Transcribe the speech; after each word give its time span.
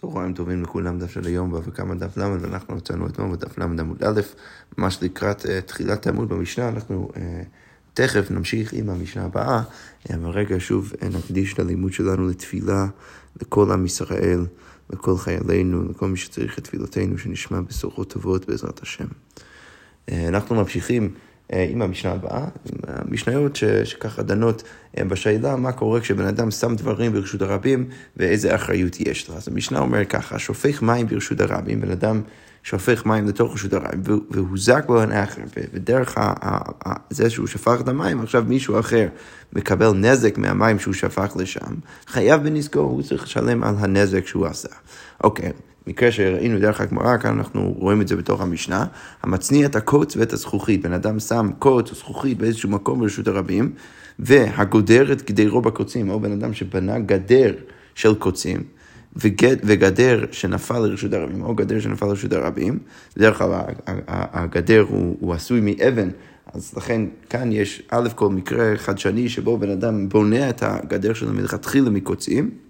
צהריים 0.00 0.34
טובים 0.34 0.62
לכולם, 0.62 0.98
דף 0.98 1.10
של 1.10 1.26
היום, 1.26 1.52
וכמה 1.52 1.94
דף 1.94 2.16
ל', 2.16 2.22
ואנחנו 2.40 2.76
מצאנו 2.76 3.06
אתמול 3.06 3.36
בדף 3.36 3.58
ל' 3.58 3.62
עמוד 3.62 4.04
א', 4.04 4.20
ממש 4.78 4.98
לקראת 5.02 5.44
uh, 5.44 5.48
תחילת 5.66 6.06
העמוד 6.06 6.28
במשנה, 6.28 6.68
אנחנו 6.68 7.08
uh, 7.14 7.18
תכף 7.94 8.30
נמשיך 8.30 8.72
עם 8.72 8.90
המשנה 8.90 9.24
הבאה, 9.24 9.62
uh, 9.62 10.14
אבל 10.14 10.30
רגע 10.30 10.56
שוב 10.58 10.92
נקדיש 11.18 11.54
את 11.54 11.58
הלימוד 11.58 11.92
שלנו 11.92 12.28
לתפילה 12.28 12.86
לכל 13.42 13.72
עם 13.72 13.86
ישראל, 13.86 14.46
לכל 14.90 15.16
חיילינו, 15.16 15.88
לכל 15.88 16.08
מי 16.08 16.16
שצריך 16.16 16.58
את 16.58 16.64
תפילותינו, 16.64 17.18
שנשמע 17.18 17.60
בשורות 17.60 18.12
טובות 18.12 18.48
בעזרת 18.48 18.82
השם. 18.82 19.06
Uh, 19.06 20.12
אנחנו 20.28 20.56
ממשיכים. 20.56 21.14
אה, 21.52 21.66
עם 21.70 21.82
המשנה 21.82 22.12
הבאה, 22.12 22.40
עם 22.40 22.78
המשניות 22.86 23.56
ש, 23.56 23.64
שככה 23.64 24.22
דנות 24.22 24.62
אה, 24.98 25.04
בשאלה 25.04 25.56
מה 25.56 25.72
קורה 25.72 26.00
כשבן 26.00 26.24
אדם 26.26 26.50
שם 26.50 26.76
דברים 26.76 27.12
ברשות 27.12 27.42
הרבים 27.42 27.88
ואיזה 28.16 28.54
אחריות 28.54 29.00
יש 29.00 29.28
לו. 29.28 29.36
אז 29.36 29.48
המשנה 29.48 29.78
אומר 29.78 30.04
ככה, 30.04 30.38
שופך 30.38 30.82
מים 30.82 31.06
ברשות 31.06 31.40
הרבים, 31.40 31.80
בן 31.80 31.90
אדם 31.90 32.22
שופך 32.62 33.06
מים 33.06 33.28
לתוך 33.28 33.54
רשות 33.54 33.72
הרבים 33.72 34.02
והוזק 34.30 34.84
בו 34.86 35.00
האחר, 35.00 35.42
ודרך 35.72 36.18
זה 37.10 37.30
שהוא 37.30 37.46
שפך 37.46 37.80
את 37.80 37.88
המים, 37.88 38.20
עכשיו 38.20 38.44
מישהו 38.48 38.80
אחר 38.80 39.08
מקבל 39.52 39.92
נזק 39.92 40.38
מהמים 40.38 40.78
שהוא 40.78 40.94
שפך 40.94 41.36
לשם, 41.36 41.74
חייב 42.06 42.42
בנזקו, 42.42 42.80
הוא 42.80 43.02
צריך 43.02 43.22
לשלם 43.22 43.64
על 43.64 43.74
הנזק 43.78 44.26
שהוא 44.26 44.46
עשה. 44.46 44.68
אוקיי, 45.24 45.52
מקרה 45.88 46.12
שראינו 46.12 46.58
דרך 46.58 46.80
הגמרא, 46.80 47.16
כאן 47.16 47.38
אנחנו 47.38 47.74
רואים 47.78 48.00
את 48.00 48.08
זה 48.08 48.16
בתוך 48.16 48.40
המשנה, 48.40 48.84
המצניע 49.22 49.66
את 49.66 49.76
הקוץ 49.76 50.16
ואת 50.16 50.32
הזכוכית. 50.32 50.82
בן 50.82 50.92
אדם 50.92 51.20
שם 51.20 51.50
קוץ 51.58 51.90
או 51.90 51.94
זכוכית 51.94 52.38
באיזשהו 52.38 52.70
מקום 52.70 53.00
ברשות 53.00 53.28
הרבים, 53.28 53.72
והגודר 54.18 55.12
את 55.12 55.30
גדרו 55.30 55.60
בקוצים, 55.60 56.10
או 56.10 56.20
בן 56.20 56.32
אדם 56.32 56.54
שבנה 56.54 56.98
גדר 56.98 57.54
של 57.94 58.14
קוצים. 58.14 58.62
וגד, 59.16 59.56
וגדר 59.64 60.24
שנפל 60.32 60.78
לרשות 60.78 61.12
הרבים, 61.12 61.42
או 61.42 61.54
גדר 61.54 61.80
שנפל 61.80 62.06
לרשות 62.06 62.32
הרבים, 62.32 62.78
בדרך 63.16 63.38
כלל 63.38 63.50
הגדר 64.06 64.84
הוא, 64.88 65.16
הוא 65.20 65.34
עשוי 65.34 65.60
מאבן, 65.60 66.08
אז 66.54 66.74
לכן 66.76 67.02
כאן 67.30 67.52
יש 67.52 67.82
א' 67.90 68.08
כל 68.14 68.28
מקרה 68.28 68.76
חדשני 68.76 69.28
שבו 69.28 69.58
בן 69.58 69.70
אדם 69.70 70.08
בונה 70.08 70.50
את 70.50 70.62
הגדר 70.62 71.14
שלו 71.14 71.32
מלכתחילה 71.32 71.90
מקוצים. 71.90 72.67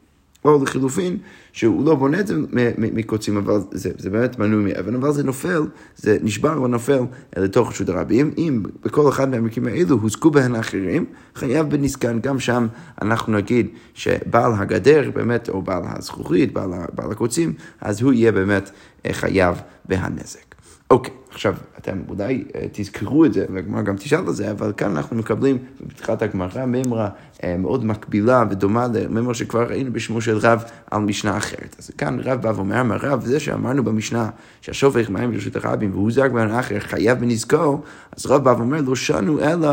או 0.50 0.64
לחילופין, 0.64 1.16
שהוא 1.52 1.86
לא 1.86 1.94
בונה 1.94 2.20
את 2.20 2.27
זה 2.27 2.34
מקוצים, 2.78 3.36
אבל 3.36 3.60
זה, 3.70 3.91
זה 3.98 4.10
באמת 4.10 4.38
מנוי 4.38 4.72
מאבן, 4.72 4.94
אבל 4.94 5.12
זה 5.12 5.24
נופל, 5.24 5.62
זה 5.96 6.16
נשבר 6.22 6.62
ונופל 6.62 7.00
לתוך 7.36 7.68
רשות 7.68 7.88
הרבים. 7.88 8.30
אם 8.38 8.62
בכל 8.84 9.08
אחד 9.08 9.28
מהמקרים 9.28 9.66
האלו 9.66 9.96
הוזכו 9.96 10.30
בהן 10.30 10.54
האחרים, 10.54 11.04
חייב 11.34 11.70
בנזקן, 11.70 12.19
גם 12.20 12.38
שם 12.38 12.66
אנחנו 13.02 13.32
נגיד 13.32 13.66
שבעל 13.94 14.52
הגדר 14.54 15.10
באמת, 15.14 15.48
או 15.48 15.62
בעל 15.62 15.82
הזכוכית, 15.86 16.52
בעל, 16.52 16.70
בעל 16.94 17.10
הקוצים, 17.10 17.52
אז 17.80 18.02
הוא 18.02 18.12
יהיה 18.12 18.32
באמת 18.32 18.70
אה, 19.06 19.12
חייב 19.12 19.56
בהנזק. 19.84 20.54
אוקיי, 20.91 21.14
עכשיו, 21.30 21.54
אתם 21.78 21.98
אולי 22.08 22.44
אה, 22.54 22.66
תזכרו 22.72 23.24
את 23.24 23.32
זה, 23.32 23.46
והגמרא 23.54 23.82
גם 23.82 23.96
תשאל 23.96 24.18
על 24.18 24.32
זה, 24.32 24.50
אבל 24.50 24.72
כאן 24.76 24.96
אנחנו 24.96 25.16
מקבלים 25.16 25.58
בפתיחת 25.86 26.22
הגמרא 26.22 26.64
מימרה 26.66 27.08
אה, 27.44 27.56
מאוד 27.58 27.84
מקבילה 27.84 28.44
ודומה 28.50 28.86
למימרה 28.94 29.34
שכבר 29.34 29.68
ראינו 29.68 29.92
בשמו 29.92 30.20
של 30.20 30.36
רב 30.36 30.62
על 30.90 31.00
משנה 31.00 31.36
אחרת. 31.36 31.76
אז 31.78 31.90
כאן 31.98 32.20
רב 32.20 32.42
בא 32.42 32.52
ואומר, 32.56 32.96
רב, 33.00 33.24
זה 33.24 33.40
שאמרנו 33.40 33.84
במשנה 33.84 34.30
שהשופך 34.60 35.10
מים 35.10 35.30
ברשות 35.32 35.56
הרבים 35.56 35.90
והוא 35.90 36.12
זרק 36.12 36.30
בין 36.30 36.50
האחר 36.50 36.80
חייב 36.80 37.20
בנזקו, 37.20 37.80
אז 38.16 38.26
רב 38.26 38.44
בא 38.44 38.54
ואומר, 38.58 38.80
לא 38.80 38.96
שנו 38.96 39.40
אלא 39.40 39.70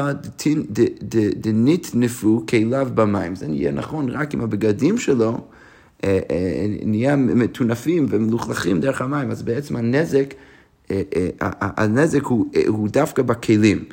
דניטנפו 1.35 2.43
כליו 2.49 2.87
במים. 2.95 3.35
זה 3.35 3.47
נהיה 3.47 3.71
נכון 3.71 4.09
רק 4.09 4.33
עם 4.33 4.41
הבגדים 4.41 4.97
שלו. 4.97 5.37
אה, 6.03 6.19
נהיה 6.85 7.15
מטונפים 7.15 8.05
ומלוכלכים 8.09 8.79
דרך 8.79 9.01
המים, 9.01 9.31
אז 9.31 9.41
בעצם 9.41 9.75
הנזק 9.75 10.33
הנזק 11.59 12.23
הוא, 12.23 12.45
אה, 12.55 12.61
הוא 12.67 12.89
דווקא 12.89 13.23
בכלים. 13.23 13.83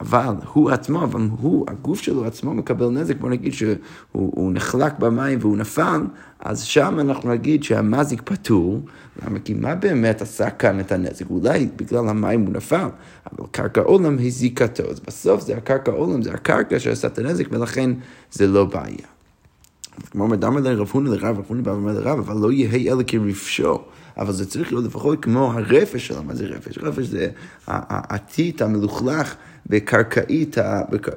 אבל 0.00 0.34
הוא 0.52 0.70
עצמו, 0.70 1.02
אבל 1.04 1.28
הוא, 1.40 1.66
הגוף 1.68 2.00
שלו 2.00 2.24
עצמו 2.24 2.54
מקבל 2.54 2.88
נזק, 2.88 3.16
בוא 3.16 3.30
נגיד 3.30 3.52
שהוא 3.52 4.52
נחלק 4.52 4.98
במים 4.98 5.38
והוא 5.40 5.56
נפל, 5.56 6.00
אז 6.40 6.62
שם 6.62 7.00
אנחנו 7.00 7.30
נגיד 7.30 7.62
שהמזיק 7.62 8.22
פטור, 8.24 8.80
למה? 9.26 9.38
כי 9.38 9.54
מה 9.54 9.74
באמת 9.74 10.22
עשה 10.22 10.50
כאן 10.50 10.80
את 10.80 10.92
הנזק? 10.92 11.30
אולי 11.30 11.68
בגלל 11.76 12.08
המים 12.08 12.40
הוא 12.40 12.52
נפל, 12.52 12.88
אבל 13.32 13.46
קרקע 13.50 13.80
עולם 13.80 14.16
הזיקתו, 14.20 14.82
אז 14.90 15.00
בסוף 15.00 15.40
זה 15.40 15.56
הקרקע 15.56 15.92
עולם, 15.92 16.22
זה 16.22 16.32
הקרקע 16.32 16.78
שעשה 16.78 17.08
את 17.08 17.18
הנזק, 17.18 17.46
ולכן 17.50 17.90
זה 18.32 18.46
לא 18.46 18.64
בעיה. 18.64 19.06
כמו 20.10 20.28
מדמה 20.28 20.60
לרב 20.60 20.90
הונא 20.92 21.08
לרב, 21.08 21.38
רב 21.38 21.44
הונא 21.48 21.62
בא 21.62 21.70
ואומר 21.70 21.92
לרב, 21.92 22.18
אבל 22.18 22.36
לא 22.40 22.52
יהא 22.52 22.92
אלא 22.92 23.02
כרפשו. 23.06 23.78
אבל 24.16 24.32
זה 24.32 24.46
צריך 24.46 24.72
להיות 24.72 24.84
לפחות 24.84 25.22
כמו 25.22 25.52
הרפש 25.52 26.06
שלו, 26.06 26.22
מה 26.22 26.34
זה 26.34 26.46
רפש? 26.46 26.78
רפש 26.78 27.06
זה 27.06 27.28
הטיט 27.68 28.62
המלוכלך 28.62 29.34
בקרקעית, 29.66 30.56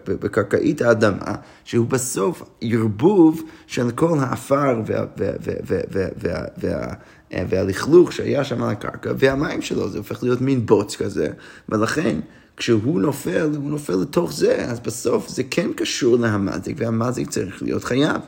בקרקעית 0.08 0.82
האדמה, 0.82 1.36
שהוא 1.64 1.88
בסוף 1.88 2.44
ערבוב 2.62 3.42
של 3.68 3.92
כל 3.92 4.20
האפר 4.20 4.82
וה, 4.86 5.06
וה, 5.18 5.32
וה, 5.42 5.56
וה, 5.92 6.06
וה, 6.18 6.46
וה, 6.58 6.94
והלכלוך 7.50 8.12
שהיה 8.12 8.44
שם 8.44 8.64
על 8.64 8.70
הקרקע, 8.70 9.12
והמים 9.18 9.62
שלו, 9.62 9.90
זה 9.90 9.98
הופך 9.98 10.24
להיות 10.24 10.42
מין 10.42 10.66
בוץ 10.66 10.96
כזה, 10.96 11.28
ולכן... 11.70 12.20
כשהוא 12.58 13.02
נופל, 13.02 13.50
הוא 13.56 13.70
נופל 13.70 13.96
לתוך 13.96 14.34
זה, 14.34 14.56
אז 14.56 14.80
בסוף 14.80 15.30
זה 15.30 15.44
כן 15.52 15.74
קשור 15.76 16.18
להמזיק, 16.18 16.76
והמזיק 16.80 17.30
צריך 17.30 17.64
להיות 17.64 17.84
חייב. 17.84 18.22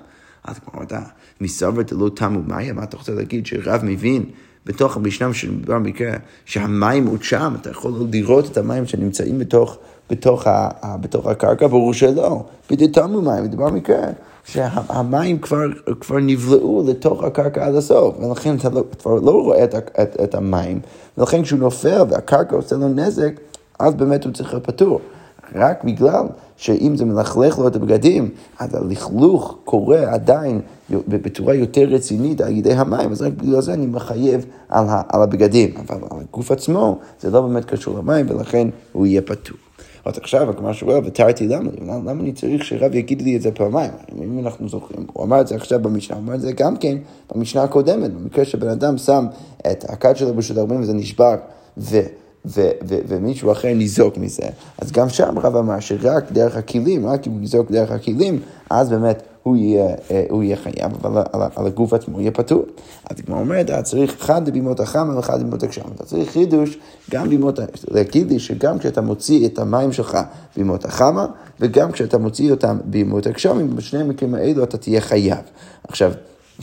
אז 0.43 0.59
כמו 0.59 0.83
אתה, 0.83 1.01
מסבר 1.41 1.81
דלא 1.81 2.11
תמו 2.15 2.43
מאיה, 2.43 2.73
מה 2.73 2.83
אתה 2.83 2.97
רוצה 2.97 3.13
להגיד 3.13 3.45
שרב 3.45 3.81
מבין 3.83 4.25
בתוך 4.65 4.97
המשנה 4.97 5.33
שמדובר 5.33 5.75
במקרה 5.75 6.13
שהמים 6.45 7.07
עוד 7.07 7.23
שם, 7.23 7.53
אתה 7.61 7.69
יכול 7.69 7.93
לראות 8.11 8.51
את 8.51 8.57
המים 8.57 8.85
שנמצאים 8.85 9.39
בתוך, 9.39 9.77
בתוך, 10.09 10.47
ה, 10.47 10.69
בתוך 11.01 11.27
הקרקע, 11.27 11.67
ברור 11.67 11.93
שלא. 11.93 12.43
בדיוק 12.71 12.97
מים, 12.97 13.43
מדובר 13.43 13.69
במקרה 13.69 13.97
שהמים 14.45 15.39
כבר, 15.39 15.65
כבר 15.99 16.17
נבלעו 16.19 16.85
לתוך 16.87 17.23
הקרקע 17.23 17.65
עד 17.65 17.75
הסוף, 17.75 18.15
ולכן 18.19 18.55
אתה 18.55 18.69
לא, 18.69 18.83
כבר 18.99 19.15
לא 19.15 19.31
רואה 19.31 19.63
את, 19.63 19.75
את, 19.75 20.17
את 20.23 20.35
המים, 20.35 20.79
ולכן 21.17 21.43
כשהוא 21.43 21.59
נופל 21.59 22.01
והקרקע 22.09 22.55
עושה 22.55 22.75
לו 22.75 22.87
נזק, 22.87 23.31
אז 23.79 23.93
באמת 23.93 24.25
הוא 24.25 24.33
צריך 24.33 24.53
להיות 24.53 24.65
פטור. 24.65 24.99
רק 25.55 25.83
בגלל 25.83 26.25
שאם 26.57 26.95
זה 26.95 27.05
מלכלך 27.05 27.59
לו 27.59 27.67
את 27.67 27.75
הבגדים, 27.75 28.29
אז 28.59 28.75
הלכלוך 28.75 29.57
קורה 29.63 30.13
עדיין 30.13 30.61
בצורה 30.89 31.53
יותר 31.53 31.83
רצינית 31.83 32.41
על 32.41 32.57
ידי 32.57 32.73
המים, 32.73 33.11
אז 33.11 33.21
רק 33.21 33.33
בגלל 33.33 33.61
זה 33.61 33.73
אני 33.73 33.85
מחייב 33.85 34.45
על, 34.69 34.85
על 35.09 35.21
הבגדים, 35.21 35.73
אבל 35.77 35.97
על 36.11 36.17
הגוף 36.29 36.51
עצמו 36.51 36.99
זה 37.21 37.29
לא 37.29 37.41
באמת 37.41 37.65
קשור 37.65 37.97
למים 37.97 38.25
ולכן 38.29 38.67
הוא 38.91 39.05
יהיה 39.05 39.21
פתור. 39.21 39.57
אז 40.05 40.17
עכשיו 40.17 40.49
הגמרא 40.49 40.73
שואל, 40.73 41.01
ותרתי 41.05 41.47
למה, 41.47 41.69
למה 41.81 42.11
אני 42.11 42.33
צריך 42.33 42.65
שרב 42.65 42.95
יגיד 42.95 43.21
לי 43.21 43.35
את 43.35 43.41
זה 43.41 43.51
פעמיים? 43.51 43.91
אם 44.23 44.39
אנחנו 44.39 44.69
זוכרים, 44.69 45.05
הוא 45.13 45.23
אמר 45.23 45.41
את 45.41 45.47
זה 45.47 45.55
עכשיו 45.55 45.79
במשנה, 45.81 46.17
הוא 46.17 46.23
אמר 46.23 46.35
את 46.35 46.41
זה 46.41 46.51
גם 46.51 46.77
כן 46.77 46.97
במשנה 47.35 47.63
הקודמת, 47.63 48.13
במקרה 48.13 48.45
שבן 48.45 48.69
אדם 48.69 48.97
שם 48.97 49.25
את 49.71 49.85
הכד 49.89 50.17
שלו 50.17 50.33
ברשות 50.33 50.57
הרבה 50.57 50.75
וזה 50.79 50.93
נשבר, 50.93 51.35
ו... 51.77 51.99
ו- 52.45 52.71
ו- 52.87 52.99
ומישהו 53.07 53.51
אחר 53.51 53.73
ניזוק 53.73 54.17
מזה. 54.17 54.43
אז 54.77 54.91
גם 54.91 55.09
שם 55.09 55.39
רב 55.39 55.55
אמר 55.55 55.79
שרק 55.79 56.31
דרך 56.31 56.57
הכלים, 56.57 57.07
רק 57.07 57.27
אם 57.27 57.31
הוא 57.31 57.41
ניזוק 57.41 57.71
דרך 57.71 57.91
הכלים, 57.91 58.39
אז 58.69 58.89
באמת 58.89 59.23
הוא 59.45 59.55
יהיה, 59.55 59.95
אה, 60.11 60.25
הוא 60.29 60.43
יהיה 60.43 60.55
חייב, 60.55 60.91
אבל 61.01 61.23
על, 61.33 61.41
על 61.55 61.65
הגוף 61.67 61.93
עצמו 61.93 62.21
יהיה 62.21 62.31
פטור. 62.31 62.63
אז 63.09 63.17
כמו 63.25 63.39
אומרת, 63.39 63.65
אתה 63.69 63.81
צריך 63.81 64.15
אחד 64.15 64.47
לבימות 64.47 64.79
החמה 64.79 65.15
ואחד 65.15 65.39
לבימות 65.39 65.63
הגשם. 65.63 65.81
אתה 65.95 66.05
צריך 66.05 66.31
חידוש, 66.31 66.77
גם 67.11 67.29
בימות, 67.29 67.59
להגיד 67.91 68.31
לי 68.31 68.39
שגם 68.39 68.79
כשאתה 68.79 69.01
מוציא 69.01 69.47
את 69.47 69.59
המים 69.59 69.91
שלך 69.91 70.17
בימות 70.57 70.85
החמה, 70.85 71.25
וגם 71.59 71.91
כשאתה 71.91 72.17
מוציא 72.17 72.51
אותם 72.51 72.77
בימות 72.85 73.27
הגשמים, 73.27 73.75
בשני 73.75 73.99
המקרים 73.99 74.35
האלו 74.35 74.63
אתה 74.63 74.77
תהיה 74.77 75.01
חייב. 75.01 75.37
עכשיו, 75.87 76.11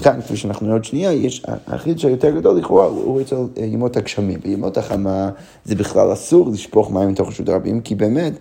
כאן, 0.02 0.20
כפי 0.20 0.36
שאנחנו 0.36 0.66
נראה 0.66 0.76
עוד 0.76 0.84
שנייה, 0.84 1.12
יש, 1.12 1.42
החידוש 1.66 2.04
היותר 2.04 2.30
גדול 2.30 2.58
לכאורה 2.58 2.86
הוא 2.86 3.20
אצל 3.20 3.36
אה, 3.36 3.64
ימות 3.64 3.96
הגשמים. 3.96 4.40
בימות 4.42 4.78
החמה 4.78 5.30
זה 5.64 5.74
בכלל 5.74 6.12
אסור 6.12 6.50
לשפוך 6.50 6.90
מים 6.90 7.08
מתוך 7.08 7.28
רשות 7.28 7.48
הרבים, 7.48 7.80
כי 7.80 7.94
באמת, 7.94 8.32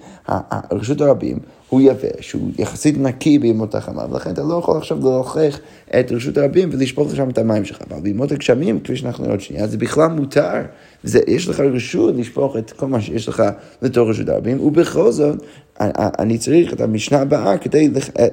רשות 0.72 1.02
הרבים 1.02 1.40
הוא 1.72 1.82
יבש, 1.82 2.32
הוא 2.32 2.52
יחסית 2.60 2.98
נקי 2.98 3.40
בימות 3.40 3.76
החמה, 3.76 4.06
ולכן 4.12 4.32
אתה 4.32 4.44
לא 4.44 4.60
יכול 4.60 4.78
עכשיו 4.78 4.98
ללכלך 5.10 5.60
את 6.00 6.12
רשות 6.12 6.38
הרבים 6.38 6.70
ולשפוך 6.72 7.12
לשם 7.14 7.30
את 7.30 7.38
המים 7.38 7.66
שלך. 7.66 7.82
אבל 7.92 8.02
בימות 8.02 8.32
הגשמים, 8.32 8.80
כפי 8.80 8.96
שאנחנו 8.96 9.24
נראה 9.24 9.34
עוד 9.34 9.42
שנייה, 9.42 9.68
זה 9.68 9.78
בכלל 9.78 10.08
מותר. 10.08 10.62
זה, 11.04 11.20
יש 11.28 11.48
לך 11.48 11.60
רשות 11.60 12.16
לשפוך 12.16 12.58
את 12.58 12.72
כל 12.72 12.88
מה 12.88 13.02
שיש 13.02 13.28
לך 13.28 13.44
לתוך 13.82 14.10
רשות 14.10 14.30
הרבים, 14.30 14.62
ובכל 14.62 15.12
זאת, 15.12 15.36
אני 15.80 16.38
צריך 16.38 16.74
את 16.74 16.82
המשנה 16.82 17.22
הבאה, 17.22 17.58
כדי, 17.58 17.90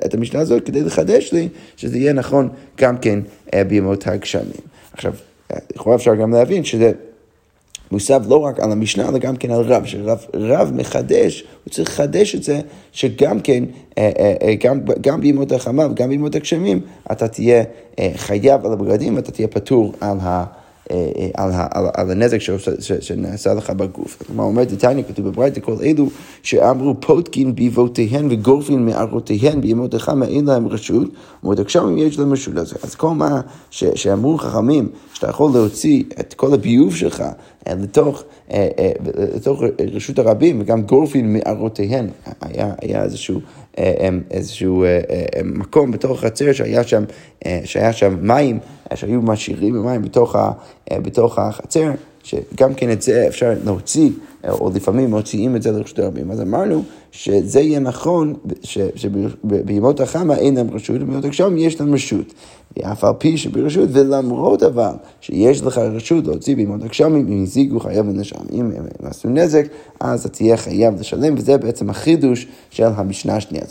את 0.06 0.14
המשנה 0.14 0.40
הזאת 0.40 0.66
כדי 0.66 0.82
לחדש 0.82 1.32
לי, 1.32 1.48
שזה 1.76 1.98
יהיה 1.98 2.12
נכון 2.12 2.48
גם 2.78 2.98
כן 2.98 3.20
אה, 3.54 3.64
בימות 3.64 4.06
הגשמים. 4.06 4.62
עכשיו, 4.92 5.12
לכאורה 5.74 5.96
אפשר 5.96 6.14
גם 6.14 6.32
להבין 6.32 6.64
שזה... 6.64 6.92
מוסב 7.92 8.22
לא 8.28 8.36
רק 8.36 8.60
על 8.60 8.72
המשנה, 8.72 9.08
אלא 9.08 9.18
גם 9.18 9.36
כן 9.36 9.50
על 9.50 9.60
רב, 9.60 9.84
שרב 9.84 10.72
מחדש, 10.74 11.44
הוא 11.64 11.70
צריך 11.72 11.90
לחדש 11.90 12.34
את 12.34 12.42
זה, 12.42 12.60
שגם 12.92 13.40
כן, 13.40 13.64
אה, 13.98 14.10
אה, 14.18 14.34
אה, 14.42 14.54
גם, 14.54 14.80
גם 15.00 15.20
בימות 15.20 15.52
החמה 15.52 15.86
וגם 15.86 16.08
בימות 16.08 16.34
הגשמים, 16.34 16.80
אתה 17.12 17.28
תהיה 17.28 17.64
חייב 18.16 18.66
על 18.66 18.72
הבגדים, 18.72 19.18
אתה 19.18 19.32
תהיה 19.32 19.48
פטור 19.48 19.92
על 20.00 20.16
ה... 20.20 20.44
על, 21.34 21.50
על, 21.70 21.86
על 21.94 22.10
הנזק 22.10 22.38
שנעשה 23.00 23.54
לך 23.54 23.70
בגוף. 23.70 24.22
כלומר, 24.26 24.44
אומר 24.44 24.64
דתניא, 24.64 25.02
כתוב 25.08 25.28
בברייתא, 25.28 25.60
כל 25.60 25.74
אלו 25.82 26.08
שאמרו 26.42 26.94
פותקין 27.00 27.54
באבותיהן 27.54 28.28
וגורפין 28.30 28.86
מערותיהן 28.86 29.60
בימות 29.60 29.94
החמה, 29.94 30.26
אין 30.26 30.44
להם 30.44 30.68
רשות, 30.68 31.08
ומות 31.42 31.58
הגשמים 31.58 31.98
יש 31.98 32.18
להם 32.18 32.32
רשות. 32.32 32.56
אז, 32.56 32.74
אז 32.82 32.94
כל 32.94 33.10
מה 33.10 33.40
ש, 33.70 33.84
שאמרו 33.94 34.38
חכמים, 34.38 34.88
שאתה 35.14 35.28
יכול 35.28 35.50
להוציא 35.54 36.04
את 36.20 36.34
כל 36.34 36.54
הביוב 36.54 36.96
שלך 36.96 37.24
אה, 37.68 37.74
לתוך, 37.74 38.22
אה, 38.52 38.68
אה, 38.78 38.92
לתוך 39.34 39.62
רשות 39.94 40.18
הרבים, 40.18 40.60
וגם 40.60 40.82
גורפין 40.82 41.32
מערותיהן, 41.32 42.06
היה, 42.40 42.74
היה 42.82 43.04
איזשהו, 43.04 43.40
איזשהו 44.30 44.84
מקום 45.44 45.90
בתוך 45.90 46.18
החצר 46.18 46.52
שהיה 46.52 46.84
שם, 46.84 47.04
שהיה 47.64 47.92
שם 47.92 48.16
מים, 48.20 48.58
שהיו 48.94 49.22
משאירים 49.22 49.82
מים 49.82 50.02
בתוך, 50.02 50.36
בתוך 50.92 51.38
החצר, 51.38 51.90
שגם 52.22 52.74
כן 52.74 52.90
את 52.90 53.02
זה 53.02 53.26
אפשר 53.28 53.52
להוציא, 53.64 54.10
או 54.50 54.70
לפעמים 54.74 55.10
מוציאים 55.10 55.56
את 55.56 55.62
זה 55.62 55.70
לרשות 55.70 55.98
הרבים. 55.98 56.30
אז 56.30 56.40
אמרנו 56.40 56.82
שזה 57.12 57.60
יהיה 57.60 57.80
נכון 57.80 58.34
שבימות 58.94 60.00
החמה 60.00 60.36
אין 60.36 60.54
להם 60.54 60.70
רשות, 60.70 60.96
ובימות 60.96 61.24
הגשם 61.24 61.56
יש 61.58 61.80
להם 61.80 61.94
רשות. 61.94 62.34
אף 62.82 63.04
על 63.04 63.12
פי 63.18 63.36
שברשות, 63.36 63.88
ולמרות 63.92 64.62
אבל 64.62 64.92
שיש 65.20 65.62
לך 65.62 65.78
רשות 65.78 66.26
להוציא 66.26 66.56
בימות 66.56 66.82
הגשמים, 66.82 67.28
אם 67.28 67.42
הזיגו 67.42 67.80
חייב 67.80 68.06
לנשם. 68.06 68.36
אם 68.52 68.70
הם 68.76 68.84
עשו 69.02 69.28
נזק, 69.28 69.64
אז 70.00 70.20
אתה 70.20 70.28
תהיה 70.28 70.56
חייב 70.56 71.00
לשלם, 71.00 71.34
וזה 71.38 71.58
בעצם 71.58 71.90
החידוש 71.90 72.46
של 72.70 72.84
המשנה 72.84 73.36
השנייה. 73.36 73.64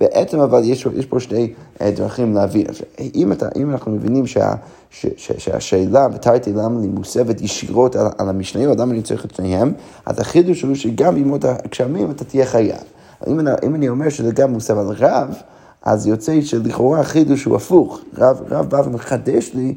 בעצם 0.00 0.40
אבל 0.40 0.64
יש, 0.64 0.86
יש 0.94 1.06
פה 1.06 1.20
שני 1.20 1.52
אה, 1.80 1.90
דרכים 1.90 2.34
להבין. 2.34 2.66
אם, 3.14 3.32
אתה, 3.32 3.48
אם 3.56 3.70
אנחנו 3.70 3.92
מבינים 3.92 4.26
שה, 4.26 4.52
ש, 4.90 5.06
ש, 5.16 5.32
שהשאלה 5.38 6.08
בתרתי 6.08 6.52
למה 6.52 6.80
היא 6.80 6.90
מוסבת 6.90 7.40
ישירות 7.40 7.96
על, 7.96 8.06
על 8.18 8.28
המשניות, 8.28 8.78
למה 8.78 8.92
אני 8.92 9.02
צריך 9.02 9.24
את 9.24 9.34
שניהם, 9.34 9.72
אז 10.06 10.20
החידוש 10.20 10.62
הוא 10.62 10.74
שגם 10.74 11.14
בימות 11.14 11.44
הגשמים 11.44 12.10
אתה 12.10 12.24
תהיה 12.24 12.46
חייב. 12.46 12.82
אם, 13.28 13.40
אם 13.40 13.74
אני 13.74 13.88
אומר 13.88 14.08
שזה 14.08 14.32
גם 14.32 14.52
מוסב 14.52 14.78
על 14.78 14.86
רב, 14.98 15.34
אז 15.82 16.06
יוצא 16.06 16.40
שלכאורה 16.40 17.00
החידוש 17.00 17.44
הוא 17.44 17.56
הפוך. 17.56 18.00
רב, 18.18 18.40
רב 18.48 18.70
בא 18.70 18.82
ומחדש 18.84 19.50
לי 19.54 19.74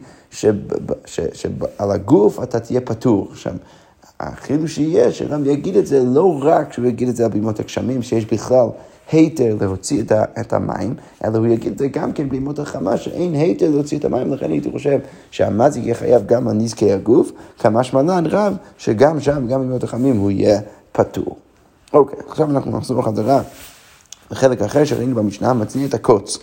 שעל 1.05 1.91
הגוף 1.91 2.43
אתה 2.43 2.59
תהיה 2.59 2.81
פטור. 2.81 3.27
עכשיו, 3.31 3.53
החידוש 4.19 4.77
יהיה 4.77 5.11
שרב 5.11 5.47
יגיד 5.47 5.77
את 5.77 5.87
זה 5.87 6.03
לא 6.03 6.39
רק 6.41 6.73
שהוא 6.73 6.85
יגיד 6.85 7.09
את 7.09 7.15
זה 7.15 7.25
על 7.25 7.31
בימות 7.31 7.59
הגשמים, 7.59 8.01
שיש 8.01 8.25
בכלל 8.25 8.67
היתר 9.11 9.55
להוציא 9.61 10.01
את, 10.01 10.11
ה, 10.11 10.23
את 10.41 10.53
המים, 10.53 10.95
אלא 11.25 11.37
הוא 11.37 11.47
יגיד 11.47 11.71
את 11.71 11.77
זה 11.77 11.87
גם 11.87 12.13
כן 12.13 12.29
בימות 12.29 12.59
החמה, 12.59 12.97
שאין 12.97 13.33
היתר 13.33 13.69
להוציא 13.69 13.99
את 13.99 14.05
המים, 14.05 14.33
לכן 14.33 14.51
הייתי 14.51 14.71
חושב 14.71 14.99
שהמזיק 15.31 15.83
יהיה 15.83 15.95
חייב 15.95 16.25
גם 16.25 16.47
על 16.47 16.53
נזקי 16.53 16.91
הגוף, 16.91 17.31
כמה 17.59 17.83
שמלן 17.83 18.25
רב, 18.25 18.55
שגם 18.77 19.19
שם, 19.19 19.47
גם 19.47 19.61
בימות 19.61 19.83
החמים, 19.83 20.17
הוא 20.17 20.31
יהיה 20.31 20.59
פטור. 20.91 21.37
אוקיי, 21.93 22.19
עכשיו 22.27 22.49
אנחנו 22.49 22.77
נחזור 22.77 23.01
חזרה. 23.01 23.41
לחלק 24.31 24.61
אחר 24.61 24.83
שראינו 24.83 25.15
במשנה, 25.15 25.53
מצניע 25.53 25.87
את 25.87 25.93
הקוץ. 25.93 26.37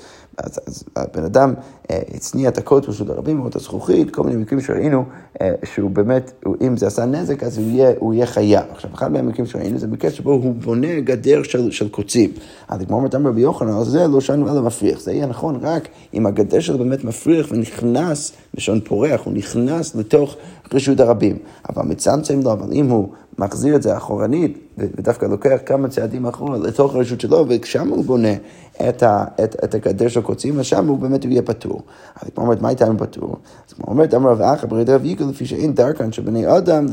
אז, 0.45 0.61
אז 0.67 0.85
הבן 0.97 1.25
אדם 1.25 1.55
אה, 1.91 2.01
הצניע 2.15 2.49
את 2.49 2.59
הקוץ 2.59 2.87
פשוט 2.87 3.11
הרבים 3.11 3.39
מאוד 3.39 3.53
הזכוכית, 3.57 4.11
כל 4.11 4.23
מיני 4.23 4.37
מקרים 4.37 4.61
שראינו 4.61 5.05
אה, 5.41 5.53
שהוא 5.65 5.91
באמת, 5.91 6.45
אם 6.61 6.77
זה 6.77 6.87
עשה 6.87 7.05
נזק 7.05 7.43
אז 7.43 7.59
הוא 7.59 7.67
יהיה, 7.67 7.93
הוא 7.99 8.15
יהיה 8.15 8.27
חייב. 8.27 8.65
עכשיו, 8.73 8.91
אחד 8.95 9.13
מהמקרים 9.13 9.47
שראינו 9.47 9.79
זה 9.79 9.87
מקרה 9.87 10.11
שבו 10.11 10.33
הוא 10.33 10.55
בונה 10.55 11.01
גדר 11.01 11.43
של, 11.43 11.71
של 11.71 11.89
קוצים. 11.89 12.31
אז 12.69 12.81
כמו 12.87 12.97
אומרת 12.97 13.15
רבי 13.15 13.41
יוחנן, 13.41 13.69
אז 13.69 13.87
זה 13.87 14.07
לא 14.07 14.21
שאנו 14.21 14.49
אלא 14.49 14.63
מפריח. 14.63 15.01
זה 15.01 15.13
יהיה 15.13 15.27
נכון 15.27 15.59
רק 15.63 15.89
אם 16.15 16.27
הגדר 16.27 16.61
שלו 16.61 16.79
באמת 16.79 17.05
מפריח 17.05 17.47
ונכנס, 17.51 18.33
בשעון 18.55 18.81
פורח, 18.81 19.21
הוא 19.25 19.33
נכנס 19.33 19.95
לתוך 19.95 20.37
רשות 20.73 21.01
הרבים. 21.01 21.37
אבל 21.69 21.85
מצמצם 21.85 22.41
לו, 22.45 22.53
אבל 22.53 22.73
אם 22.73 22.89
הוא 22.89 23.09
מחזיר 23.41 23.77
את 23.77 23.83
זה 23.83 23.97
אחורנית, 23.97 24.59
ודווקא 24.79 25.27
לוקח 25.27 25.57
כמה 25.67 25.89
צעדים 25.89 26.27
אחורה 26.27 26.59
לתוך 26.59 26.95
הרשות 26.95 27.21
שלו, 27.21 27.47
ושם 27.49 27.89
הוא 27.89 28.05
בונה 28.05 28.35
את, 28.89 29.03
ה, 29.03 29.25
את, 29.45 29.57
את 29.65 29.75
הגדר 29.75 30.09
של 30.09 30.21
קוצים, 30.21 30.55
ושם 30.61 30.89
הוא 30.89 30.99
באמת 30.99 31.25
יהיה 31.25 31.43
פטור. 31.43 31.83
אז 32.23 32.29
כמו 32.35 32.45
אומרת, 32.45 32.63
מה 32.63 32.71
איתנו 32.71 32.99
פטור? 32.99 33.37
אז 33.69 33.73
כמו 33.73 33.85
אומרת, 33.89 34.15
אמר 34.15 34.31
רב 34.31 34.41
אחא 34.41 34.67
ברי 34.67 34.85
דרב 34.85 35.05
יגאל, 35.05 35.29
לפי 35.29 35.47
שאין 35.47 35.75
דרכן 35.75 36.13
של 36.13 36.23
בני 36.23 36.57
אדם 36.57 36.87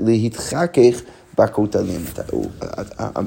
להתחכך 0.00 1.00
בכותלים. 1.38 2.00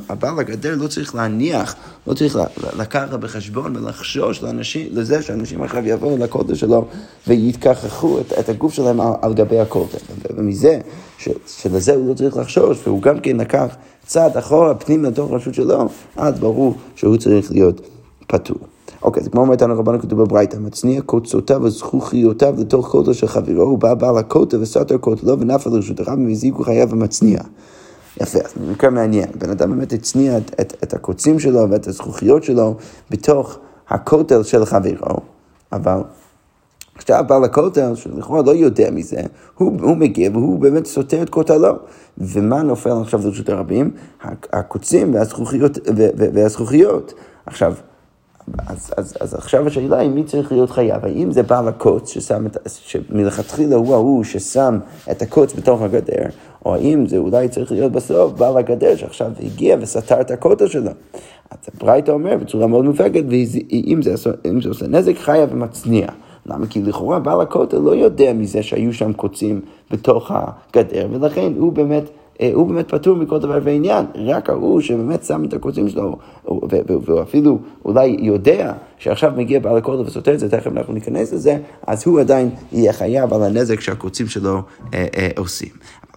הבעל 0.10 0.40
הגדר 0.40 0.76
לא 0.76 0.88
צריך 0.88 1.16
להניח, 1.16 1.76
לא 2.08 2.14
צריך 2.14 2.40
לקחת 2.78 3.10
בחשבון 3.10 3.76
ולחשוש 3.76 4.44
לאנשים, 4.44 4.88
לזה 4.92 5.22
שאנשים 5.22 5.64
עכשיו 5.64 5.88
יבואו 5.88 6.18
לכותל 6.18 6.56
שלו 6.56 6.88
ויתכחכו 7.28 8.20
את, 8.20 8.34
את 8.40 8.50
הגוף 8.50 8.74
שלהם 8.74 9.02
על, 9.02 9.14
על 9.22 9.34
גבי 9.34 9.60
הכותל. 9.60 9.98
ומזה, 10.36 10.80
ש, 11.18 11.30
שלזה 11.48 11.96
הוא 11.96 12.10
לא 12.10 12.14
צריך 12.14 12.38
לחשוש, 12.38 12.88
והוא 12.88 13.02
גם 13.02 13.20
כן 13.20 13.38
לקח 13.38 13.76
צעד 14.06 14.38
אחורה 14.38 14.76
פנים 14.76 15.04
לתוך 15.06 15.32
רשות 15.32 15.54
שלו, 15.54 15.90
אז 16.16 16.40
ברור 16.40 16.76
שהוא 16.96 17.18
צריך 17.18 17.52
להיות 17.52 17.82
פטור. 18.28 18.58
אוקיי, 19.04 19.24
זה 19.24 19.30
כמו 19.30 19.42
אומרת 19.42 19.62
לנו 19.62 19.80
רבנו 19.80 20.00
כתוב 20.00 20.22
בברייתא, 20.22 20.58
מצניע 20.58 21.02
קוצותיו 21.02 21.62
וזכוכיותיו 21.64 22.56
לתוך 22.58 22.88
כותל 22.88 23.14
של 23.14 23.28
חברו, 23.28 23.64
הוא 23.64 23.80
בא 23.80 23.94
בעל 23.94 24.18
הכותל 24.18 24.62
וסתר 24.62 24.98
כותלו 24.98 25.40
ונפל 25.40 25.70
לרשות 25.70 26.00
הרב 26.00 26.20
והזיקו 26.28 26.64
חייו 26.64 26.90
ומצניע. 26.90 27.40
יפה, 28.22 28.40
אז 28.40 28.54
מקרה 28.72 28.90
מעניין. 28.90 29.30
בן 29.38 29.50
אדם 29.50 29.70
באמת 29.70 29.94
הצניע 29.94 30.38
את, 30.38 30.60
את, 30.62 30.74
את 30.84 30.94
הקוצים 30.94 31.40
שלו 31.40 31.70
ואת 31.70 31.88
הזכוכיות 31.88 32.44
שלו 32.44 32.76
בתוך 33.10 33.58
הכותל 33.90 34.44
של 34.44 34.66
חברו, 34.66 35.18
אבל 35.72 36.02
כשאתה 36.98 37.22
בא 37.22 37.38
לכותל, 37.38 37.96
שלכאורה 37.96 38.42
לא 38.42 38.52
יודע 38.52 38.92
מזה, 38.92 39.22
הוא, 39.58 39.82
הוא 39.82 39.98
מגיע 39.98 40.30
והוא 40.34 40.60
באמת 40.60 40.86
סותר 40.86 41.22
את 41.22 41.30
כותלו. 41.30 41.76
ומה 42.18 42.62
נופל 42.62 42.92
עכשיו 43.02 43.20
לרשות 43.24 43.50
הרבים? 43.50 43.92
הקוצים 44.54 45.14
והזכוכיות. 45.14 45.78
והזכוכיות. 46.18 47.14
עכשיו, 47.46 47.74
אז, 48.68 48.94
אז, 48.98 49.18
אז 49.20 49.34
עכשיו 49.34 49.68
השאלה 49.68 50.00
היא 50.00 50.10
מי 50.10 50.24
צריך 50.24 50.52
להיות 50.52 50.70
חייב, 50.70 51.06
האם 51.06 51.32
זה 51.32 51.44
בעל 51.44 51.68
הקוץ 51.68 52.10
ששם 52.10 52.46
את, 52.46 52.58
שמלכתחילה 52.66 53.76
הוא 53.76 53.94
ההוא 53.94 54.24
ששם 54.24 54.80
את 55.12 55.22
הקוץ 55.22 55.54
בתוך 55.54 55.82
הגדר, 55.82 56.26
או 56.66 56.76
האם 56.76 57.06
זה 57.06 57.18
אולי 57.18 57.50
צריך 57.50 57.72
להיות 57.72 57.92
בסוף 57.92 58.34
בעל 58.34 58.58
הגדר 58.58 58.96
שעכשיו 58.96 59.32
הגיע 59.44 59.78
וסתר 59.82 60.22
את 60.22 60.32
הכותל 60.32 60.68
שלו. 60.68 60.92
אז 61.52 61.58
הברייתא 61.76 62.12
אומר 62.12 62.38
בצורה 62.38 62.68
מאוד 62.68 62.86
מופקת, 62.86 63.24
ואם 63.30 64.00
זה, 64.02 64.16
זה 64.62 64.70
עושה 64.70 64.88
נזק 64.88 65.18
חייב 65.18 65.50
ומצניע. 65.54 66.08
למה? 66.46 66.68
כי 66.68 66.82
לכאורה 66.82 67.20
בעל 67.20 67.42
הכותל 67.42 67.78
לא 67.78 67.92
יודע 67.92 68.34
מזה 68.34 68.64
שהיו 68.64 68.94
שם 68.94 69.14
קוצים 69.14 69.62
בתוך 69.92 70.32
הגדר, 70.34 71.08
ולכן 71.12 71.54
הוא 71.58 71.74
באמת... 71.74 72.04
אה, 72.42 72.52
הוא 72.54 72.68
באמת 72.68 72.92
פטור 72.92 73.18
מכל 73.18 73.40
דבר 73.40 73.60
ועניין, 73.64 74.06
רק 74.16 74.50
ההוא 74.50 74.82
שבאמת 74.82 75.24
שם 75.24 75.46
את 75.46 75.54
הקוצים 75.54 75.90
שלו, 75.90 76.18
והוא 76.46 77.22
אפילו 77.22 77.60
אולי 77.86 78.18
יודע 78.20 78.74
שעכשיו 78.98 79.32
מגיע 79.38 79.60
בעל 79.60 79.78
הכותל 79.78 80.02
וסותר 80.02 80.34
את 80.34 80.40
זה, 80.40 80.50
תכף 80.50 80.68
אנחנו 80.68 80.94
ניכנס 80.94 81.34
לזה, 81.34 81.58
אז 81.88 82.08
הוא 82.08 82.20
עדיין 82.20 82.50
יהיה 82.72 82.94
חייב 82.94 83.34
על 83.34 83.44
הנזק 83.44 83.80
שהקוצים 83.80 84.28
שלו 84.28 84.62
אה, 84.94 85.06
אה, 85.18 85.30
עושים. 85.38 85.70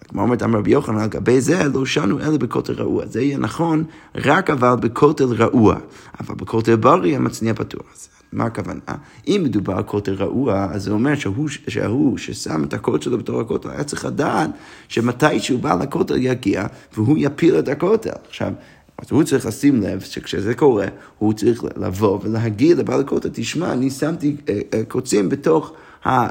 כמו 0.07 0.21
אומרת 0.21 0.43
אמר 0.43 0.59
רבי 0.59 0.71
יוחנן, 0.71 0.97
על 0.97 1.07
גבי 1.07 1.41
זה 1.41 1.63
לא 1.73 1.85
שנו 1.85 2.19
אלא 2.19 2.37
בכותל 2.37 2.73
רעוע. 2.73 3.05
זה 3.05 3.21
יהיה 3.21 3.37
נכון 3.37 3.83
רק 4.15 4.49
אבל 4.49 4.75
בכותל 4.75 5.23
רעוע, 5.23 5.75
אבל 6.19 6.35
בכותל 6.35 6.75
בריא 6.75 7.15
המצניע 7.15 7.53
פתוח. 7.53 8.14
מה 8.35 8.45
הכוונה? 8.45 8.79
אם 9.27 9.41
מדובר 9.43 9.73
על 9.73 9.83
כותל 9.83 10.13
רעוע, 10.13 10.67
אז 10.71 10.83
זה 10.83 10.91
אומר 10.91 11.15
שהוא, 11.15 11.47
שההוא 11.67 12.17
ששם 12.17 12.63
את 12.63 12.73
הקוט 12.73 13.01
שלו 13.01 13.17
בתור 13.17 13.41
הכותל, 13.41 13.69
היה 13.69 13.83
צריך 13.83 14.05
לדעת 14.05 14.49
שמתי 14.87 15.39
שהוא 15.39 15.59
בא 15.59 15.73
לכותל 15.73 16.17
יגיע, 16.17 16.65
והוא 16.93 17.17
יפיל 17.19 17.59
את 17.59 17.67
הכותל. 17.67 18.09
עכשיו, 18.27 18.53
אז 18.97 19.07
הוא 19.11 19.23
צריך 19.23 19.45
לשים 19.45 19.81
לב 19.81 19.99
שכשזה 19.99 20.53
קורה, 20.53 20.85
הוא 21.17 21.33
צריך 21.33 21.63
לבוא 21.77 22.19
ולהגיד 22.23 22.77
לבעל 22.77 22.99
הכותל, 22.99 23.29
תשמע, 23.33 23.73
אני 23.73 23.89
שמתי 23.89 24.35
אה, 24.49 24.59
אה, 24.73 24.83
קוצים 24.87 25.29
בתוך, 25.29 25.73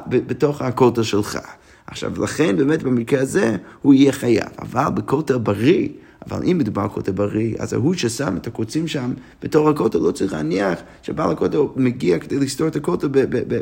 בתוך 0.09 0.63
הכותל 0.63 1.03
שלך. 1.03 1.39
עכשיו, 1.87 2.23
לכן 2.23 2.57
באמת 2.57 2.83
במקרה 2.83 3.21
הזה 3.21 3.57
הוא 3.83 3.95
יהיה 3.95 4.13
חייב. 4.13 4.49
אבל 4.59 4.89
בכותל 4.95 5.39
בריא, 5.39 5.89
אבל 6.31 6.43
אם 6.51 6.59
מדובר 6.59 6.83
על 6.83 6.89
כותל 6.89 7.13
בריא, 7.13 7.55
אז 7.59 7.73
ההוא 7.73 7.95
ששם 7.95 8.37
את 8.37 8.47
הקוצים 8.47 8.89
שם 8.89 9.13
בתור 9.43 9.69
הכותל 9.69 9.99
לא 9.99 10.11
צריך 10.11 10.33
להניח 10.33 10.79
שבעל 11.03 11.31
הכותל 11.31 11.59
מגיע 11.77 12.19
כדי 12.19 12.37
לסתור 12.37 12.69
את 12.69 12.77
הכותל 12.77 13.09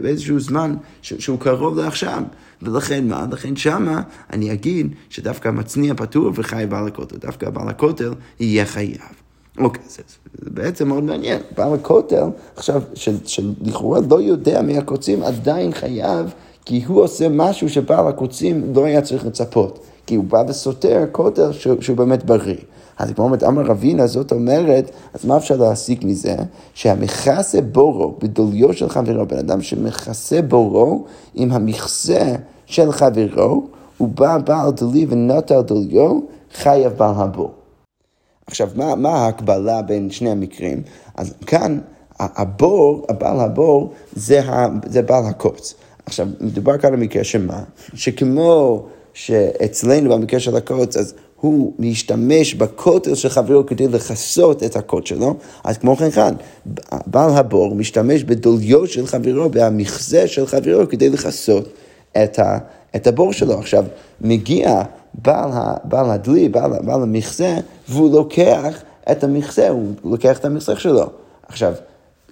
באיזשהו 0.03 0.41
זמן 0.41 0.75
שהוא 1.03 1.39
קרוב 1.39 1.77
לעכשיו. 1.77 2.23
ולכן 2.63 3.09
מה? 3.09 3.27
לכן 3.31 3.57
שמה 3.57 4.03
אני 4.33 4.53
אגיד 4.53 4.95
שדווקא 5.11 5.49
מצניע 5.49 5.95
פטור 5.95 6.31
וחי 6.35 6.65
בעל 6.69 6.87
הכותל. 6.87 7.17
דווקא 7.17 7.51
בעל 7.51 7.69
הכותל 7.69 8.13
יהיה 8.41 8.67
חייב. 8.67 9.23
אוקיי, 9.59 9.83
זה, 9.89 10.03
זה 10.33 10.51
בעצם 10.51 10.89
מאוד 10.89 11.05
מעניין. 11.05 11.41
בעל 11.57 11.75
הכותל, 11.75 12.25
עכשיו, 12.57 12.83
שלכאורה 13.25 14.01
לא 14.11 14.23
יודע 14.23 14.63
מהקוצים, 14.63 15.23
עדיין 15.23 15.73
חייב 15.73 16.27
כי 16.65 16.85
הוא 16.87 17.03
עושה 17.03 17.29
משהו 17.29 17.69
שבעל 17.69 18.09
הקוצים 18.09 18.73
לא 18.75 18.85
היה 18.85 19.03
צריך 19.03 19.27
לצפות. 19.27 19.87
כי 20.07 20.15
הוא 20.15 20.25
בא 20.25 20.43
וסותר 20.49 21.05
כותל 21.13 21.53
שהוא, 21.53 21.81
שהוא 21.81 21.97
באמת 21.97 22.25
בריא. 22.25 22.57
אז 22.99 23.13
כמו 23.13 23.25
אומרת, 23.25 23.43
אמר 23.43 23.63
רבינה, 23.63 24.07
זאת 24.07 24.33
אומרת, 24.33 24.91
אז 25.15 25.25
מה 25.25 25.37
אפשר 25.37 25.57
להסיק 25.57 26.05
מזה? 26.05 26.37
שהמכסה 26.75 27.61
בורו 27.61 28.15
בדוליו 28.19 28.73
של 28.73 28.89
חברו, 28.89 29.27
בן 29.27 29.39
אדם 29.39 29.63
שמכסה 29.63 30.43
בורו 30.43 31.05
עם 31.35 31.53
המכסה 31.53 32.35
של 32.67 32.93
חברו, 32.93 33.67
הוא 33.99 34.09
בא 34.09 34.39
בעל 34.39 34.71
דולי 34.71 35.07
ונוטל 35.09 35.61
דוליו, 35.61 36.21
חייב 36.55 36.93
בעל 36.93 37.15
הבור. 37.17 37.51
עכשיו, 38.47 38.69
מה, 38.77 38.95
מה 38.95 39.09
ההקבלה 39.09 39.83
בין 39.83 40.11
שני 40.11 40.31
המקרים? 40.31 40.83
אז 41.15 41.35
כאן, 41.47 41.79
הבור, 42.19 43.07
הבעל 43.09 43.41
הבור, 43.41 43.93
זה, 44.13 44.41
ה, 44.41 44.67
זה 44.87 45.03
בעל 45.03 45.27
הקוץ. 45.27 45.75
עכשיו, 46.07 46.29
מדובר 46.41 46.79
כאן 46.79 46.93
במקרה 46.93 47.25
שמה? 47.25 47.63
שכמו 47.95 48.83
שאצלנו 49.15 50.11
במקרה 50.11 50.41
של 50.41 50.57
הקוץ, 50.57 50.97
אז 50.97 51.15
הוא 51.43 51.73
משתמש 51.79 52.55
בכותל 52.55 53.15
של 53.15 53.29
חברו 53.29 53.67
כדי 53.67 53.89
לכסות 53.89 54.63
את 54.63 54.77
הקוט 54.77 55.07
שלו, 55.07 55.35
אז 55.65 55.79
כמו 55.79 55.97
כן 55.97 56.11
כאן, 56.11 56.35
בעל 57.07 57.31
הבור 57.31 57.75
משתמש 57.75 58.25
בדוליו 58.25 58.87
של 58.87 59.07
חברו, 59.07 59.49
במכסה 59.51 60.29
של 60.29 60.47
חברו, 60.47 60.89
כדי 60.89 61.09
לכסות 61.09 61.69
את, 62.25 62.39
ה, 62.39 62.59
את 62.97 63.07
הבור 63.07 63.33
שלו. 63.33 63.59
עכשיו, 63.59 63.85
מגיע 64.21 64.83
בעל, 65.15 65.51
ה, 65.53 65.75
בעל 65.85 66.11
הדלי, 66.11 66.49
בעל, 66.49 66.71
בעל 66.85 67.03
המכסה, 67.03 67.57
והוא 67.89 68.13
לוקח 68.13 68.83
את 69.13 69.25
המכסה, 69.25 69.69
הוא 69.69 69.93
לוקח 70.05 70.39
את 70.39 70.45
המכסה 70.45 70.77
שלו. 70.77 71.07
עכשיו, 71.49 71.73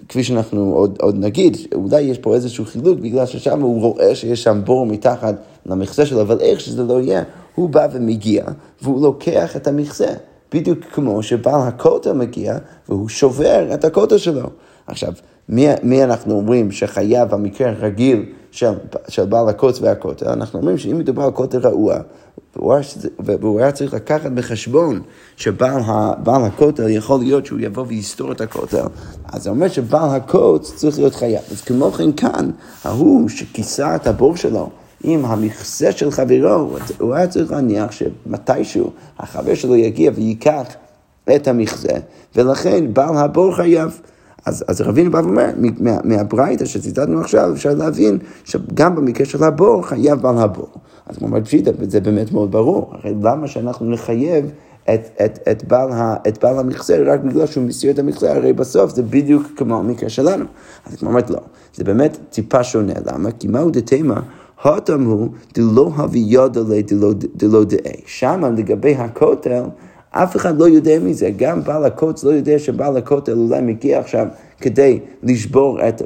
כפי 0.09 0.23
שאנחנו 0.23 0.73
עוד, 0.73 0.97
עוד 1.01 1.15
נגיד, 1.19 1.57
אולי 1.73 2.01
יש 2.01 2.17
פה 2.17 2.35
איזשהו 2.35 2.65
חילוק, 2.65 2.99
בגלל 2.99 3.25
ששם 3.25 3.61
הוא 3.61 3.81
רואה 3.81 4.15
שיש 4.15 4.43
שם 4.43 4.61
בור 4.65 4.85
מתחת 4.85 5.35
למכסה 5.65 6.05
שלו, 6.05 6.21
אבל 6.21 6.39
איך 6.39 6.59
שזה 6.59 6.83
לא 6.83 7.01
יהיה, 7.01 7.23
הוא 7.55 7.69
בא 7.69 7.87
ומגיע, 7.91 8.45
והוא 8.81 9.01
לוקח 9.01 9.55
את 9.55 9.67
המכסה. 9.67 10.13
בדיוק 10.53 10.79
כמו 10.93 11.23
שבעל 11.23 11.67
הכותל 11.67 12.13
מגיע, 12.13 12.57
והוא 12.89 13.09
שובר 13.09 13.73
את 13.73 13.85
הכותל 13.85 14.17
שלו. 14.17 14.49
עכשיו, 14.87 15.13
מי, 15.49 15.67
מי 15.83 16.03
אנחנו 16.03 16.35
אומרים 16.35 16.71
שחייב 16.71 17.29
במקרה 17.29 17.69
הרגיל 17.69 18.25
של, 18.51 18.71
של 19.07 19.25
בעל 19.25 19.49
הקוץ 19.49 19.81
והכותל? 19.81 20.29
אנחנו 20.29 20.59
אומרים 20.59 20.77
שאם 20.77 20.97
מדובר 20.97 21.23
על 21.23 21.31
כותל 21.31 21.57
רעוע, 21.57 21.95
והוא 23.19 23.59
היה 23.59 23.71
צריך 23.71 23.93
לקחת 23.93 24.31
בחשבון 24.31 25.01
שבעל 25.37 25.81
הכותל 26.45 26.89
יכול 26.89 27.19
להיות 27.19 27.45
שהוא 27.45 27.59
יבוא 27.59 27.85
ויסתור 27.87 28.31
את 28.31 28.41
הכותל, 28.41 28.85
אז 29.25 29.43
זה 29.43 29.49
אומר 29.49 29.67
שבעל 29.67 30.15
הקוץ 30.15 30.73
צריך 30.75 30.97
להיות 30.99 31.15
חייב. 31.15 31.41
אז 31.51 31.61
כמו 31.61 31.91
כן 31.91 32.11
כאן, 32.11 32.51
ההוא 32.83 33.29
שכיסה 33.29 33.95
את 33.95 34.07
הבור 34.07 34.35
שלו, 34.35 34.69
עם 35.03 35.25
המכסה 35.25 35.91
של 35.91 36.11
חברו, 36.11 36.77
הוא 36.99 37.13
היה 37.13 37.27
צריך 37.27 37.51
להניח 37.51 37.91
שמתישהו 37.91 38.91
החבר 39.19 39.55
שלו 39.55 39.75
יגיע 39.75 40.11
וייקח 40.15 40.67
את 41.35 41.47
המכסה, 41.47 41.93
ולכן 42.35 42.93
בעל 42.93 43.17
הבור 43.17 43.55
חייב. 43.55 44.01
אז, 44.45 44.63
אז 44.67 44.81
רבינו 44.81 45.11
בא 45.11 45.17
ואומר, 45.17 45.49
מה, 45.79 45.97
מהברייתא 46.03 46.65
שציטטנו 46.65 47.21
עכשיו, 47.21 47.51
אפשר 47.53 47.73
להבין 47.73 48.17
שגם 48.45 48.95
במקרה 48.95 49.25
של 49.25 49.43
הבור 49.43 49.87
חייב 49.87 50.21
בעל 50.21 50.37
הבור. 50.37 50.67
אז 51.05 51.17
כמו 51.17 51.27
אומרת 51.27 51.45
פשיטא, 51.45 51.71
זה 51.81 51.99
באמת 51.99 52.31
מאוד 52.31 52.51
ברור. 52.51 52.93
הרי 52.93 53.13
למה 53.21 53.47
שאנחנו 53.47 53.91
נחייב 53.91 54.51
את, 54.93 55.07
את, 55.25 55.39
את, 55.51 55.63
בעל, 55.63 55.91
ה, 55.91 56.15
את 56.27 56.43
בעל 56.43 56.59
המכסה 56.59 56.97
רק 57.05 57.19
בגלל 57.19 57.45
שהוא 57.45 57.63
מסיר 57.63 57.91
את 57.91 57.99
המכסה, 57.99 58.35
הרי 58.35 58.53
בסוף 58.53 58.95
זה 58.95 59.03
בדיוק 59.03 59.43
כמו 59.55 59.77
המקרה 59.77 60.09
שלנו. 60.09 60.45
אז 60.85 60.95
כמו 60.95 61.09
אומרת, 61.09 61.29
לא, 61.29 61.39
זה 61.75 61.83
באמת 61.83 62.17
טיפה 62.29 62.63
שונה. 62.63 62.93
למה? 63.05 63.31
כי 63.31 63.47
מהו 63.47 63.69
דתימה? 63.69 64.19
הותם 64.63 65.03
הוא 65.03 65.29
דלא 65.53 65.91
הביא 65.95 66.23
ידו 66.27 66.63
דלא 67.35 67.63
דאי. 67.63 68.01
שמה 68.05 68.49
לגבי 68.49 68.95
הכותל, 68.95 69.63
אף 70.11 70.35
אחד 70.35 70.59
לא 70.59 70.69
יודע 70.69 70.99
מזה, 70.99 71.29
גם 71.37 71.63
בעל 71.63 71.85
הקוץ 71.85 72.23
לא 72.23 72.29
יודע 72.31 72.59
שבעל 72.59 72.97
הכותל 72.97 73.31
אולי 73.31 73.61
מגיע 73.61 73.99
עכשיו 73.99 74.27
כדי 74.61 74.99
לשבור 75.23 75.87
את, 75.87 76.01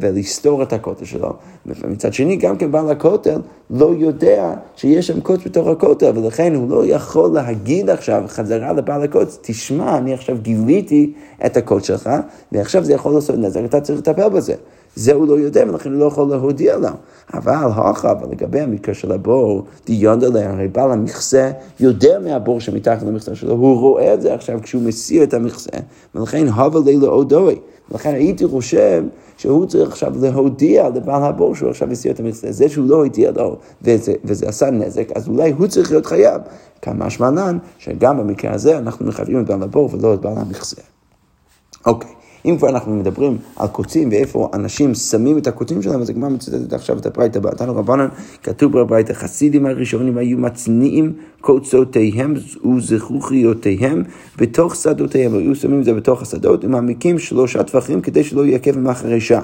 ולסתור 0.00 0.62
את 0.62 0.72
הכותל 0.72 1.04
שלו. 1.04 1.32
ומצד 1.66 2.12
שני, 2.12 2.36
גם 2.36 2.56
כן 2.56 2.72
בעל 2.72 2.90
הכותל 2.90 3.40
לא 3.70 3.94
יודע 3.98 4.54
שיש 4.76 5.06
שם 5.06 5.20
קוץ 5.20 5.40
בתוך 5.46 5.68
הכותל, 5.68 6.18
ולכן 6.18 6.54
הוא 6.54 6.70
לא 6.70 6.86
יכול 6.86 7.30
להגיד 7.34 7.90
עכשיו 7.90 8.22
חזרה 8.26 8.72
לבעל 8.72 9.02
הקוץ, 9.02 9.38
תשמע, 9.42 9.98
אני 9.98 10.14
עכשיו 10.14 10.36
גיליתי 10.42 11.12
את 11.46 11.56
הקוץ 11.56 11.86
שלך, 11.86 12.10
ועכשיו 12.52 12.84
זה 12.84 12.92
יכול 12.92 13.14
לעשות 13.14 13.36
נזק, 13.38 13.60
אתה 13.64 13.80
צריך 13.80 13.98
לטפל 13.98 14.28
בזה. 14.28 14.54
זה 14.94 15.12
הוא 15.12 15.28
לא 15.28 15.38
יודע, 15.38 15.64
ולכן 15.68 15.92
הוא 15.92 16.00
לא 16.00 16.04
יכול 16.04 16.28
להודיע 16.28 16.76
לו. 16.76 16.88
אבל 17.34 17.54
הכה, 17.74 18.12
אבל 18.12 18.30
לגבי 18.30 18.60
המקרה 18.60 18.94
של 18.94 19.12
הבור, 19.12 19.64
דיון 19.86 20.24
עליה, 20.24 20.50
הרי 20.50 20.68
בעל 20.68 20.90
המכסה 20.92 21.50
יודע 21.80 22.18
מהבור 22.18 22.60
שמתחת 22.60 23.02
למכסה 23.02 23.34
שלו, 23.34 23.52
הוא 23.52 23.80
רואה 23.80 24.14
את 24.14 24.22
זה 24.22 24.34
עכשיו 24.34 24.58
כשהוא 24.62 24.82
מסיר 24.82 25.22
את 25.22 25.34
המכסה, 25.34 25.70
ולכן 26.14 26.48
הווה 26.48 26.80
לילה 26.84 27.08
אודוי. 27.08 27.58
ולכן 27.90 28.14
הייתי 28.14 28.46
חושב 28.46 29.04
שהוא 29.36 29.66
צריך 29.66 29.88
עכשיו 29.88 30.12
להודיע 30.20 30.88
לבעל 30.88 31.22
הבור 31.22 31.54
שהוא 31.54 31.70
עכשיו 31.70 31.90
הסיר 31.90 32.12
את 32.12 32.20
המכסה. 32.20 32.52
זה 32.52 32.68
שהוא 32.68 32.88
לא 32.88 32.96
הודיע 32.96 33.30
לו 33.30 33.56
וזה, 33.82 34.12
וזה 34.24 34.48
עשה 34.48 34.70
נזק, 34.70 35.12
אז 35.14 35.28
אולי 35.28 35.50
הוא 35.50 35.66
צריך 35.66 35.90
להיות 35.90 36.06
חייב. 36.06 36.42
כמה 36.82 37.10
שמענן 37.10 37.58
שגם 37.78 38.18
במקרה 38.18 38.52
הזה 38.52 38.78
אנחנו 38.78 39.06
מחייבים 39.06 39.40
את 39.40 39.46
בעל 39.46 39.62
הבור 39.62 39.90
ולא 39.92 40.14
את 40.14 40.20
בעל 40.20 40.38
המכסה. 40.38 40.82
אוקיי. 41.86 42.10
אם 42.44 42.56
כבר 42.58 42.68
אנחנו 42.68 42.94
מדברים 42.94 43.36
על 43.56 43.68
קוצים 43.68 44.08
ואיפה 44.08 44.48
אנשים 44.54 44.94
שמים 44.94 45.38
את 45.38 45.46
הקוצים 45.46 45.82
שלהם, 45.82 46.00
אז 46.00 46.10
הגמרא 46.10 46.28
מצטטת 46.28 46.72
עכשיו 46.72 46.98
את 46.98 47.06
הברייתא 47.06 47.40
בתנו 47.40 47.76
רבנן, 47.76 48.08
כתוב 48.42 48.78
בברייתא, 48.78 49.12
חסידים 49.12 49.66
הראשונים 49.66 50.18
היו 50.18 50.38
מצניעים 50.38 51.12
קוצותיהם 51.40 52.34
וזכוכיותיהם 52.76 54.02
בתוך 54.38 54.76
שדותיהם, 54.76 55.34
היו 55.34 55.54
שמים 55.54 55.80
את 55.80 55.84
זה 55.84 55.94
בתוך 55.94 56.22
השדות 56.22 56.64
ומעמיקים 56.64 57.18
שלושה 57.18 57.62
טווחים 57.62 58.00
כדי 58.00 58.24
שלא 58.24 58.46
יעכב 58.46 58.76
עם 58.76 58.86
החרישה. 58.86 59.40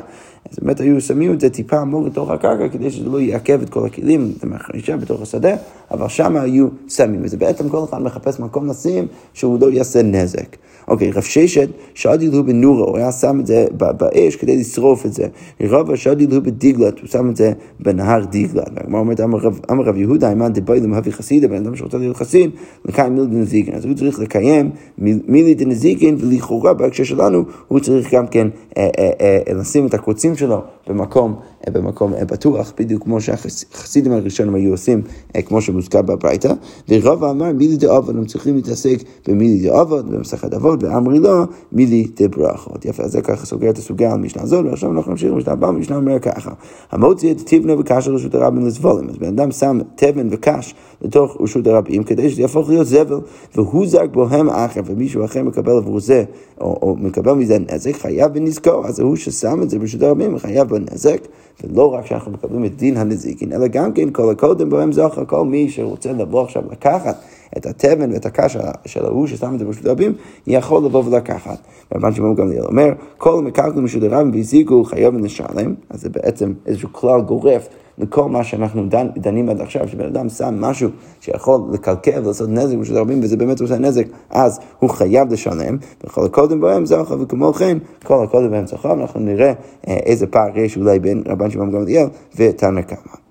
אז 0.51 0.59
באמת 0.63 0.81
היו 0.81 1.01
שמים 1.01 1.33
את 1.33 1.41
זה 1.41 1.51
טיפה 1.51 1.79
עמוק 1.79 2.07
לתוך 2.07 2.31
הקרקע 2.31 2.69
כדי 2.69 2.91
שזה 2.91 3.09
לא 3.09 3.21
יעכב 3.21 3.63
את 3.63 3.71
כל 3.71 3.87
הכלים, 3.87 4.33
את 4.39 4.45
המחרישה 4.45 4.97
בתוך 4.97 5.23
השדה, 5.23 5.57
אבל 5.91 6.09
שם 6.09 6.37
היו 6.37 6.69
שמים. 6.89 7.21
וזה 7.23 7.37
בעצם 7.37 7.69
כל 7.69 7.85
אחד 7.85 8.03
מחפש 8.03 8.41
מקום 8.41 8.71
לשים 8.71 9.07
שהוא 9.35 9.61
לא 9.61 9.71
יעשה 9.71 10.03
נזק. 10.03 10.57
אוקיי, 10.89 11.11
רב 11.11 11.23
ששת, 11.23 11.69
שדיל 11.95 12.33
הוא 12.33 12.45
בנורו, 12.45 12.90
הוא 12.91 12.99
היה 12.99 13.13
שם 13.13 13.41
את 13.41 13.47
זה 13.47 13.67
באש 13.73 14.37
כדי 14.37 14.57
לשרוף 14.57 15.07
את 15.07 15.13
זה. 15.13 15.27
רב 15.61 15.97
שדיל 15.97 16.31
הוא 16.35 16.43
בדיגלת, 16.43 16.99
הוא 16.99 17.09
שם 17.09 17.31
את 17.31 17.37
זה 17.37 17.53
בנהר 17.81 18.25
דיגלת. 18.25 18.69
והגמרא 18.75 18.99
אומרת, 18.99 19.21
אמר 19.71 19.85
רב 19.85 19.97
יהודה, 19.97 20.31
האי 20.31 20.42
מאן 20.42 20.53
דבעי 20.53 20.81
למהוי 20.81 21.13
חסידא, 21.13 21.49
בן 21.49 21.57
אדם 21.57 21.77
שרוצה 21.77 21.99
להיות 21.99 22.17
חסיד, 22.17 22.51
לקיים 22.85 23.15
מילי 23.15 23.27
דנזיקין. 23.27 23.75
אז 23.75 23.85
הוא 23.85 23.95
צריך 23.95 24.19
לקיים 24.19 24.71
מילי 24.99 25.55
דנזיקין, 25.55 26.17
ולכאורה 26.21 26.75
בהקשר 26.75 27.05
שלנו, 27.05 27.45
הוא 27.69 27.81
צריך 27.81 28.15
גם 28.15 28.27
כן 28.27 28.49
אה, 28.77 28.89
אה, 28.99 29.11
אה, 29.21 29.55
לשים 29.55 29.87
את 29.87 29.95
הקוצים 29.95 30.37
שלו 30.37 30.61
במקום, 30.89 31.35
במקום 31.69 32.13
בטוח, 32.29 32.73
בדיוק 32.79 33.03
כמו 33.03 33.21
שהחסידים 33.21 34.13
הראשונים 34.13 34.55
היו 34.55 34.71
עושים, 34.71 35.03
כמו 35.47 35.61
שמוזכר 35.61 36.03
בברייתא. 36.03 36.53
ורבא 36.89 37.25
אמר 37.25 37.53
מילי 37.53 37.77
דאבות, 37.77 38.17
הם 38.17 38.25
צריכים 38.25 38.55
להתעסק 38.57 38.97
במילי 39.29 39.69
דאבות, 39.69 40.11
במסכת 40.11 40.55
אבות, 40.55 40.83
ואמרי 40.83 41.19
לה 41.19 41.45
מילי 41.73 42.07
דברכות. 42.17 42.85
יפה, 42.85 43.03
אז 43.03 43.13
זה 43.13 43.23
ככה 43.23 43.47
סוגר 43.47 43.71
את 43.71 43.79
הסוגיה 43.79 44.13
על 44.13 44.19
משנה 44.19 44.43
הזאת, 44.43 44.65
ועכשיו 44.67 44.93
אנחנו 44.93 45.11
נמשיך 45.11 45.33
למשנה 45.33 45.53
הבאה, 45.53 45.73
משנה 45.73 45.97
אומר 45.97 46.19
ככה. 46.19 46.51
המוציא 46.91 47.33
את 47.33 47.41
תבנה 47.47 47.81
וקש 47.81 48.09
על 48.09 48.15
רשות 48.15 48.35
הרבים 48.35 48.67
לזבולים. 48.67 49.11
אז 49.11 49.17
בן 49.17 49.29
אדם 49.29 49.51
שם 49.51 49.79
תבן 49.95 50.29
וקש 50.31 50.75
לתוך 51.03 51.37
רשות 51.41 51.67
הרבים, 51.67 52.03
כדי 52.03 52.31
שזה 52.31 52.43
יהפוך 52.43 52.69
להיות 52.69 52.87
זבל, 52.87 53.21
והוא 53.55 53.87
זק 53.87 54.07
בוהם 54.13 54.49
אחר, 54.49 54.81
ומישהו 54.87 55.25
אחר 55.25 55.43
מקבל 55.43 55.73
עבור 55.73 56.01
זה, 56.01 56.25
או, 56.61 56.79
או 56.83 56.97
מקבל 56.97 57.33
מזה 57.33 57.59
נזק, 57.59 57.97
חייב 57.97 58.33
בנזקו. 58.33 58.87
אז 58.87 59.01
הוא 59.01 59.17
ששם 59.17 59.63
את 59.63 59.71
זה 59.71 59.79
ברשות 59.79 60.03
הרבים, 60.03 60.39
חייב 60.39 60.69
בנזק, 60.69 61.21
ולא 61.65 61.95
רק 61.95 62.07
שאנחנו 62.07 62.31
מקבלים 62.31 62.65
את 62.65 62.77
דין 62.77 62.97
הנזיקין, 62.97 63.53
אלא 63.53 63.67
גם 63.67 63.93
כן 63.93 64.11
כל 64.11 64.31
הקודם 64.31 64.71
בהם 64.71 64.93
זוכר, 64.93 65.25
כל 65.25 65.45
מי 65.45 65.71
שרוצה 65.71 66.13
לבוא 66.13 66.43
עכשיו 66.43 66.63
לקחת 66.71 67.17
את 67.57 67.67
התבן 67.67 68.13
ואת 68.13 68.27
הקש 68.27 68.57
של 68.87 69.05
ההוא 69.05 69.27
ששם 69.27 69.55
את 69.55 69.59
זה 69.59 69.65
ברשות 69.65 69.87
הרבים, 69.87 70.13
יכול 70.47 70.85
לבוא 70.85 71.05
ולקחת. 71.05 71.59
רבן 71.95 72.15
שמעון 72.15 72.35
גמליאל 72.35 72.65
אומר, 72.65 72.93
כל 73.19 73.43
מקרקעין 73.43 73.87
הרבים 74.13 74.31
והזיקו 74.35 74.85
חייב 74.85 75.15
לשלם, 75.15 75.75
אז 75.91 76.01
זה 76.01 76.09
בעצם 76.09 76.53
איזשהו 76.67 76.89
כלל 76.93 77.21
גורף. 77.21 77.69
לכל 78.01 78.29
מה 78.29 78.45
שאנחנו 78.45 78.87
דנ, 78.87 79.07
דנים 79.17 79.49
עד 79.49 79.61
עכשיו, 79.61 79.89
שבן 79.89 80.07
אדם 80.07 80.29
שם 80.29 80.55
משהו 80.61 80.89
שיכול 81.21 81.61
לקלקל 81.73 82.25
ולעשות 82.25 82.49
נזק 82.49 82.77
בשביל 82.77 82.99
וזה 83.23 83.37
באמת 83.37 83.61
עושה 83.61 83.79
נזק, 83.79 84.07
אז 84.31 84.61
הוא 84.79 84.91
חייב 84.91 85.33
לשלם, 85.33 85.77
וכל 86.05 86.25
הקודם 86.25 86.61
בהם 86.61 86.87
זכר, 86.87 87.21
וכמו 87.21 87.53
כן, 87.53 87.79
כל 88.05 88.25
הקודם 88.25 88.51
בהם 88.51 88.67
זכר, 88.67 88.93
אנחנו 88.93 89.21
נראה 89.21 89.53
אה, 89.89 89.97
איזה 90.07 90.27
פער 90.27 90.59
יש 90.59 90.77
אולי 90.77 90.99
בין 90.99 91.23
רבן 91.27 91.51
שמעון 91.51 91.71
גמליאל 91.71 92.07
ותנא 92.37 92.83
קמא. 92.83 93.30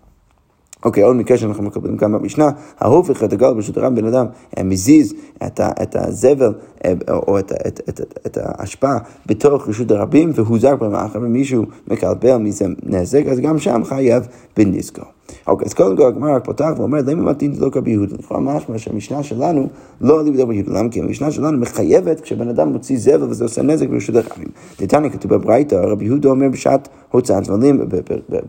אוקיי, 0.85 1.03
עוד 1.03 1.15
מקרה 1.15 1.37
שאנחנו 1.37 1.63
מקבלים 1.63 1.97
כאן 1.97 2.11
במשנה, 2.11 2.49
ההופך 2.79 3.23
את 3.23 3.33
הגל 3.33 3.53
ברשות 3.53 3.77
הרב, 3.77 3.95
בן 3.95 4.05
אדם 4.05 4.25
מזיז 4.63 5.13
את, 5.47 5.59
ה, 5.59 5.69
את 5.83 5.95
הזבל 5.95 6.53
אה, 6.85 6.93
או 7.09 7.39
את, 7.39 7.51
את, 7.51 7.81
את, 7.89 8.01
את, 8.01 8.19
את 8.27 8.37
האשפה 8.41 8.95
בתוך 9.25 9.69
רשות 9.69 9.91
הרבים 9.91 10.31
והוא 10.35 10.59
זר 10.59 10.75
במאחר 10.75 11.19
ומישהו 11.21 11.65
מקלבל 11.87 12.37
מזה 12.37 12.65
נזק, 12.83 13.25
אז 13.25 13.39
גם 13.39 13.59
שם 13.59 13.83
חייב 13.83 14.27
בנזקו. 14.57 15.18
אוקיי, 15.47 15.65
אז 15.65 15.73
קודם 15.73 15.97
כל 15.97 16.07
הגמרא 16.07 16.35
רק 16.35 16.45
פותח 16.45 16.69
ואומר, 16.77 16.99
למה 17.05 17.31
מתאים 17.31 17.51
לא 17.59 17.69
כרבי 17.69 17.91
יהודה? 17.91 18.15
לכאורה 18.19 18.41
משמע 18.41 18.77
שהמשנה 18.77 19.23
שלנו 19.23 19.67
לא 20.01 20.19
עלי 20.19 20.31
בדבר 20.31 20.53
יהודה. 20.53 20.79
למה? 20.79 20.89
כי 20.89 20.99
המשנה 20.99 21.31
שלנו 21.31 21.57
מחייבת 21.57 22.21
כשבן 22.21 22.49
אדם 22.49 22.69
מוציא 22.69 22.97
זבל 22.97 23.29
וזה 23.29 23.43
עושה 23.43 23.61
נזק 23.61 23.87
ברשות 23.87 24.15
הרבים. 24.15 24.47
דתניא 24.79 25.09
כתוב 25.09 25.33
בברייתא, 25.33 25.75
רבי 25.75 26.05
יהודה 26.05 26.29
אומר 26.29 26.49
בשעת 26.49 26.87
הוצאת 27.11 27.45
זבלים, 27.45 27.81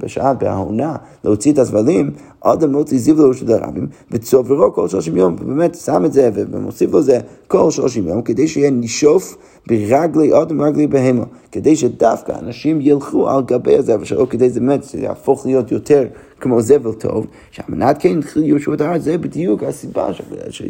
בשעת, 0.02 0.38
בהעונה, 0.38 0.96
להוציא 1.24 1.52
את 1.52 1.58
הזבלים, 1.58 2.10
אדם 2.40 2.72
מוציא 2.72 2.98
זבל 2.98 3.22
ברשות 3.22 3.48
הרבים, 3.48 3.86
וצוברו 4.10 4.72
כל 4.72 4.88
שלושים 4.88 5.16
יום, 5.16 5.36
ובאמת 5.40 5.74
שם 5.74 6.04
את 6.04 6.12
זה 6.12 6.30
ומוסיף 6.34 6.92
לו 6.92 7.02
זה 7.02 7.18
כל 7.48 7.70
שלושים 7.70 8.08
יום, 8.08 8.22
כדי 8.22 8.48
שיהיה 8.48 8.70
נישוף 8.70 9.36
ברגלי 9.68 10.42
אדם 10.42 10.60
ורגלי 10.60 10.86
בהמה, 10.86 11.24
כדי 11.52 11.76
שדווקא 11.76 12.32
אנשים 12.42 12.80
ילכו 12.80 13.28
על 13.28 13.42
גבי 13.42 13.76
הזבל 13.76 14.04
שלו, 14.04 14.28
כדי 14.28 14.50
זה 14.50 14.60
באמת, 14.60 14.94
יהפוך 14.94 15.46
להיות 15.46 15.72
יותר 15.72 16.04
כמו 16.40 16.62
זבל 16.62 16.92
טוב, 16.92 17.26
שהמנת 17.50 17.96
כן 18.00 18.08
הנחיל 18.08 18.44
יהושע 18.44 18.74
את 18.74 18.80
הארץ, 18.80 19.02
זה 19.02 19.18
בדיוק 19.18 19.62
הסיבה 19.62 20.08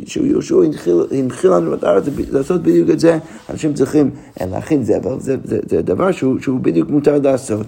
שיהושע 0.06 0.56
הנחיל 1.12 1.50
לנו 1.50 1.74
את 1.74 1.84
הארץ, 1.84 2.04
לעשות 2.30 2.62
בדיוק 2.62 2.90
את 2.90 3.00
זה, 3.00 3.18
אנשים 3.50 3.74
צריכים 3.74 4.10
להכין 4.40 4.84
זבל, 4.84 5.20
זה, 5.20 5.36
זה, 5.44 5.58
זה 5.68 5.82
דבר 5.82 6.12
שהוא, 6.12 6.40
שהוא 6.40 6.60
בדיוק 6.60 6.90
מותר 6.90 7.18
לעשות. 7.18 7.66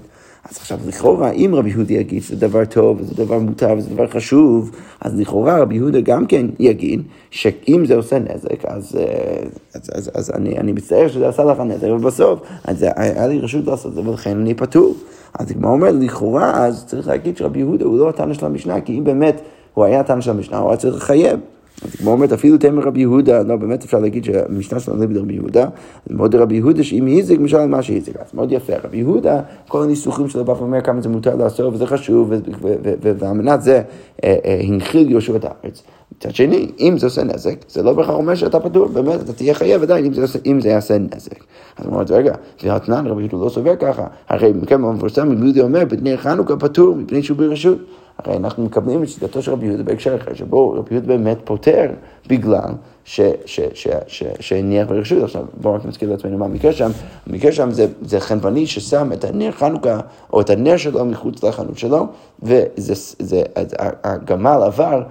אז 0.51 0.57
עכשיו 0.57 0.79
לכאורה, 0.87 1.31
אם 1.31 1.55
רבי 1.55 1.71
יהודה 1.71 1.93
יגיד 1.93 2.23
שזה 2.23 2.37
דבר 2.37 2.65
טוב, 2.65 3.01
וזה 3.01 3.15
דבר 3.15 3.39
מותר, 3.39 3.75
וזה 3.79 3.91
דבר 3.91 4.07
חשוב, 4.07 4.71
אז 5.01 5.21
לכאורה 5.21 5.59
רבי 5.59 5.75
יהודה 5.75 6.01
גם 6.01 6.27
כן 6.27 6.47
יגיד 6.59 7.03
שאם 7.31 7.85
זה 7.87 7.97
עושה 7.97 8.19
נזק, 8.19 8.65
אז, 8.65 8.97
אה, 8.97 9.43
אז, 9.75 9.91
אז, 9.95 10.11
אז 10.15 10.31
אני, 10.35 10.59
אני 10.59 10.73
מצטער 10.73 11.09
שזה 11.09 11.29
עשה 11.29 11.45
לך 11.45 11.61
נזק, 11.61 11.89
ובסוף 11.89 12.41
אז 12.65 12.87
היה 12.97 13.27
לי 13.27 13.39
רשות 13.39 13.67
לעשות 13.67 13.91
את 13.91 13.95
זה, 13.95 14.11
ולכן 14.11 14.39
אני 14.41 14.55
פטור. 14.55 14.97
אז 15.39 15.51
הגמרא 15.51 15.71
אומר, 15.71 15.91
לכאורה, 15.93 16.67
אז 16.67 16.85
צריך 16.87 17.09
להגיד 17.09 17.37
שרבי 17.37 17.59
יהודה 17.59 17.85
הוא 17.85 17.99
לא 17.99 18.09
התנא 18.09 18.35
של 18.35 18.47
המשנה, 18.47 18.81
כי 18.81 18.99
אם 18.99 19.05
באמת 19.05 19.41
הוא 19.75 19.85
היה 19.85 20.01
התנא 20.01 20.21
של 20.21 20.31
המשנה, 20.31 20.59
הוא 20.59 20.71
היה 20.71 20.77
צריך 20.77 20.97
לחייב. 20.97 21.41
כמו 21.99 22.11
אומרת, 22.11 22.33
אפילו 22.33 22.59
תמר 22.59 22.83
רבי 22.83 23.01
יהודה, 23.01 23.43
לא, 23.43 23.57
באמת 23.57 23.85
אפשר 23.85 23.99
להגיד 23.99 24.25
שהמשנה 24.25 24.81
שלנו 24.81 25.07
לא 25.11 25.21
רבי 25.21 25.35
יהודה, 25.35 25.63
אז 26.11 26.17
מאוד 26.17 26.35
רבי 26.35 26.55
יהודה 26.55 26.85
שאם 26.85 27.07
הזיק, 27.19 27.41
משל 27.41 27.67
מה 27.67 27.83
שהזיק, 27.83 28.17
אז 28.17 28.35
מאוד 28.35 28.53
יפה. 28.53 28.73
רבי 28.85 28.97
יהודה, 28.97 29.41
כל 29.69 29.83
הניסוחים 29.83 30.29
שלו 30.29 30.45
בא 30.45 30.53
ואומר 30.53 30.81
כמה 30.81 31.01
זה 31.01 31.09
מותר 31.09 31.37
לעשות 31.37 31.75
וזה 31.75 31.87
חשוב, 31.87 32.33
ואמנת 33.03 33.63
זה 33.63 33.83
אה, 34.25 34.37
אה, 34.45 34.61
הנחיל 34.65 35.11
יהושע 35.11 35.37
את 35.37 35.45
הארץ. 35.45 35.83
מצד 36.17 36.35
שני, 36.35 36.69
אם 36.81 36.99
זה 36.99 37.07
עושה 37.07 37.25
נזק, 37.25 37.55
זה 37.69 37.83
לא 37.83 37.93
בהכרח 37.93 38.15
אומר 38.15 38.35
שאתה 38.35 38.61
פטור, 38.61 38.89
באמת, 38.89 39.21
אתה 39.21 39.33
תהיה 39.33 39.55
חייב 39.55 39.83
עדיין 39.83 40.05
אם 40.05 40.13
זה, 40.13 40.39
אם 40.47 40.61
זה 40.61 40.69
יעשה 40.69 40.99
נזק. 40.99 41.45
אז 41.77 41.87
הוא 41.87 41.95
אומר, 41.95 42.05
רגע, 42.11 42.35
והתנן 42.65 43.07
רבי 43.07 43.23
יהודה 43.23 43.45
לא 43.45 43.49
סובר 43.51 43.77
ככה, 43.77 44.07
הרי 44.29 44.53
מכאן 44.63 44.85
המפורסם, 44.85 45.33
רבי 45.33 45.45
יהודה 45.45 45.63
אומר, 45.63 45.85
בני 45.85 46.17
חנוכה 46.17 46.57
פטור 46.57 46.97
מפני 46.97 47.23
שהוא 47.23 47.37
ברשות. 47.37 47.79
הרי 48.19 48.37
אנחנו 48.37 48.65
מקבלים 48.65 49.03
את 49.03 49.09
שיטתו 49.09 49.43
של 49.43 49.53
רבי 49.53 49.67
יהודה 49.67 49.83
בהקשר 49.83 50.17
אחר, 50.17 50.35
שבו 50.35 50.71
רבי 50.71 50.95
יהודה 50.95 51.07
באמת 51.07 51.39
פותר 51.45 51.91
בגלל 52.27 52.71
שהניח 53.05 54.89
ברשות. 54.89 55.23
עכשיו 55.23 55.45
בואו 55.61 55.75
רק 55.75 55.87
נזכיר 55.87 56.11
לעצמנו 56.11 56.39
מה 56.39 56.45
המקרה 56.45 56.73
שם. 56.73 56.91
המקרה 57.27 57.53
שם 57.53 57.71
זה, 57.71 57.87
זה 58.03 58.21
חנווני 58.21 58.67
ששם 58.67 59.13
את 59.13 59.25
הנר 59.25 59.51
חנוכה, 59.53 60.01
או 60.33 60.41
את 60.41 60.51
הנר 60.51 60.77
שלו 60.77 61.05
מחוץ 61.05 61.45
לחנות 61.45 61.79
שלו, 61.79 62.07
והגמל 63.63 64.61
עבר, 64.65 65.03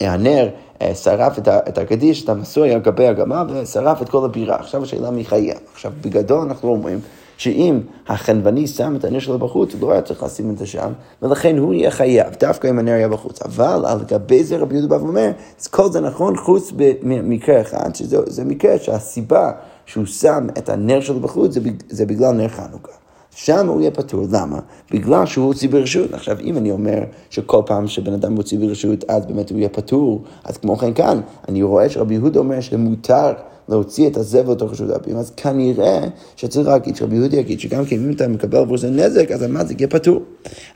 והנר 0.00 0.48
אה, 0.82 0.94
שרף 0.94 1.38
את 1.48 1.78
הקדיש, 1.78 2.24
את 2.24 2.28
המסוי 2.28 2.72
על 2.72 2.80
גבי 2.80 3.06
הגמל, 3.06 3.46
ושרף 3.48 4.02
את 4.02 4.08
כל 4.08 4.24
הבירה. 4.24 4.56
עכשיו 4.56 4.82
השאלה 4.82 5.10
מי 5.10 5.24
חייב. 5.24 5.58
עכשיו 5.72 5.92
בגדול 6.00 6.38
אנחנו 6.38 6.68
אומרים 6.68 7.00
שאם 7.36 7.80
החנווני 8.08 8.66
שם 8.66 8.96
את 8.96 9.04
הנר 9.04 9.18
שלו 9.18 9.38
בחוץ, 9.38 9.74
הוא 9.74 9.80
לא 9.80 9.92
היה 9.92 10.02
צריך 10.02 10.22
לשים 10.22 10.50
את 10.50 10.58
זה 10.58 10.66
שם, 10.66 10.92
ולכן 11.22 11.58
הוא 11.58 11.74
יהיה 11.74 11.90
חייב, 11.90 12.34
דווקא 12.40 12.70
אם 12.70 12.78
הנר 12.78 12.92
היה 12.92 13.08
בחוץ. 13.08 13.42
אבל 13.42 13.84
על 13.86 14.04
גבי 14.08 14.44
זה 14.44 14.56
רבי 14.56 14.74
יהודה 14.74 14.98
בא 14.98 15.02
ואומר, 15.04 15.30
כל 15.70 15.92
זה 15.92 16.00
נכון 16.00 16.36
חוץ 16.36 16.72
במקרה 16.76 17.60
אחד, 17.60 17.94
שזה 17.94 18.44
מקרה 18.44 18.78
שהסיבה 18.78 19.52
שהוא 19.86 20.06
שם 20.06 20.46
את 20.58 20.68
הנר 20.68 21.00
שלו 21.00 21.20
בחוץ 21.20 21.54
זה, 21.54 21.60
זה 21.88 22.06
בגלל 22.06 22.32
נר 22.32 22.48
חנוכה. 22.48 22.92
שם 23.34 23.68
הוא 23.68 23.80
יהיה 23.80 23.90
פטור, 23.90 24.24
למה? 24.32 24.58
בגלל 24.90 25.26
שהוא 25.26 25.46
הוציא 25.46 25.68
ברשות. 25.68 26.14
עכשיו, 26.14 26.36
אם 26.40 26.56
אני 26.56 26.70
אומר 26.70 26.98
שכל 27.30 27.62
פעם 27.66 27.86
שבן 27.88 28.12
אדם 28.12 28.32
מוציא 28.32 28.58
ברשות, 28.58 29.04
אז 29.08 29.26
באמת 29.26 29.50
הוא 29.50 29.58
יהיה 29.58 29.68
פטור, 29.68 30.22
אז 30.44 30.56
כמו 30.56 30.76
כן 30.76 30.94
כאן, 30.94 31.20
אני 31.48 31.62
רואה 31.62 31.88
שרבי 31.88 32.14
יהודה 32.14 32.38
אומר 32.38 32.60
שמותר 32.60 33.32
להוציא 33.68 34.08
את 34.08 34.16
הזבל 34.16 34.54
תוך 34.54 34.72
רשות 34.72 34.90
הרבים, 34.90 35.16
אז 35.16 35.30
כנראה 35.36 36.00
שצריך 36.36 36.68
להגיד, 36.68 36.96
שרבי 36.96 37.16
יהודי 37.16 37.36
יגיד 37.36 37.60
שגם 37.60 37.84
כן 37.84 37.96
אם 37.96 38.10
אתה 38.10 38.28
מקבל 38.28 38.58
עבור 38.58 38.78
זה 38.78 38.90
נזק, 38.90 39.30
אז 39.30 39.42
המזיק 39.42 39.80
יהיה 39.80 39.88
פטור. 39.88 40.22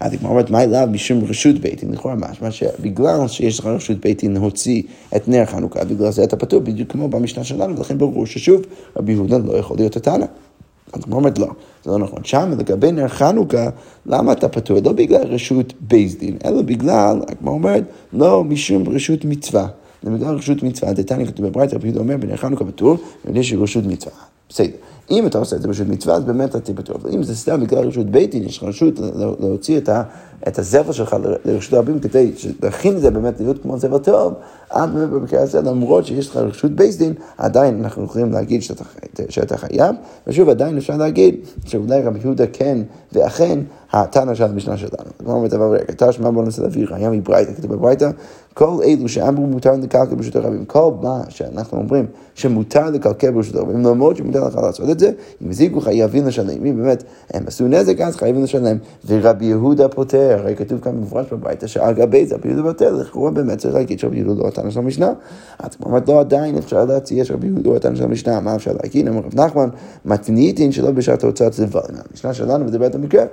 אז 0.01 0.13
היא 0.13 0.21
אומרת, 0.25 0.51
מה 0.51 0.63
אליו 0.63 0.89
משום 0.91 1.25
רשות 1.25 1.59
בית 1.59 1.81
דין, 1.81 1.93
לכאורה 1.93 2.15
משמע 2.15 2.51
שבגלל 2.51 3.29
שיש 3.29 3.59
לך 3.59 3.67
רשות 3.67 4.01
בית 4.01 4.21
דין 4.21 4.33
להוציא 4.33 4.83
את 5.17 5.29
נר 5.29 5.45
חנוכה, 5.47 5.85
בגלל 5.85 6.11
זה 6.11 6.25
אתה 6.25 6.37
פטור, 6.37 6.61
בדיוק 6.61 6.93
כמו 6.93 7.09
במשנה 7.09 7.45
שלנו, 7.45 7.77
ולכן 7.77 7.99
ברור 7.99 8.27
ששוב, 8.27 8.63
רבי 8.97 9.13
יהודה 9.13 9.39
לא 9.39 9.53
יכול 9.57 9.77
להיות 9.77 9.97
התנא. 9.97 10.27
אז 10.93 11.03
היא 11.07 11.15
אומרת, 11.15 11.39
לא, 11.39 11.49
זה 11.85 11.91
לא 11.91 11.99
נכון. 11.99 12.25
שם, 12.25 12.53
לגבי 12.59 12.93
נר 12.93 13.09
חנוכה, 13.09 13.69
למה 14.07 14.33
אתה 14.33 14.49
פטור? 14.49 14.79
לא 14.85 14.93
בגלל 14.93 15.23
רשות 15.23 15.75
בייס 15.81 16.15
דין, 16.15 16.37
אלא 16.45 16.63
בגלל, 16.63 17.21
כמו 17.39 17.51
אומרת, 17.51 17.85
לא 18.13 18.45
משום 18.45 18.89
רשות 18.89 19.25
מצווה. 19.25 19.67
זה 20.07 20.13
בגלל 20.13 20.35
רשות 20.35 20.63
מצווה, 20.63 20.93
דתניא 20.93 21.27
כתוב 21.27 21.47
בברייתא, 21.47 21.77
יהודה 21.85 22.01
אומר, 22.01 22.17
בנר 22.17 22.37
חנוכה 22.37 22.65
פטור, 22.65 22.97
ויודע 23.25 23.43
שרשות 23.43 23.85
מצווה. 23.87 24.17
בסדר. 24.49 24.71
אם 25.11 25.27
אתה 25.27 25.39
עושה 25.39 25.57
את 25.57 25.63
זה 25.63 25.69
ברשות 25.69 25.89
מצווה, 25.89 26.15
אז 26.15 26.25
באמת 26.25 26.57
אתה 26.57 26.73
בטוח. 26.73 26.97
אבל 26.97 27.11
אם 27.15 27.23
זה 27.23 27.37
סתם 27.37 27.61
בגלל 27.61 27.85
רשות 27.85 28.07
בית 28.07 28.31
דין, 28.31 28.45
יש 28.45 28.59
לך 28.59 28.65
רשות 28.65 28.95
להוציא 29.41 29.79
את, 29.79 29.89
ה, 29.89 30.03
את 30.49 30.59
הזבל 30.59 30.93
שלך 30.93 31.17
לרשות 31.45 31.73
הרבים 31.73 32.01
כדי 32.01 32.33
להכין 32.63 32.97
את 32.97 33.01
זה 33.01 33.11
באמת 33.11 33.41
להיות 33.41 33.63
כמו 33.63 33.79
זבל 33.79 33.99
טוב, 33.99 34.35
באמת 34.75 35.11
במקרה 35.11 35.43
הזה, 35.43 35.61
למרות 35.61 36.07
שיש 36.07 36.29
לך 36.29 36.37
רשות 36.37 36.73
בית 36.73 36.99
דין, 36.99 37.15
עדיין 37.39 37.81
אנחנו 37.85 38.05
יכולים 38.05 38.33
להגיד 38.33 38.63
שאתה, 38.63 38.85
שאתה 39.29 39.57
חייב, 39.57 39.95
ושוב, 40.27 40.49
עדיין 40.49 40.77
אפשר 40.77 40.97
להגיד 40.97 41.35
שאולי 41.65 42.03
רבי 42.03 42.19
יהודה 42.25 42.47
כן 42.53 42.79
ואכן 43.13 43.59
התנא 43.93 44.35
של 44.35 44.45
המשנה 44.45 44.77
שלנו. 44.77 45.11
כמו 45.19 45.33
אומרת 45.33 45.53
אבל 45.53 45.67
רגע, 45.67 45.85
תשמע 45.97 46.31
בוא 46.31 46.43
ננסה 46.45 46.63
להביא 46.63 46.87
ראייה 46.91 47.11
מברייתא, 47.11 47.53
כתוב 47.53 47.75
בברייתא, 47.75 48.11
כל 48.55 48.79
אלו 48.85 49.09
שאמרו 49.09 49.47
מותר 49.47 49.73
לקלקל 49.73 50.15
ברשות 50.15 50.37
הרבים, 50.37 50.65
כל 50.65 50.91
מה 51.03 51.23
שאנחנו 51.29 51.79
אומרים 51.79 52.07
שמותר 52.35 52.91
לקלקל 52.91 53.31
ברשות 53.31 53.55
הרבים, 53.55 53.85
למרות 53.85 54.17
שמותר 54.17 54.47
לך 54.47 54.57
לעשות 54.57 54.91
את 54.91 54.99
זה, 54.99 55.11
אם 55.43 55.51
הזיקו 55.51 55.81
חייבים 55.81 56.27
לשלם, 56.27 56.67
אם 56.67 56.77
באמת 56.77 57.05
הם 57.35 57.45
עשו 57.47 57.69
נזק 57.69 58.01
אז 58.01 58.17
חייבים 58.17 58.45
לשלם, 58.45 58.77
ורבי 59.07 59.45
יהודה 59.45 59.89
פוטר, 59.89 60.37
הרי 60.39 60.57
כתוב 60.57 60.81
כאן 60.81 60.93
במפורש 60.93 61.27
בברייתא 61.33 61.67
שעל 61.67 61.95
גבי 61.95 62.27
רבי 62.31 62.49
יהודה 62.49 62.63
פוטר, 62.63 62.93
לכאורה 62.95 63.31
באמת 63.31 63.59
צריך 63.59 63.75
להגיד 63.75 63.99
שרבי 63.99 64.19
יהודה 64.19 64.43
לא 64.43 64.51
התנא 64.59 64.71
של 64.71 64.79
המשנה. 64.79 65.13
אז 65.59 65.75
כמו 65.77 65.87
אומרת, 65.87 66.09
לא 66.09 66.21
עדיין 66.21 66.59
אפשר 66.59 66.85
להציע 66.85 67.25
שרבי 67.25 67.47
יהודה 67.47 67.69
הוא 67.69 67.77
התנא 67.77 67.97
של 67.97 68.05
המשנה, 68.05 68.41
מה 68.41 68.57
אפשר 68.57 68.73
להגיד? 68.83 69.09
אמר 69.09 69.21
רב 69.21 69.41
נחמן, 69.41 69.69
מתניתין 70.05 70.73
שלא 70.73 70.91
בשעת 70.91 71.25
הוצאת 71.25 71.53
זבל. 71.53 71.81
המשנה 72.11 72.35
שלנו 72.35 72.65
מדברת 72.65 72.95
על 72.95 73.01
מקרה. 73.01 73.25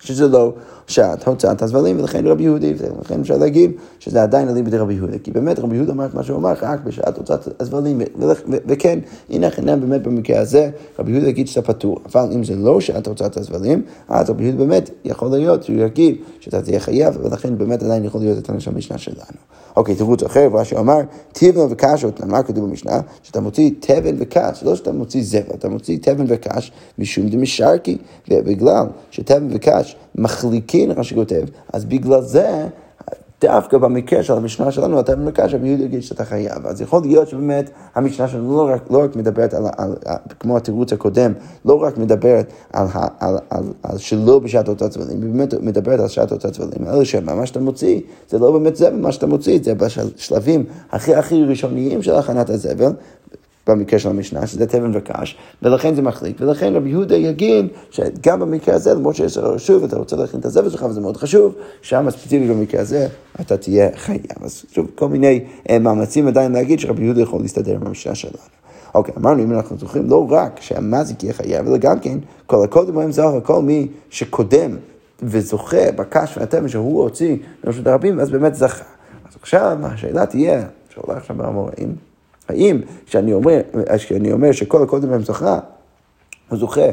שזה 0.00 0.28
לא 0.28 0.52
שעת 0.88 1.26
הוצאת 1.26 1.62
הזבלים, 1.62 2.00
ולכן 2.00 2.26
רבי 2.26 2.42
יהודי, 2.42 2.74
ולכן 2.78 3.20
אפשר 3.20 3.36
להגיד 3.36 3.72
שזה 3.98 4.22
עדיין 4.22 4.48
עלים 4.48 4.64
בידי 4.64 4.78
רבי 4.78 4.94
יהודה, 4.94 5.18
כי 5.18 5.30
באמת 5.30 5.58
רבי 5.58 5.76
יהודה 5.76 5.92
אמר 5.92 6.06
את 6.06 6.14
מה 6.14 6.22
שהוא 6.22 6.38
אמר 6.38 6.54
רק 6.62 6.80
בשעת 6.84 7.18
הוצאת 7.18 7.60
הזבלים, 7.60 8.00
וכן, 8.66 8.98
הנה 9.30 9.50
חינם 9.50 9.80
באמת 9.80 10.02
במקרה 10.02 10.40
הזה, 10.40 10.70
רבי 10.98 11.12
יהודה 11.12 11.28
יגיד 11.28 11.48
שאתה 11.48 11.72
פטור, 11.72 11.98
אבל 12.06 12.28
אם 12.34 12.44
זה 12.44 12.56
לא 12.56 12.80
שעת 12.80 13.06
הוצאת 13.06 13.36
הזבלים, 13.36 13.82
אז 14.08 14.30
רבי 14.30 14.44
יהודה 14.44 14.58
באמת 14.58 14.90
יכול 15.04 15.28
להיות 15.28 15.62
שהוא 15.62 15.76
יגיד 15.76 16.16
שאתה 16.40 16.62
תהיה 16.62 16.80
חייב, 16.80 17.18
ולכן 17.22 17.58
באמת 17.58 17.82
עדיין 17.82 18.04
יכול 18.04 18.20
להיות 18.20 18.38
את 18.38 18.48
המשנה 18.48 18.98
שלנו. 18.98 19.38
אוקיי, 19.76 19.94
תירוץ 19.94 20.22
אחר, 20.22 20.48
רש"י 20.52 20.76
אמר, 20.76 21.00
תבן 21.32 21.60
וקש, 21.70 22.04
מה 22.26 22.42
כתוב 22.42 22.64
במשנה? 22.64 23.00
שאתה 23.22 23.40
מוציא 23.40 23.70
תבן 23.80 24.14
וקש, 24.18 24.62
לא 24.62 24.76
שאתה 24.76 24.92
מוציא 24.92 25.22
זבל, 25.24 25.54
אתה 25.54 25.68
מוציא 25.68 25.98
תבן 26.02 26.24
וקש 26.28 26.72
משום 26.98 27.28
דמשרקי, 27.28 27.98
ובגלל 28.30 28.86
שתבן 29.10 29.48
וקש 29.50 29.96
מחליקין, 30.18 30.90
רש"י 30.90 31.14
כותב, 31.14 31.42
אז 31.72 31.84
בגלל 31.84 32.20
זה... 32.20 32.66
דווקא 33.40 33.78
במקרה 33.78 34.22
של 34.22 34.32
המשנה 34.32 34.72
שלנו, 34.72 35.00
אתה 35.00 35.16
במקרה 35.16 35.46
רבי 35.46 35.68
יהודה 35.68 35.84
יגיד 35.84 36.02
שאתה 36.02 36.24
חייב. 36.24 36.66
אז 36.66 36.80
יכול 36.80 37.02
להיות 37.02 37.28
שבאמת 37.28 37.70
המשנה 37.94 38.28
שלנו 38.28 38.56
לא 38.56 38.74
רק, 38.74 38.90
לא 38.90 39.04
רק 39.04 39.16
מדברת 39.16 39.54
על, 39.54 39.64
על, 39.76 39.96
על, 40.04 40.16
כמו 40.40 40.56
התירוץ 40.56 40.92
הקודם, 40.92 41.32
לא 41.64 41.82
רק 41.82 41.98
מדברת 41.98 42.52
על, 42.72 42.86
על, 43.20 43.38
על, 43.50 43.64
על, 43.82 43.98
שלא 43.98 44.38
בשעת 44.38 44.68
אותה 44.68 44.88
צבלים, 44.88 45.22
היא 45.22 45.30
באמת 45.32 45.54
מדברת 45.54 46.00
על 46.00 46.08
שעת 46.08 46.32
אותה 46.32 46.50
צבלים, 46.50 46.88
אלא 46.88 47.04
שמה 47.04 47.46
שאתה 47.46 47.60
מוציא, 47.60 48.00
זה 48.28 48.38
לא 48.38 48.52
באמת 48.52 48.76
זבל 48.76 48.96
מה 48.96 49.12
שאתה 49.12 49.26
מוציא, 49.26 49.58
זה 49.62 49.74
בשלבים 49.74 50.64
הכי 50.90 51.14
הכי 51.14 51.44
ראשוניים 51.44 52.02
של 52.02 52.14
הכנת 52.14 52.50
הזבל, 52.50 52.92
במקרה 53.70 53.98
של 53.98 54.08
המשנה, 54.08 54.46
שזה 54.46 54.66
תבן 54.66 54.90
וקש, 54.94 55.36
ולכן 55.62 55.94
זה 55.94 56.02
מחליק, 56.02 56.36
ולכן 56.40 56.76
רבי 56.76 56.88
יהודה 56.88 57.16
יגיד 57.16 57.66
שגם 57.90 58.40
במקרה 58.40 58.74
הזה, 58.74 58.94
למרות 58.94 59.16
שיש 59.16 59.36
לך 59.36 59.44
שוב, 59.56 59.84
אתה 59.84 59.96
רוצה 59.96 60.16
להכין 60.16 60.40
את 60.40 60.44
הזבל 60.44 60.70
שלך, 60.70 60.82
וזה 60.82 61.00
מאוד 61.00 61.16
חשוב, 61.16 61.54
שם 61.82 62.10
ספציפית 62.10 62.50
במקרה 62.50 62.80
הזה, 62.80 63.08
אתה 63.40 63.56
תהיה 63.56 63.88
חייב. 63.96 64.20
אז 64.40 64.64
שוב, 64.72 64.86
כל 64.94 65.08
מיני 65.08 65.44
אה, 65.70 65.78
מאמצים 65.78 66.28
עדיין 66.28 66.52
להגיד 66.52 66.80
שרבי 66.80 67.04
יהודה 67.04 67.22
יכול 67.22 67.42
להסתדר 67.42 67.74
עם 67.74 67.86
המשנה 67.86 68.14
שלנו. 68.14 68.38
אוקיי, 68.94 69.14
אמרנו, 69.18 69.42
אם 69.42 69.52
אנחנו 69.52 69.76
זוכרים, 69.78 70.10
לא 70.10 70.26
רק 70.30 70.60
שהמזיק 70.60 71.22
יהיה 71.22 71.32
חייב, 71.32 71.66
אלא 71.66 71.76
גם 71.76 72.00
כן, 72.00 72.18
כל 72.46 72.64
הקודם 72.64 72.94
בהם 72.94 73.12
זכר, 73.12 73.40
כל 73.40 73.62
מי 73.62 73.88
שקודם 74.10 74.76
וזוכה 75.22 75.92
בקש 75.96 76.38
והתבן 76.38 76.68
שהוא 76.68 77.02
הוציא 77.02 77.36
לרשות 77.64 77.86
הרבים, 77.86 78.20
אז 78.20 78.30
באמת 78.30 78.54
זכה. 78.54 78.84
אז 79.28 79.36
עכשיו 79.40 79.78
השאלה 79.82 80.26
תהיה, 80.26 80.64
שעולה 80.94 81.18
עכשיו 81.18 81.36
באמוראים, 81.36 82.07
האם 82.48 82.80
כשאני 83.06 83.32
אומר, 83.32 83.60
כשאני 83.96 84.32
אומר 84.32 84.52
שכל 84.52 84.82
הקודם 84.82 85.10
בהם 85.10 85.22
זכה, 85.22 85.58
הוא 86.48 86.58
זוכה 86.58 86.90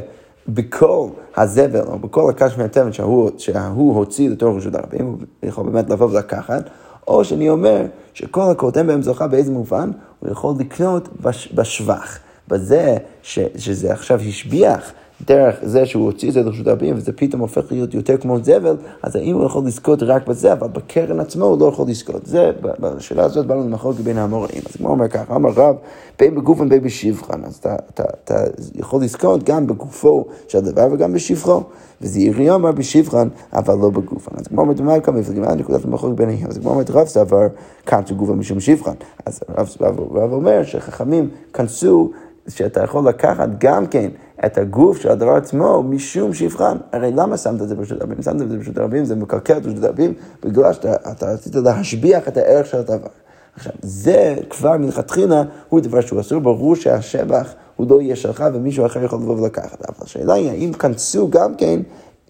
בכל 0.48 1.08
הזבל 1.36 1.86
או 1.86 1.98
בכל 1.98 2.30
הקש 2.30 2.58
מהתבן 2.58 2.92
שהוא, 2.92 3.30
שהוא 3.38 3.94
הוציא 3.96 4.30
לתוך 4.30 4.56
רשות 4.56 4.74
הרבים, 4.74 5.06
הוא 5.06 5.18
יכול 5.42 5.70
באמת 5.70 5.90
לבוא 5.90 6.06
ולקחת, 6.10 6.70
או 7.08 7.24
שאני 7.24 7.48
אומר 7.48 7.86
שכל 8.14 8.50
הקודם 8.50 8.86
בהם 8.86 9.02
זוכה 9.02 9.26
באיזה 9.26 9.52
מובן, 9.52 9.90
הוא 10.20 10.30
יכול 10.30 10.54
לקנות 10.58 11.08
בש, 11.22 11.52
בשבח. 11.54 12.18
בזה 12.48 12.96
ש, 13.22 13.38
שזה 13.56 13.92
עכשיו 13.92 14.20
השביח 14.28 14.92
דרך 15.24 15.56
זה 15.62 15.86
שהוא 15.86 16.04
הוציא 16.04 16.28
את 16.28 16.34
זה 16.34 16.42
לרשות 16.42 16.66
הרבים, 16.66 16.96
וזה 16.96 17.12
פתאום 17.12 17.40
הופך 17.40 17.72
להיות 17.72 17.94
יותר 17.94 18.16
כמו 18.16 18.38
זבל, 18.38 18.76
אז 19.02 19.16
האם 19.16 19.34
הוא 19.34 19.44
יכול 19.44 19.66
לזכות 19.66 20.02
רק 20.02 20.28
בזה, 20.28 20.52
אבל 20.52 20.68
בקרן 20.68 21.20
עצמו 21.20 21.44
הוא 21.44 21.60
לא 21.60 21.66
יכול 21.66 21.88
לזכות. 21.88 22.26
זה, 22.26 22.50
בשאלה 22.80 23.24
הזאת 23.24 23.46
באנו 23.46 23.64
למחלוקת 23.68 24.00
בין 24.00 24.18
האמוראים. 24.18 24.62
אז 24.66 24.76
כמו 24.76 24.88
אומר 24.88 25.08
ככה, 25.08 25.36
אמר 25.36 25.50
רב, 25.56 25.76
בין 26.18 26.34
בגופן 26.34 26.68
בין 26.68 26.82
בשבחן, 26.82 27.44
אז 27.44 27.54
אתה, 27.54 27.76
אתה, 27.94 28.04
אתה 28.24 28.44
יכול 28.74 29.02
לזכות 29.02 29.42
גם 29.42 29.66
בגופו 29.66 30.24
של 30.48 30.58
הדבר 30.58 30.88
וגם 30.92 31.12
בשבחו. 31.12 31.62
וזעירי 32.00 32.54
אמר 32.54 32.72
בשבחן, 32.72 33.28
אבל 33.52 33.74
לא 33.74 33.90
בגופן. 33.90 34.30
אז 34.36 34.46
כמו 34.46 34.60
אומרת, 34.60 34.80
מה 34.80 35.00
כמה 35.00 35.20
מפלגים, 35.20 35.44
נקודת 35.44 35.84
המחלוקת 35.84 36.16
ביניהם. 36.16 36.48
אז 36.48 36.58
כמו 36.58 36.70
אומרת, 36.70 36.90
רב 36.90 37.06
סבר, 37.06 37.46
כנסו 37.86 38.14
גופה 38.14 38.32
משום 38.32 38.60
שבחן. 38.60 38.94
אז 39.26 39.40
רב 39.80 40.32
אומר 40.32 40.64
שחכמים 40.64 41.28
כנסו 41.52 42.10
שאתה 42.48 42.82
יכול 42.84 43.08
לקחת 43.08 43.48
גם 43.58 43.86
כן 43.86 44.08
את 44.46 44.58
הגוף 44.58 44.98
של 44.98 45.10
הדבר 45.10 45.34
עצמו 45.34 45.82
משום 45.82 46.34
שיבחן. 46.34 46.76
הרי 46.92 47.12
למה 47.12 47.36
שמת 47.36 47.62
את 47.62 47.68
זה 47.68 47.74
ברשות 47.74 48.00
הרבים? 48.00 48.22
שמת 48.22 48.42
את 48.42 48.48
זה 48.48 48.56
ברשות 48.56 48.78
הרבים, 48.78 49.04
זה 49.04 49.16
מקלקל 49.16 49.56
את 49.56 49.66
רשות 49.66 49.84
הרבים, 49.84 50.14
בגלל 50.44 50.72
שאתה 50.72 51.32
רצית 51.32 51.54
להשביח 51.54 52.28
את 52.28 52.36
הערך 52.36 52.66
של 52.66 52.78
הדבר. 52.78 53.08
עכשיו, 53.56 53.72
זה 53.82 54.34
כבר 54.50 54.76
מלכתחילה 54.76 55.42
הוא 55.68 55.80
דבר 55.80 56.00
שהוא 56.00 56.20
אסור, 56.20 56.40
ברור 56.40 56.76
שהשבח 56.76 57.54
הוא 57.76 57.86
לא 57.90 58.00
יהיה 58.00 58.16
שלך 58.16 58.44
ומישהו 58.54 58.86
אחר 58.86 59.04
יכול 59.04 59.18
לבוא 59.18 59.40
ולקחת. 59.40 59.82
אבל 59.88 59.94
השאלה 60.00 60.34
היא 60.34 60.50
האם 60.50 60.72
כנסו 60.72 61.28
גם 61.30 61.54
כן 61.54 61.80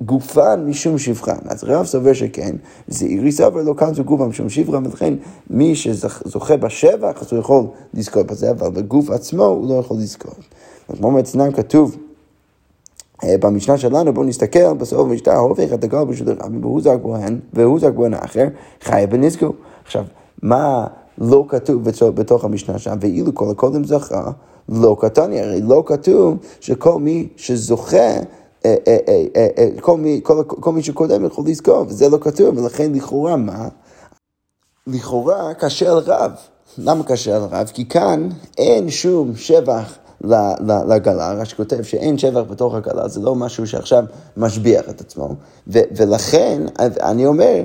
גופן 0.00 0.64
משום 0.66 0.98
שבחן. 0.98 1.38
אז 1.48 1.64
רב 1.64 1.87
סובר 1.87 2.12
שכן, 2.12 2.56
זעירי 2.88 3.32
סובר 3.32 3.62
לא 3.62 3.74
כנסו 3.74 4.04
גופן 4.04 4.24
משום 4.24 4.48
שבחן, 4.48 4.87
ולכן 4.87 5.14
מי 5.50 5.76
שזוכה 5.76 6.56
בשבח 6.56 7.22
אז 7.22 7.32
הוא 7.32 7.40
יכול 7.40 7.64
לזכות 7.94 8.26
בזה, 8.26 8.50
אבל 8.50 8.70
בגוף 8.70 9.11
עצמו 9.11 9.44
הוא 9.44 9.68
לא 9.68 9.74
יכול 9.74 9.96
לזכות. 9.96 10.40
כמו 10.96 11.20
אצלם 11.20 11.52
כתוב 11.52 11.96
אה, 13.24 13.38
במשנה 13.40 13.78
שלנו, 13.78 14.12
בואו 14.12 14.26
נסתכל 14.26 14.74
בסוף 14.74 15.00
המשנה, 15.00 15.37
הופך 15.37 15.72
את 15.74 15.85
הגל 15.85 16.04
ברשות 16.04 16.28
הרבים, 16.28 16.64
והוא 16.64 16.80
זק 16.80 16.96
בוהן, 17.02 17.38
והוא 17.52 17.80
זק 17.80 17.92
בוהן 17.94 18.14
האחר, 18.14 18.46
חי 18.82 19.04
בנזקו. 19.11 19.52
עכשיו, 19.85 20.04
מה 20.42 20.87
לא 21.18 21.44
כתוב 21.48 21.85
בתוך 22.14 22.44
המשנה 22.44 22.78
שם, 22.78 22.96
ואילו 23.00 23.35
כל 23.35 23.50
הקודם 23.50 23.85
זכה, 23.85 24.30
לא 24.68 24.96
קטני, 25.00 25.40
הרי 25.40 25.61
לא 25.61 25.82
כתוב 25.87 26.37
שכל 26.61 27.00
מי 27.00 27.28
שזוכה 27.37 28.20
כל 29.81 29.96
מי, 29.96 30.20
כל, 30.22 30.42
כל 30.46 30.72
מי 30.72 30.83
שקודם 30.83 31.24
יכול 31.24 31.44
לזכור, 31.48 31.85
וזה 31.88 32.09
לא 32.09 32.18
כתוב, 32.20 32.59
ולכן 32.59 32.92
לכאורה 32.92 33.37
מה? 33.37 33.68
לכאורה 34.87 35.55
קשה 35.55 35.92
על 35.92 35.98
רב. 35.98 36.33
למה 36.79 37.05
קשה 37.05 37.37
על 37.37 37.42
רב? 37.42 37.70
כי 37.74 37.88
כאן 37.88 38.29
אין 38.59 38.90
שום 38.90 39.37
שבח 39.37 39.98
לגלה, 40.87 41.33
רש"י 41.33 41.57
כותב 41.57 41.83
שאין 41.83 42.18
שבח 42.18 42.42
בתוך 42.50 42.74
הגלה, 42.74 43.09
זה 43.09 43.20
לא 43.20 43.35
משהו 43.35 43.66
שעכשיו 43.66 44.05
משביח 44.37 44.88
את 44.90 45.00
עצמו, 45.00 45.29
ולכן 45.66 46.62
אני 46.79 47.26
אומר 47.26 47.62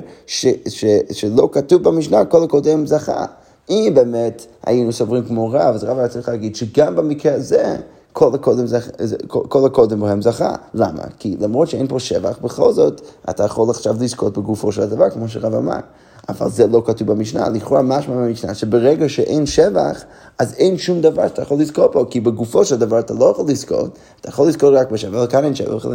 שלא 1.10 1.48
כתוב 1.52 1.82
במשנה 1.82 2.24
כל 2.24 2.44
הקודם 2.44 2.86
זכה. 2.86 3.24
אם 3.70 3.92
באמת 3.94 4.46
היינו 4.66 4.92
סוברים 4.92 5.24
כמו 5.24 5.50
רב, 5.50 5.74
אז 5.74 5.84
רב 5.84 5.98
היה 5.98 6.08
צריך 6.08 6.28
להגיד 6.28 6.56
שגם 6.56 6.96
במקרה 6.96 7.34
הזה, 7.34 7.76
כל 8.12 9.64
הקודם, 9.66 10.00
בהם 10.00 10.22
זכה. 10.22 10.54
למה? 10.74 11.02
כי 11.18 11.36
למרות 11.40 11.68
שאין 11.68 11.86
פה 11.88 12.00
שבח, 12.00 12.38
בכל 12.42 12.72
זאת, 12.72 13.00
אתה 13.30 13.44
יכול 13.44 13.70
עכשיו 13.70 13.96
לזכות 14.00 14.38
בגופו 14.38 14.72
של 14.72 14.82
הדבר, 14.82 15.10
כמו 15.10 15.28
שרב 15.28 15.54
אמר. 15.54 15.80
אבל 16.28 16.50
זה 16.50 16.66
לא 16.66 16.82
כתוב 16.86 17.12
במשנה. 17.12 17.48
לכאורה 17.48 17.82
משמע 17.82 18.14
במשנה 18.14 18.54
שברגע 18.54 19.08
שאין 19.08 19.46
שבח, 19.46 20.04
אז 20.38 20.54
אין 20.58 20.78
שום 20.78 21.00
דבר 21.00 21.28
שאתה 21.28 21.42
יכול 21.42 21.58
לזכות 21.58 21.92
בו, 21.92 22.10
כי 22.10 22.20
בגופו 22.20 22.64
של 22.64 22.76
דבר 22.76 22.98
אתה 22.98 23.14
לא 23.14 23.24
יכול 23.24 23.44
לזכות, 23.48 23.98
אתה 24.20 24.28
יכול 24.28 24.48
לזכות 24.48 24.74
רק 24.74 24.90
בשבח, 24.90 25.14
אבל 25.14 25.26
כאן 25.26 25.44
אין 25.44 25.54
שבח, 25.54 25.86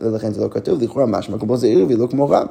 ולכן 0.00 0.32
זה 0.32 0.40
לא 0.40 0.48
כתוב, 0.50 0.82
לכאורה 0.82 1.06
משמע 1.06 1.38
כמו 1.38 1.56
זה 1.56 1.66
עיר 1.66 1.86
ולא 1.88 2.06
כמו 2.06 2.30
רם. 2.30 2.46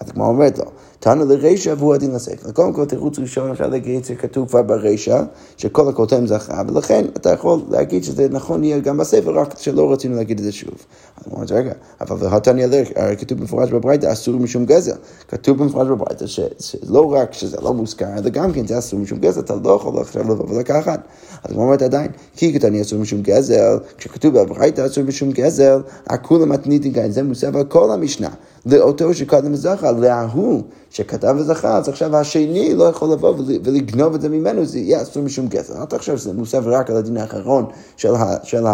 אז 0.00 0.10
כמו 0.10 0.26
אומרת 0.26 0.58
לו, 0.58 0.64
תנו 1.00 1.24
לרישא 1.24 1.74
והוא 1.78 1.94
הדין 1.94 2.14
לספר. 2.14 2.52
קודם 2.52 2.72
כל 2.72 2.84
תירוץ 2.84 3.18
ראשון 3.18 3.50
אפשר 3.50 3.66
להגיד 3.66 4.04
שכתוב 4.04 4.48
כבר 4.48 4.62
ברישא, 4.62 5.22
שכל 5.56 5.88
הכותב 5.88 6.26
זכה, 6.26 6.62
ולכן 6.68 7.04
אתה 7.16 7.32
יכול 7.32 7.60
להגיד 7.70 8.04
שזה 8.04 8.28
נכון 8.30 8.64
יהיה 8.64 8.78
גם 8.78 8.96
בספר, 8.96 9.38
רק 9.38 9.54
שלא 9.58 9.92
רצינו 9.92 10.16
להגיד 10.16 10.38
את 10.38 10.44
זה 10.44 10.52
שוב. 10.52 10.74
אז 11.16 11.32
אומר, 11.32 11.44
רגע, 11.50 11.72
אבל 12.00 12.16
והתניא 12.20 12.66
הרי 12.96 13.16
כתוב 13.16 13.38
במפורש 13.38 13.70
בברייתא, 13.70 14.12
אסור 14.12 14.34
משום 14.34 14.64
גזל. 14.64 14.96
כתוב 15.28 15.58
במפורש 15.58 15.88
בברייתא 15.88 16.26
שלא 16.58 17.12
רק 17.12 17.32
שזה 17.32 17.56
לא 17.62 17.74
מוזכר, 17.74 18.18
אלא 18.18 18.28
גם 18.28 18.52
כן 18.52 18.66
זה 18.66 18.78
אסור 18.78 19.00
משום 19.00 19.18
גזל, 19.18 19.40
אתה 19.40 19.54
לא 19.64 19.70
יכול 19.70 20.00
עכשיו 20.00 20.22
לבוא 20.22 20.54
ולקחת. 20.54 20.77
אז 20.86 21.54
הוא 21.54 21.62
אומר 21.64 21.84
עדיין, 21.84 22.10
כי 22.36 22.54
כתניא 22.54 22.82
אסור 22.82 22.98
משום 22.98 23.22
גזל, 23.22 23.78
כשכתוב 23.98 24.38
בברייתא 24.38 24.86
אסור 24.86 25.04
משום 25.04 25.30
גזל, 25.30 25.80
הכולם 26.06 26.48
מתניתים 26.48 26.92
כאן, 26.92 27.10
זה 27.10 27.22
מוסף 27.22 27.54
על 27.54 27.64
כל 27.64 27.90
המשנה. 27.90 28.28
לאותו 28.66 29.14
שקדם 29.14 29.52
וזכה, 29.52 29.92
להוא 29.92 30.62
שכתב 30.90 31.34
וזכה, 31.38 31.76
אז 31.76 31.88
עכשיו 31.88 32.16
השני 32.16 32.74
לא 32.74 32.84
יכול 32.84 33.12
לבוא 33.12 33.34
ולגנוב 33.64 34.14
את 34.14 34.20
זה 34.20 34.28
ממנו, 34.28 34.64
זה 34.64 34.78
יהיה 34.78 35.02
אסור 35.02 35.22
משום 35.22 35.48
גזל. 35.48 35.74
אל 35.74 35.84
תחשוב 35.84 36.16
שזה 36.16 36.32
מוסף 36.32 36.60
רק 36.64 36.90
על 36.90 36.96
הדין 36.96 37.16
האחרון 37.16 37.66
של 37.96 38.64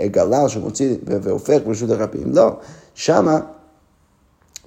הגלל 0.00 0.48
שמוציא 0.48 0.94
והופך 1.06 1.58
ברשות 1.66 1.90
הרבים, 1.90 2.32
לא. 2.32 2.56
שמה 2.94 3.40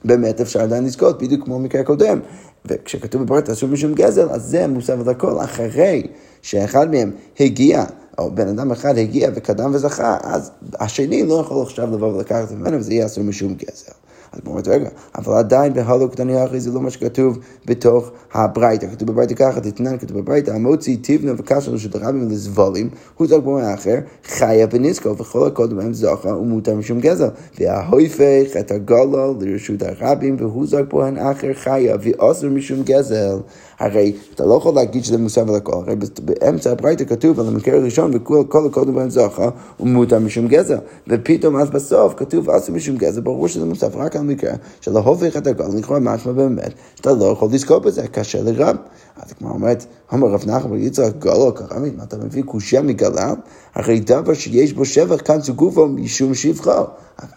באמת 0.05 0.41
אפשר 0.41 0.61
עדיין 0.61 0.85
לזכות, 0.85 1.21
בדיוק 1.21 1.45
כמו 1.45 1.59
במקרה 1.59 1.81
הקודם. 1.81 2.19
וכשכתוב 2.65 3.23
בברית 3.23 3.49
אסור 3.49 3.69
משום 3.69 3.93
גזל, 3.93 4.29
אז 4.29 4.43
זה 4.43 4.67
מוסף 4.67 4.95
על 4.99 5.09
הכל. 5.09 5.43
אחרי 5.43 6.07
שאחד 6.41 6.91
מהם 6.91 7.11
הגיע 7.39 7.83
או 8.17 8.31
בן 8.31 8.47
אדם 8.47 8.71
אחד 8.71 8.97
הגיע 8.97 9.29
וקדם 9.35 9.71
וזכה, 9.73 10.17
אז 10.23 10.51
השני 10.79 11.23
לא 11.23 11.33
יכול 11.33 11.61
עכשיו 11.61 11.91
לבוא 11.91 12.13
ולקחת 12.13 12.51
ממנו, 12.51 12.77
וזה 12.77 12.93
יהיה 12.93 13.05
אסור 13.05 13.23
משום 13.23 13.53
גזל. 13.53 13.91
אז 14.31 14.39
הוא 14.45 14.51
אומר, 14.51 14.61
רגע, 14.67 14.89
אבל 15.15 15.33
עדיין 15.33 15.73
בהלו 15.73 16.09
קטני 16.09 16.45
אחרי 16.45 16.59
זה 16.59 16.71
לא 16.71 16.81
מה 16.81 16.89
שכתוב 16.89 17.39
בתוך 17.65 18.11
הברייתא. 18.33 18.87
כתוב 18.91 19.11
בברייתא 19.11 19.33
ככה, 19.33 19.61
תתנן, 19.61 19.97
כתוב 19.97 20.17
בברייתא, 20.17 20.51
המוציא 20.51 20.97
תבנה 21.01 21.31
וקשר 21.37 21.71
רשות 21.71 21.95
הרבים 21.95 22.29
לזבולים, 22.29 22.89
הוא 23.17 23.27
זוג 23.27 23.43
בו 23.43 23.59
האחר, 23.59 23.95
חיה 24.23 24.67
בניסקו, 24.67 25.17
וכל 25.17 25.47
הקודם 25.47 25.77
בהם 25.77 25.93
זוכה 25.93 26.29
ומותר 26.29 26.75
משום 26.75 26.99
גזל. 26.99 27.29
וההופך 27.59 28.57
את 28.59 28.71
הגולל 28.71 29.33
לרשות 29.41 29.81
הרבים, 29.81 30.35
והוא 30.39 30.67
זוג 30.67 30.89
בו 30.89 31.03
האחר 31.03 31.53
חיה, 31.53 31.95
ואוסר 32.01 32.49
משום 32.49 32.83
גזל. 32.83 33.37
הרי 33.79 34.13
אתה 34.35 34.45
לא 34.45 34.53
יכול 34.53 34.75
להגיד 34.75 35.03
שזה 35.03 35.17
מוסף 35.17 35.49
על 35.49 35.55
הכל, 35.55 35.73
הרי 35.73 35.95
באמצע 36.21 36.71
הברייתא 36.71 37.03
כתוב 37.05 37.39
על 37.39 37.47
המקרה 37.47 37.77
הראשון, 37.77 38.11
וכל 38.15 38.65
הקודם 38.65 38.95
בהם 38.95 39.09
זוכה, 39.09 39.49
ומותר 39.79 40.19
משום 40.19 40.47
גזל. 40.47 40.77
ופתאום 41.07 41.55
אז 41.55 41.69
בסוף 41.69 42.13
כתוב 42.17 42.49
אסור 42.49 42.75
משום 42.75 42.97
גזל, 42.97 43.21
ברור 43.21 43.47
שזה 43.47 43.65
מוסף 43.65 43.95
רק 43.95 44.15
על 44.15 44.21
מקרה 44.21 44.53
של 44.81 44.91
להופך 44.91 45.37
את 45.37 45.47
הגל, 45.47 45.65
לכאורה 45.77 45.99
משמע 45.99 46.31
באמת, 46.31 46.73
שאתה 46.95 47.13
לא 47.13 47.25
יכול 47.25 47.49
לזכור 47.51 47.79
בזה, 47.79 48.07
קשה 48.07 48.41
לרב. 48.41 48.75
אז 49.17 49.33
כמו 49.33 49.49
אומרת, 49.49 49.85
אומר 50.11 50.27
רב 50.27 50.43
נחמן 50.47 50.79
יצחק 50.79 51.15
גלו 51.19 51.55
כרמית, 51.55 51.97
מה 51.97 52.03
אתה 52.03 52.17
מביא 52.17 52.43
קושייה 52.43 52.81
מגלם? 52.81 53.35
הרי 53.75 53.99
דבר 53.99 54.33
שיש 54.33 54.73
בו 54.73 54.85
שבח 54.85 55.21
כאן 55.25 55.41
זה 55.41 55.51
גופו 55.51 55.87
משום 55.87 56.33
שבחו. 56.33 56.71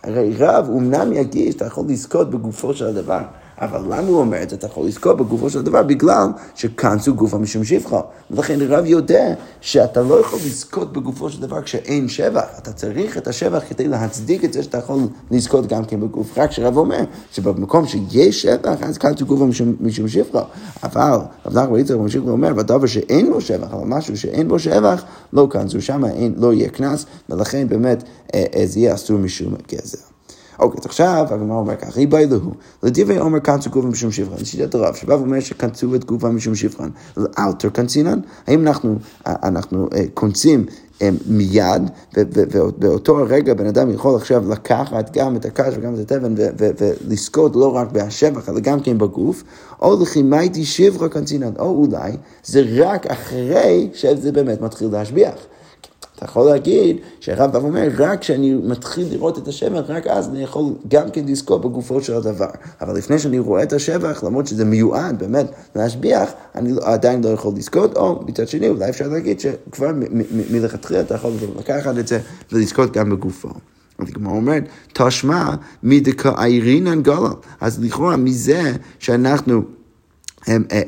הרי 0.03 0.33
רב 0.39 0.69
אמנם 0.71 1.13
יגיד 1.13 1.53
שאתה 1.53 1.67
יכול 1.67 1.85
לזכות 1.89 2.31
בגופו 2.31 2.75
של 2.75 2.87
הדבר, 2.87 3.21
אבל 3.63 3.81
למה 3.81 4.09
הוא 4.09 4.19
אומר 4.19 4.43
את 4.43 4.51
זה? 4.51 4.57
אתה 4.57 4.67
יכול 4.67 4.87
לזכות 4.87 5.17
בגופו 5.17 5.51
של 5.51 5.63
דבר 5.63 5.83
בגלל 5.83 6.29
שכנסו 6.55 7.15
גופה 7.15 7.39
משום 7.39 7.65
שפחה. 7.65 8.01
ולכן 8.31 8.59
רב 8.61 8.85
יודע 8.87 9.35
שאתה 9.61 10.03
לא 10.03 10.21
יכול 10.21 10.39
לזכות 10.47 10.93
בגופו 10.93 11.31
של 11.31 11.41
דבר 11.41 11.63
כשאין 11.63 12.09
שבח. 12.09 12.45
אתה 12.59 12.73
צריך 12.73 13.17
את 13.17 13.29
השבח 13.29 13.63
כדי 13.69 13.89
להצדיק 13.89 14.45
את 14.45 14.53
זה 14.53 14.63
שאתה 14.63 14.79
יכול 14.79 15.01
לזכות 15.31 15.67
גם 15.67 15.85
כן 15.85 16.01
בגוף. 16.01 16.39
רק 16.39 16.53
שרב 16.53 16.77
אומר 16.77 17.05
שבמקום 17.33 17.87
שיש 17.87 18.43
שבח, 18.43 18.83
אז 18.83 18.99
כנסו 18.99 19.27
גופה 19.27 19.45
משום, 19.45 19.77
משום 19.81 20.09
שפחה. 20.09 20.43
אבל 20.83 21.19
רב 21.47 21.59
נחמן 21.59 21.79
יצחק 21.79 21.97
ממשיך 21.97 22.27
ואומר, 22.27 22.55
בדבר 22.55 22.87
שאין 22.87 23.33
בו 23.33 23.41
שבח, 23.41 23.73
אבל 23.73 23.87
משהו 23.87 24.17
שאין 24.17 24.49
בו 24.49 24.59
שבח, 24.59 25.05
לא 25.33 25.49
כנסו 25.51 25.81
שם, 25.81 26.03
לא 26.37 26.53
יהיה 26.53 26.69
קנס, 26.69 27.07
ולכן 27.31 27.69
באמת 27.69 28.03
אה, 28.35 28.45
אה, 28.57 28.67
זה 28.67 28.81
יהיה 28.81 28.95
אסור 28.95 29.19
משום 29.19 29.55
גזר. 29.73 30.12
אוקיי, 30.63 30.81
אז 30.81 30.87
עכשיו 30.87 31.27
הגמרא 31.31 31.57
אומר 31.57 31.77
ככה, 31.77 31.91
ריבאי 31.91 32.27
להו, 32.27 32.53
לדברי 32.83 33.19
עומר 33.19 33.39
קנצו 33.39 33.71
גופה 33.71 33.89
משום 33.89 34.13
שפרן, 34.13 34.37
לשיטת 34.41 34.75
הרב, 34.75 34.95
שבא 34.95 35.13
ואומר 35.13 35.41
שקנצו 35.41 35.95
את 35.95 36.05
גופה 36.05 36.29
משום 36.29 36.55
שפרן, 36.55 36.89
אלתר 37.39 37.69
קנצינן, 37.69 38.21
האם 38.47 38.67
אנחנו, 38.67 38.97
אנחנו 39.27 39.89
קונצים 40.15 40.67
מיד, 41.27 41.83
ובאותו 42.17 43.19
הרגע 43.21 43.55
בן 43.55 43.67
אדם 43.67 43.91
יכול 43.91 44.17
עכשיו 44.17 44.51
לקחת 44.51 45.17
גם 45.17 45.37
את 45.37 45.45
הקש 45.45 45.75
וגם 45.77 45.95
את 45.95 46.13
התבן 46.13 46.35
ולזכות 46.59 47.57
לא 47.57 47.77
רק 47.77 47.93
בהשבח, 47.93 48.49
אלא 48.49 48.61
גם 48.61 48.81
כן 48.81 48.99
בגוף, 48.99 49.45
או 49.83 50.03
לחימייתי 50.03 50.65
שבחה 50.65 51.09
קנצינן, 51.09 51.53
או 51.59 51.85
אולי 51.85 52.13
זה 52.45 52.63
רק 52.77 53.07
אחרי 53.07 53.91
שזה 53.95 54.33
באמת 54.33 54.61
מתחיל 54.61 54.89
להשביח. 54.93 55.35
אתה 56.23 56.31
יכול 56.31 56.47
להגיד 56.47 56.97
שהרב 57.21 57.53
בא 57.53 57.59
ואומר, 57.59 57.89
רק 57.99 58.21
כשאני 58.21 58.55
מתחיל 58.55 59.07
לראות 59.11 59.39
את 59.39 59.49
השבח, 59.49 59.83
רק 59.89 60.07
אז 60.07 60.29
אני 60.29 60.43
יכול 60.43 60.73
גם 60.89 61.11
כן 61.11 61.25
לזכות 61.27 61.61
בגופו 61.61 62.03
של 62.03 62.15
הדבר. 62.15 62.47
אבל 62.81 62.97
לפני 62.97 63.19
שאני 63.19 63.39
רואה 63.39 63.63
את 63.63 63.73
השבח, 63.73 64.25
למרות 64.25 64.47
שזה 64.47 64.65
מיועד 64.65 65.19
באמת 65.19 65.47
להשביח, 65.77 66.31
אני 66.55 66.73
לא- 66.73 66.81
עדיין 66.85 67.25
לא 67.25 67.29
יכול 67.29 67.53
לזכות, 67.57 67.97
או 67.97 68.21
מצד 68.27 68.49
שני, 68.49 68.69
אולי 68.69 68.91
אפשר 68.91 69.09
להגיד 69.09 69.41
שכבר 69.41 69.93
מלכתחילה 70.51 71.01
אתה 71.01 71.15
יכול 71.15 71.33
לקחת 71.59 71.99
את 71.99 72.09
זה 72.09 72.21
ולזכות 72.53 72.93
גם 72.93 73.11
בגופו. 73.11 73.49
אז 73.99 74.09
הגמרא 74.09 74.33
אומרת, 74.33 74.65
תשמע 74.93 75.55
מדכאירינן 75.83 77.03
גלל. 77.03 77.33
אז 77.61 77.85
לכאורה 77.85 78.17
מזה 78.17 78.73
שאנחנו... 78.99 79.63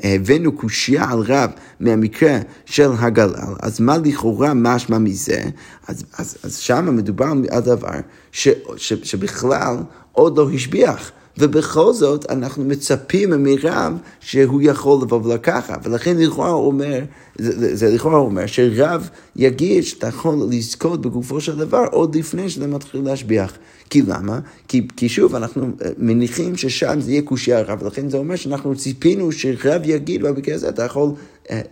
הבאנו 0.03 0.53
קושייה 0.53 1.11
על 1.11 1.19
רב 1.19 1.51
מהמקרה 1.81 2.39
של 2.65 2.91
הגלל, 2.99 3.55
אז 3.61 3.81
מה 3.81 3.99
לכאורה 3.99 4.55
משמע 4.55 4.99
מזה? 4.99 5.43
אז, 5.89 6.05
אז, 6.19 6.37
אז 6.43 6.57
שם 6.57 6.97
מדובר 6.97 7.33
על 7.51 7.61
דבר 7.61 7.91
ש, 8.33 8.49
ש, 8.77 8.93
שבכלל 8.93 9.77
עוד 10.13 10.39
לא 10.39 10.51
השביח. 10.51 11.13
ובכל 11.39 11.93
זאת 11.93 12.31
אנחנו 12.31 12.65
מצפים 12.65 13.31
מרב 13.31 13.93
שהוא 14.21 14.63
יכול 14.63 15.03
לבוא 15.03 15.21
ולקחת, 15.25 15.87
ולכן 15.87 16.17
לכאורה 16.19 16.51
הוא 16.51 16.67
אומר, 16.67 17.01
זה, 17.39 17.77
זה 17.77 17.95
לכאורה 17.95 18.19
אומר 18.19 18.47
שרב 18.47 19.09
יגיד 19.37 19.85
שאתה 19.85 20.07
יכול 20.07 20.39
לזכות 20.51 21.01
בגופו 21.01 21.41
של 21.41 21.57
דבר 21.57 21.85
עוד 21.91 22.17
לפני 22.17 22.51
שזה 22.51 22.67
מתחיל 22.67 23.01
להשביח. 23.05 23.53
כי 23.91 24.03
למה? 24.03 24.41
כי, 24.69 24.87
כי 24.97 25.09
שוב, 25.09 25.35
אנחנו 25.35 25.67
אה, 25.85 25.91
מניחים 25.99 26.57
ששם 26.57 27.01
זה 27.01 27.11
יהיה 27.11 27.23
קושייה 27.23 27.63
רב, 27.63 27.83
ולכן 27.83 28.09
זה 28.09 28.17
אומר 28.17 28.37
שאנחנו 28.37 28.77
ציפינו 28.77 29.33
שרב 29.33 29.83
יגיד 29.85 30.23
במקרה 30.23 30.55
הזה, 30.55 30.69
אתה 30.69 30.83
יכול 30.85 31.11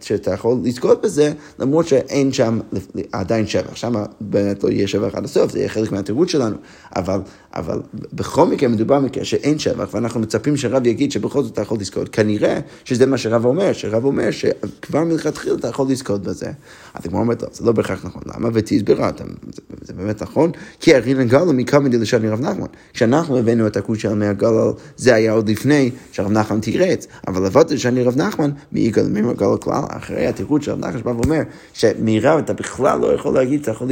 שאתה 0.00 0.30
יכול 0.30 0.56
לזכות 0.64 1.02
בזה, 1.02 1.32
למרות 1.58 1.88
שאין 1.88 2.32
שם 2.32 2.58
עדיין 3.12 3.46
שבח. 3.46 3.76
שם 3.76 3.94
באמת 4.20 4.64
לא 4.64 4.68
יהיה 4.68 4.88
שבח 4.88 5.14
עד 5.14 5.24
הסוף, 5.24 5.52
זה 5.52 5.58
יהיה 5.58 5.68
חלק 5.68 5.92
מהתירוץ 5.92 6.28
שלנו. 6.28 6.56
אבל, 6.96 7.20
אבל 7.54 7.80
בכל 8.12 8.46
מקרה 8.46 8.68
מדובר 8.68 9.00
במקרה 9.00 9.24
שאין 9.24 9.58
שבח, 9.58 9.88
ואנחנו 9.94 10.20
מצפים 10.20 10.56
שרב 10.56 10.86
יגיד 10.86 11.12
שבכל 11.12 11.42
זאת 11.42 11.52
אתה 11.52 11.62
יכול 11.62 11.78
לזכות. 11.80 12.08
כנראה 12.08 12.60
שזה 12.84 13.06
מה 13.06 13.18
שרב 13.18 13.44
אומר, 13.44 13.72
שרב 13.72 14.04
אומר 14.04 14.30
שכבר 14.30 15.04
מלכתחילה 15.04 15.54
אתה 15.54 15.68
יכול 15.68 15.86
לזכות 15.90 16.22
בזה. 16.22 16.50
אז 16.94 17.06
הגמרא 17.06 17.20
אומרת, 17.20 17.44
זה 17.52 17.64
לא 17.64 17.72
בהכרח 17.72 18.04
נכון. 18.04 18.22
למה? 18.26 18.48
ותסבירה, 18.52 19.10
זה, 19.18 19.24
זה 19.80 19.92
באמת 19.92 20.22
נכון? 20.22 20.50
כי 20.80 20.96
ארינן 20.96 21.28
גלו 21.28 21.52
מקמא 21.52 21.88
דלשני 21.88 22.28
רב 22.28 22.40
נחמן. 22.40 22.66
כשאנחנו 22.92 23.38
הבאנו 23.38 23.66
את 23.66 23.76
הכוש 23.76 24.02
של 24.02 24.14
מאה 24.14 24.32
זה 24.96 25.14
היה 25.14 25.32
עוד 25.32 25.50
לפני 25.50 25.90
שרב 26.12 26.32
נחמן 26.32 26.60
תירץ. 26.60 27.06
אבל 27.28 27.46
לבד 27.46 27.70
לשני 27.70 28.02
רב 28.02 28.16
נחמן, 28.16 28.50
מי 28.72 28.80
יגאל 28.80 29.08
ממר 29.08 29.32
גלו 29.32 29.58
כלל, 29.62 29.82
אחרי 29.88 30.26
התירוץ 30.26 30.64
של 30.64 30.74
נחש 30.74 31.00
בא 31.00 31.10
ואומר 31.10 31.40
שמרב 31.72 32.38
אתה 32.38 32.52
בכלל 32.52 33.00
לא 33.00 33.06
יכול 33.06 33.34
להגיד, 33.34 33.60
אתה 33.60 33.70
יכול 33.70 33.88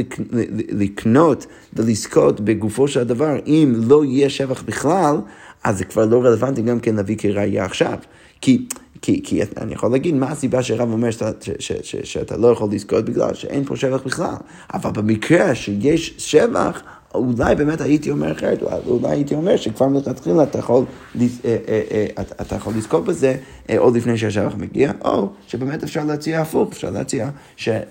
לקנות 0.69 1.45
ולזכות 1.73 2.39
בגופו 2.41 2.87
של 2.87 2.99
הדבר, 2.99 3.35
אם 3.47 3.73
לא 3.87 4.05
יהיה 4.05 4.29
שבח 4.29 4.61
בכלל, 4.61 5.15
אז 5.63 5.77
זה 5.77 5.85
כבר 5.85 6.05
לא 6.05 6.23
רלוונטי 6.23 6.61
גם 6.61 6.79
כן 6.79 6.95
להביא 6.95 7.17
כראייה 7.17 7.65
עכשיו. 7.65 7.97
כי, 8.41 8.67
כי, 9.01 9.21
כי 9.23 9.41
אני 9.57 9.73
יכול 9.73 9.91
להגיד 9.91 10.15
מה 10.15 10.29
הסיבה 10.29 10.63
שרב 10.63 10.91
אומר 10.91 11.11
שאתה, 11.11 11.31
ש, 11.41 11.49
ש, 11.59 11.71
ש, 11.81 11.95
שאתה 11.95 12.37
לא 12.37 12.47
יכול 12.47 12.69
לזכות 12.71 13.05
בגלל 13.05 13.33
שאין 13.33 13.63
פה 13.65 13.75
שבח 13.75 14.01
בכלל. 14.05 14.35
אבל 14.73 14.91
במקרה 14.91 15.55
שיש 15.55 16.13
שבח, 16.17 16.81
אולי 17.15 17.55
באמת 17.55 17.81
הייתי 17.81 18.11
אומר 18.11 18.31
אחרת, 18.31 18.63
אולי 18.87 19.09
הייתי 19.09 19.35
אומר 19.35 19.57
שכבר 19.57 19.87
מלכתחילה 19.87 20.43
אתה 20.43 20.59
יכול, 20.59 20.85
אה, 21.19 21.27
אה, 21.45 21.81
אה, 21.91 22.05
אתה 22.41 22.55
יכול 22.55 22.73
לזכות 22.77 23.05
בזה 23.05 23.35
עוד 23.77 23.95
לפני 23.95 24.17
שהשבח 24.17 24.53
מגיע, 24.57 24.91
או 25.05 25.29
שבאמת 25.47 25.83
אפשר 25.83 26.03
להציע 26.03 26.41
הפוך, 26.41 26.69
אפשר 26.71 26.89
להציע 26.89 27.29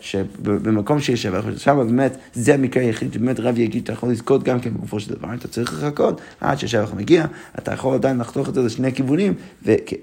שבמקום 0.01 1.01
שיש 1.01 1.23
שבח, 1.23 1.45
שם 1.57 1.77
באמת 1.77 2.17
זה 2.35 2.55
המקרה 2.55 2.83
היחיד 2.83 3.13
שבאמת 3.13 3.41
רב 3.41 3.59
יגיד, 3.59 3.83
אתה 3.83 3.93
יכול 3.93 4.11
לזכות 4.11 4.43
גם 4.43 4.61
כן 4.61 4.75
בגופו 4.75 5.01
של 5.01 5.15
דבר, 5.15 5.29
אתה 5.35 5.49
צריך 5.49 5.73
לחכות 5.73 6.21
עד 6.41 6.59
שהשבח 6.59 6.93
מגיע, 6.97 7.25
אתה 7.59 7.73
יכול 7.73 7.95
עדיין 7.95 8.19
לחתוך 8.19 8.49
את 8.49 8.55
זה 8.55 8.63
לשני 8.63 8.93
כיוונים, 8.93 9.35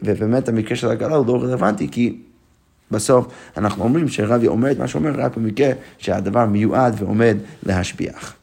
ובאמת 0.02 0.50
המקרה 0.50 0.78
של 0.78 0.90
הגלה 0.90 1.16
הוא 1.16 1.28
לא 1.28 1.44
רלוונטי, 1.44 1.88
כי... 1.92 2.18
בסוף 2.92 3.28
אנחנו 3.58 3.84
אומרים 3.84 4.08
שרבי 4.08 4.48
אומר 4.48 4.72
את 4.72 4.80
מה 4.80 4.88
שאומר 4.88 5.12
רק 5.18 5.38
במקרה 5.38 5.72
שהדבר 5.98 6.46
מיועד 6.46 6.96
ועומד 7.00 7.38
להשביח. 7.64 8.37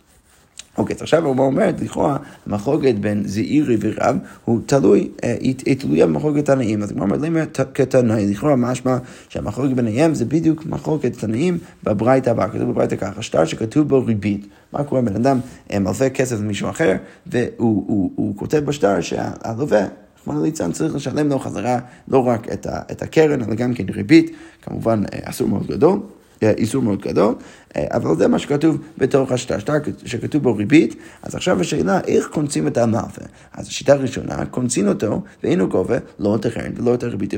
אוקיי, 0.78 0.96
אז 0.96 1.02
עכשיו 1.02 1.26
הוא 1.26 1.38
אומר, 1.38 1.70
לכאורה, 1.82 2.16
המחלוקת 2.46 2.94
בין 2.94 3.22
זעירי 3.26 3.76
ורב 3.80 4.16
הוא 4.44 4.60
תלוי, 4.66 5.08
אה, 5.24 5.36
היא 5.40 5.76
תלויה 5.78 6.06
במחלוקת 6.06 6.44
תנאים. 6.44 6.82
אז 6.82 6.90
הוא 6.90 7.00
אומר, 7.00 7.16
למה 7.16 7.40
כתנאי? 7.74 8.30
לכאורה 8.30 8.56
משמע 8.56 8.96
שהמחלוקת 9.28 9.74
ביניהם 9.76 10.14
זה 10.14 10.24
בדיוק 10.24 10.66
מחלוקת 10.66 11.18
תנאים 11.18 11.58
בברייתא 11.84 12.30
הבאה. 12.30 12.48
כתוב 12.48 12.70
בברייתא 12.70 12.96
ככה, 12.96 13.22
שטר 13.22 13.44
שכתוב 13.44 13.88
בו 13.88 14.04
ריבית. 14.04 14.46
מה 14.72 14.84
קורה? 14.84 15.02
בן 15.02 15.16
אדם 15.16 15.40
אה, 15.72 15.78
מלווה 15.78 16.10
כסף 16.10 16.36
למישהו 16.36 16.70
אחר, 16.70 16.96
והוא 17.26 18.36
כותב 18.36 18.58
בשטר 18.58 19.00
שהלווה 19.00 19.86
רחמנא 20.26 20.42
ליצן 20.42 20.72
צריך 20.72 20.94
לשלם 20.94 21.28
לו 21.28 21.38
חזרה 21.38 21.78
לא 22.08 22.26
רק 22.26 22.48
את 22.92 23.02
הקרן, 23.02 23.42
אלא 23.42 23.54
גם 23.54 23.74
כן 23.74 23.84
ריבית, 23.88 24.30
כמובן 24.62 25.02
אה, 25.12 25.18
אסור 25.22 25.48
מאוד 25.48 25.66
גדול, 25.66 25.98
איסור 26.42 26.82
מאוד 26.82 27.00
גדול, 27.00 27.34
אה, 27.76 27.84
אבל 27.90 28.16
זה 28.16 28.28
מה 28.28 28.38
שכתוב 28.38 28.78
בתוך 28.98 29.32
השטר, 29.32 29.58
שטר 29.58 29.72
שכתוב 30.04 30.42
בו 30.42 30.56
ריבית, 30.56 30.94
אז 31.22 31.34
עכשיו 31.34 31.60
השאלה, 31.60 32.00
איך 32.06 32.28
קונסים 32.32 32.66
את 32.66 32.78
המלווה? 32.78 33.26
אז 33.52 33.66
השיטה 33.66 33.92
הראשונה, 33.92 34.46
קונסים 34.46 34.88
אותו, 34.88 35.22
ואין 35.42 35.60
הוא 35.60 35.68
גובה 35.68 35.98
לא 36.18 36.36
את 36.36 36.46
הקרן 36.46 36.72
ולא 36.76 36.94
את 36.94 37.02
הריבית. 37.02 37.34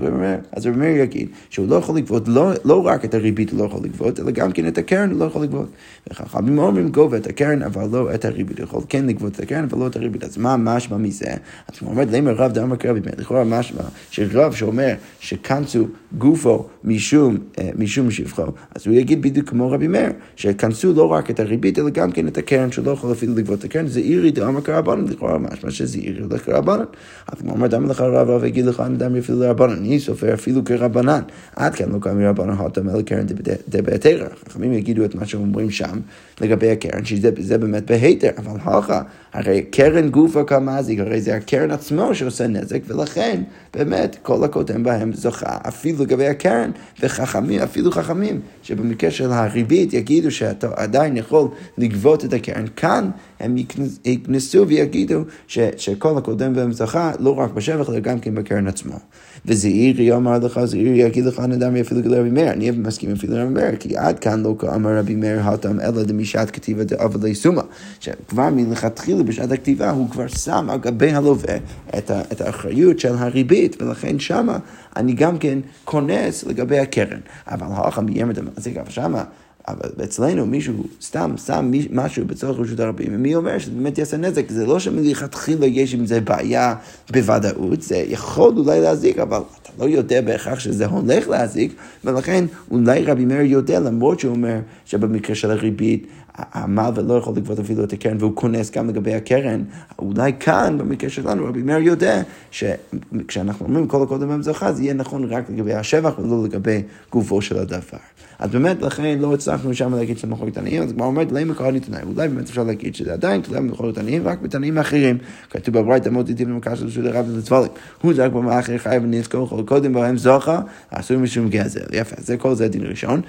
אז 0.52 0.66
רבי 0.66 0.76
מאיר 0.76 0.96
יגיד 0.96 1.28
שהוא 1.50 1.68
לא 1.68 1.74
יכול 1.74 1.96
לגבות, 1.96 2.28
לא, 2.28 2.50
לא 2.64 2.86
רק 2.86 3.04
את 3.04 3.14
הריבית 3.14 3.50
הוא 3.50 3.60
לא 3.60 3.64
יכול 3.64 3.80
לגבות, 3.84 4.20
אלא 4.20 4.30
גם 4.30 4.52
כן 4.52 4.68
את 4.68 4.78
הקרן 4.78 5.10
הוא 5.10 5.20
לא 5.20 5.24
יכול 5.24 5.42
לגבות. 5.42 5.68
וחכמים 6.10 6.58
אומרים 6.58 6.88
גובה 6.88 7.16
את 7.16 7.26
הקרן, 7.26 7.62
אבל 7.62 7.88
לא 7.92 8.14
את 8.14 8.24
הריבית. 8.24 8.58
הוא 8.58 8.64
יכול 8.64 8.82
כן 8.88 9.06
לגבות 9.06 9.34
את 9.34 9.40
הקרן, 9.40 9.64
אבל 9.64 9.78
לא 9.78 9.86
את 9.86 9.96
הריבית. 9.96 10.24
אז 10.24 10.36
מה 10.36 10.56
משמע 10.56 10.96
מזה? 10.96 11.30
אז 11.68 11.78
הוא 11.80 11.90
אומר, 11.90 12.04
למה 12.10 12.32
רב 12.32 12.52
דם 12.52 12.72
הקרבי, 12.72 13.00
לכאורה 13.18 13.44
משמע 13.44 13.82
שרב 14.10 14.52
שאומר 14.52 14.94
שקנסו 15.20 15.86
גופו 16.18 16.66
משום, 16.84 17.36
אה, 17.58 17.70
משום 17.76 18.10
שבחו, 18.10 18.42
אז 18.74 18.85
הוא 18.86 18.94
יגיד 18.94 19.22
בדיוק 19.22 19.48
כמו 19.48 19.70
רבי 19.70 19.88
מאיר. 19.88 20.10
שכנסו 20.36 20.92
לא 20.92 21.12
רק 21.12 21.30
את 21.30 21.40
הריבית, 21.40 21.78
אלא 21.78 21.90
גם 21.90 22.12
כן 22.12 22.28
את 22.28 22.38
הקרן, 22.38 22.72
שלא 22.72 22.90
יכול 22.90 23.12
אפילו 23.12 23.34
לגבות 23.34 23.58
את 23.58 23.64
הקרן, 23.64 23.86
זה 23.86 24.00
אירי 24.00 24.30
דאמר 24.30 24.60
כרבנן, 24.60 25.04
לכאורה 25.08 25.38
משמע 25.38 25.70
שזה 25.70 25.98
אירי 25.98 26.20
הולך 26.20 26.44
כרבנן. 26.44 26.84
אז 27.28 27.42
הוא 27.42 27.50
אומר, 27.50 27.66
דמה 27.66 27.88
לך 27.88 28.00
רב 28.00 28.30
רב 28.30 28.44
יגיד 28.44 28.66
לך, 28.66 28.80
אני 28.80 28.96
דם 28.96 29.16
אפילו 29.16 29.40
לרבנן, 29.40 29.72
אני 29.72 30.00
סופר 30.00 30.34
אפילו 30.34 30.64
כרבנן. 30.64 31.20
עד 31.56 31.74
כאן 31.74 31.92
לא 31.92 31.98
קם 31.98 32.18
מרבנן 32.18 32.50
הותם 32.50 32.88
אלא 32.88 33.02
קרן 33.02 33.26
דבהתרא. 33.68 34.26
חכמים 34.48 34.72
יגידו 34.72 35.04
את 35.04 35.14
מה 35.14 35.26
שאומרים 35.26 35.70
שם 35.70 35.98
לגבי 36.40 36.70
הקרן, 36.70 37.04
שזה 37.04 37.58
באמת 37.58 37.90
בהיתר, 37.90 38.30
אבל 38.38 38.60
הלכה, 38.62 39.02
הרי 39.32 39.62
קרן 39.62 40.08
גופה 40.08 40.44
כמזיק, 40.44 41.00
הרי 41.00 41.20
זה 41.20 41.34
הקרן 41.36 41.70
עצמו 41.70 42.14
שעושה 42.14 42.46
נזק, 42.46 42.78
ולכן 42.86 43.42
באמת 43.74 44.16
כל 44.22 44.44
הקודם 44.44 44.82
בהם 44.82 45.12
זוכה, 45.12 45.58
אפילו 45.68 46.02
לגבי 46.02 46.26
הקרן, 46.26 46.70
וחכמים, 47.00 47.60
אפילו 47.60 47.92
חכמים, 47.92 48.40
שבמקרה 48.62 49.10
של 49.10 49.32
הריבית 49.32 49.92
יגידו 49.92 50.30
שאתה 50.30 50.68
עדיין 50.76 51.16
יכול 51.16 51.48
לגבות 51.78 52.24
את 52.24 52.32
הקרן. 52.32 52.64
כאן 52.76 53.10
הם 53.40 53.56
יקנסו 54.04 54.68
ויגידו 54.68 55.20
ש, 55.46 55.58
שכל 55.76 56.18
הקודם 56.18 56.54
במזכה 56.54 57.12
לא 57.20 57.38
רק 57.38 57.50
בשבח, 57.50 57.90
אלא 57.90 57.98
גם 57.98 58.18
כן 58.20 58.34
בקרן 58.34 58.66
עצמו. 58.66 58.98
וזעירי 59.46 60.12
אמר 60.12 60.38
לך, 60.38 60.64
זעירי 60.64 60.98
יגיד 60.98 61.24
לך 61.24 61.40
נדם 61.40 61.76
אפילו 61.76 62.00
לרבי 62.04 62.30
מאיר, 62.30 62.50
אני 62.50 62.70
מסכים 62.70 63.12
אפילו 63.12 63.34
לרבי 63.36 63.54
מאיר, 63.54 63.76
כי 63.76 63.96
עד 63.96 64.18
כאן 64.18 64.42
לא 64.42 64.54
כאמר 64.58 64.98
רבי 64.98 65.14
מאיר 65.14 65.40
התם 65.40 65.80
אלא 65.80 66.02
דמשעת 66.02 66.50
כתיבה 66.50 66.84
דאבלי 66.84 67.34
סומא, 67.34 67.62
שכבר 68.00 68.50
מלכתחילה 68.50 69.22
בשעת 69.22 69.52
הכתיבה 69.52 69.90
הוא 69.90 70.10
כבר 70.10 70.26
שם 70.26 70.66
על 70.70 70.78
גבי 70.78 71.10
הלווה 71.10 71.56
את, 71.98 72.10
את 72.32 72.40
האחריות 72.40 72.98
של 72.98 73.14
הריבית, 73.14 73.82
ולכן 73.82 74.18
שמה 74.18 74.58
אני 74.96 75.12
גם 75.12 75.38
כן 75.38 75.58
כונס 75.84 76.44
לגבי 76.44 76.78
הקרן. 76.78 77.20
אבל 77.46 77.66
ביים 78.06 78.30
את 78.30 78.38
המעסיק, 78.38 78.76
אבל 78.76 78.90
שמה 78.90 79.24
אבל 79.68 80.04
אצלנו 80.04 80.46
מישהו 80.46 80.74
סתם 81.02 81.34
שם 81.46 81.70
משהו 81.90 82.24
בצורך 82.26 82.58
רשות 82.58 82.80
הרבים, 82.80 83.08
ומי 83.10 83.34
אומר 83.34 83.58
שזה 83.58 83.70
באמת 83.70 83.98
יעשה 83.98 84.16
נזק? 84.16 84.50
זה 84.50 84.66
לא 84.66 84.78
שמלכתחילה 84.78 85.66
יש 85.66 85.94
עם 85.94 86.06
זה 86.06 86.20
בעיה 86.20 86.74
בוודאות, 87.10 87.82
זה 87.82 88.04
יכול 88.08 88.58
אולי 88.58 88.80
להזיק, 88.80 89.18
אבל 89.18 89.40
אתה 89.62 89.70
לא 89.78 89.88
יודע 89.88 90.20
בהכרח 90.20 90.58
שזה 90.58 90.86
הולך 90.86 91.28
להזיק, 91.28 91.74
ולכן 92.04 92.44
אולי 92.70 93.04
רבי 93.04 93.24
מאיר 93.24 93.52
יודע, 93.52 93.80
למרות 93.80 94.20
שהוא 94.20 94.34
אומר 94.34 94.58
שבמקרה 94.86 95.36
של 95.36 95.50
הריבית, 95.50 96.06
המלווה 96.38 97.02
לא 97.02 97.14
יכול 97.14 97.36
לגבות 97.36 97.58
אפילו 97.58 97.84
את 97.84 97.92
הקרן 97.92 98.16
והוא 98.20 98.32
כונס 98.34 98.70
גם 98.70 98.88
לגבי 98.88 99.14
הקרן, 99.14 99.62
אולי 99.98 100.32
כאן, 100.40 100.78
במקרה 100.78 101.10
שלנו, 101.10 101.44
רבי 101.44 101.62
מאיר 101.62 101.78
יודע 101.78 102.22
שכשאנחנו 102.50 103.66
אומרים 103.66 103.86
כל 103.86 104.02
הקודם 104.02 104.28
במזוכה, 104.28 104.72
זה 104.72 104.82
יהיה 104.82 104.94
נכון 104.94 105.24
רק 105.24 105.50
לגבי 105.50 105.74
השבח 105.74 106.18
ולא 106.18 106.44
לגבי 106.44 106.82
גופו 107.12 107.42
של 107.42 107.58
הדבר. 107.58 107.98
אז 108.38 108.50
באמת, 108.50 108.82
לכן 108.82 109.18
לא 109.18 109.34
הצלחנו 109.34 109.74
שם 109.74 109.94
להגיד 109.94 110.18
שזה 110.18 110.26
מחלוקת 110.26 110.54
תנאים, 110.54 110.82
אז 110.82 110.92
כבר 110.92 111.04
אומרת 111.04 111.32
למה 111.32 111.54
קראנו 111.54 111.78
תנאים, 111.78 112.08
אולי 112.16 112.28
באמת 112.28 112.48
אפשר 112.48 112.62
להגיד 112.62 112.94
שזה 112.94 113.12
עדיין 113.12 113.40
תלוי 113.40 113.60
במחלוקת 113.60 113.98
תנאים, 113.98 114.28
רק 114.28 114.38
בתנאים 114.40 114.78
אחרים. 114.78 115.18
כתוב 115.50 115.78
בברית 115.78 116.06
אמות 116.06 116.30
עתים 116.30 116.48
למקרה 116.48 116.76
של 116.76 116.86
רשות 116.86 117.04
הרב 117.04 117.26
ולצבולים. 117.28 117.70
הוא 118.02 118.14
זרק 118.14 118.32
במאחר 118.32 118.78
חי 118.78 118.96
ונזכור 119.02 119.66
קודם 119.66 119.92
בהם 119.92 120.16
זוכה, 120.16 120.60
אסור 120.90 121.16
משום 121.16 121.48
גזל. 121.48 121.80
יפה, 121.92 122.16
זה 122.18 122.36
כל 122.36 122.54
זה 122.54 122.68
דין 122.68 122.86
ראשון. 122.86 123.20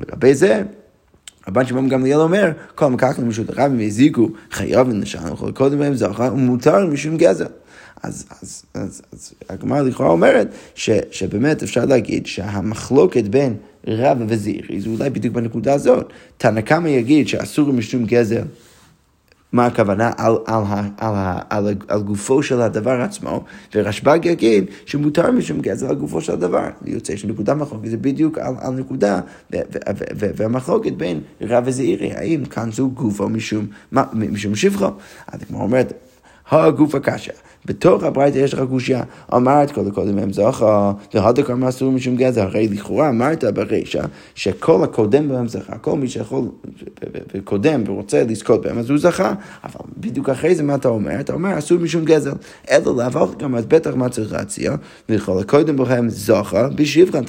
לגבי 0.00 0.34
זה, 0.34 0.62
רבן 1.48 1.66
שמעון 1.66 1.88
גמליאל 1.88 2.20
אומר, 2.20 2.52
כל 2.74 2.86
מקחנו 2.86 3.26
משום 3.26 3.44
הרבים 3.48 3.78
והזיקו 3.78 4.28
חייב 4.50 4.88
ונשן, 4.88 5.28
קודם 5.54 5.78
בהם 5.78 5.94
זוכה, 5.94 6.30
ומותר 6.32 6.86
משום 6.86 7.16
גזל. 7.16 7.46
אז, 8.02 8.26
אז, 8.42 8.62
אז, 8.74 9.02
אז 9.12 9.32
הגמרא 9.48 9.82
לכאורה 9.82 10.10
אומרת 10.10 10.48
ש, 10.74 10.90
שבאמת 11.10 11.62
אפשר 11.62 11.84
להגיד 11.84 12.26
שהמחלוקת 12.26 13.24
בין 13.24 13.54
רב 13.86 14.18
וזעירי 14.28 14.80
זה 14.80 14.88
אולי 14.88 15.10
בדיוק 15.10 15.34
בנקודה 15.34 15.74
הזאת. 15.74 16.12
תנא 16.36 16.60
קמא 16.60 16.88
יגיד 16.88 17.28
שאסור 17.28 17.72
משום 17.72 18.04
גזל. 18.04 18.42
מה 19.52 19.66
הכוונה? 19.66 20.10
על, 20.16 20.36
על, 20.46 20.62
על, 20.68 20.84
על, 20.98 21.14
על, 21.50 21.74
על 21.88 22.02
גופו 22.02 22.42
של 22.42 22.60
הדבר 22.60 23.00
עצמו, 23.00 23.44
ורשב"ג 23.74 24.24
יגיד 24.24 24.64
שמותר 24.86 25.30
משום 25.30 25.60
גזל 25.60 25.86
על 25.86 25.94
גופו 25.94 26.20
של 26.20 26.32
הדבר. 26.32 26.68
יוצא 26.84 27.16
שנקודה 27.16 27.54
מחלוקת 27.54 27.88
זה 27.88 27.96
בדיוק 27.96 28.38
על, 28.38 28.54
על 28.60 28.74
נקודה, 28.74 29.20
והמחלוקת 30.16 30.92
בין 30.92 31.20
רב 31.40 31.64
וזעירי, 31.66 32.12
האם 32.12 32.44
כאן 32.44 32.72
זו 32.72 32.90
גופו 32.90 33.28
משום, 33.28 33.66
משום 34.12 34.54
שבחו. 34.54 34.88
אז 35.26 35.40
כמו 35.48 35.62
אומרת, 35.62 35.92
הגוף 36.50 36.94
הקשה. 36.94 37.32
בתוך 37.66 38.02
הברייתא 38.02 38.38
יש 38.38 38.54
לך 38.54 38.60
קושייה. 38.68 39.02
אמרת 39.34 39.70
כל 39.70 39.88
הקודם 39.88 40.18
הם 40.18 40.32
זכה, 40.32 40.92
והדקר 41.14 41.54
מסור 41.54 41.92
משום 41.92 42.16
גזע. 42.16 42.42
הרי 42.42 42.68
לכאורה 42.68 43.08
אמרת 43.08 43.44
ברישא 43.44 44.02
שכל 44.34 44.84
הקודם 44.84 45.28
בהם 45.28 45.48
זכה, 45.48 45.78
כל 45.78 45.98
מי 45.98 46.08
שיכול 46.08 46.48
וקודם 47.34 47.82
ורוצה 47.86 48.24
לזכות 48.28 48.62
בהם, 48.62 48.78
אז 48.78 48.90
הוא 48.90 48.98
זכה. 48.98 49.34
אבל 49.64 49.80
בדיוק 49.96 50.28
אחרי 50.28 50.54
זה 50.54 50.62
מה 50.62 50.74
אתה 50.74 50.88
אומר? 50.88 51.20
אתה 51.20 51.32
אומר 51.32 51.58
אסור 51.58 51.78
משום 51.78 52.04
גזל. 52.04 52.32
אלא 52.70 52.96
לעבור 52.96 53.34
גם 53.38 53.54
אז 53.54 53.66
בטח 53.66 53.94
מה 53.94 54.08
צריך 54.08 54.32
להציע, 54.32 54.74
וכל 55.08 55.38
הקודם 55.38 55.76
בהם 55.76 56.08
זכה, 56.08 56.68
בשבחן 56.68 57.22